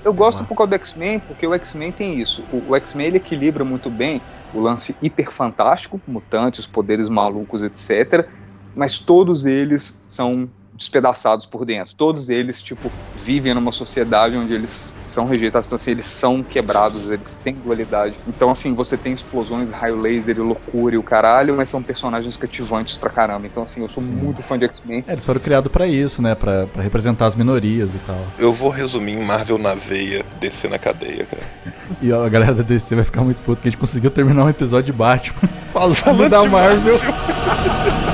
[0.03, 2.43] Eu gosto um pouco do X-Men, porque o X-Men tem isso.
[2.51, 4.21] O, o X-Men ele equilibra muito bem
[4.53, 8.27] o lance hiper fantástico, mutantes, poderes malucos, etc.
[8.75, 11.95] Mas todos eles são despedaçados por dentro.
[11.95, 17.09] Todos eles, tipo, vivem numa sociedade onde eles são rejeitados, então, assim, eles são quebrados,
[17.09, 18.15] eles têm dualidade.
[18.27, 22.35] Então, assim, você tem explosões, raio laser e loucura e o caralho, mas são personagens
[22.35, 23.47] cativantes pra caramba.
[23.47, 25.03] Então, assim, eu sou muito fã de X-Men.
[25.07, 26.35] É, eles foram criados pra isso, né?
[26.35, 28.19] Pra, pra representar as minorias e tal.
[28.37, 31.43] Eu vou resumir em Marvel na veia, descer na cadeia, cara.
[32.01, 34.49] E a galera da DC vai ficar muito puto que a gente conseguiu terminar um
[34.49, 36.99] episódio de Batman falando da Marvel.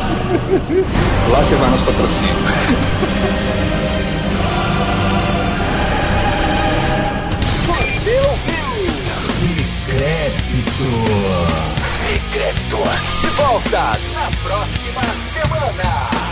[1.30, 2.38] Lá você vai nos patrocínios.
[7.68, 8.72] Você ouviu?
[9.42, 10.92] Decrépito.
[13.22, 15.02] De volta na próxima
[15.32, 16.31] semana.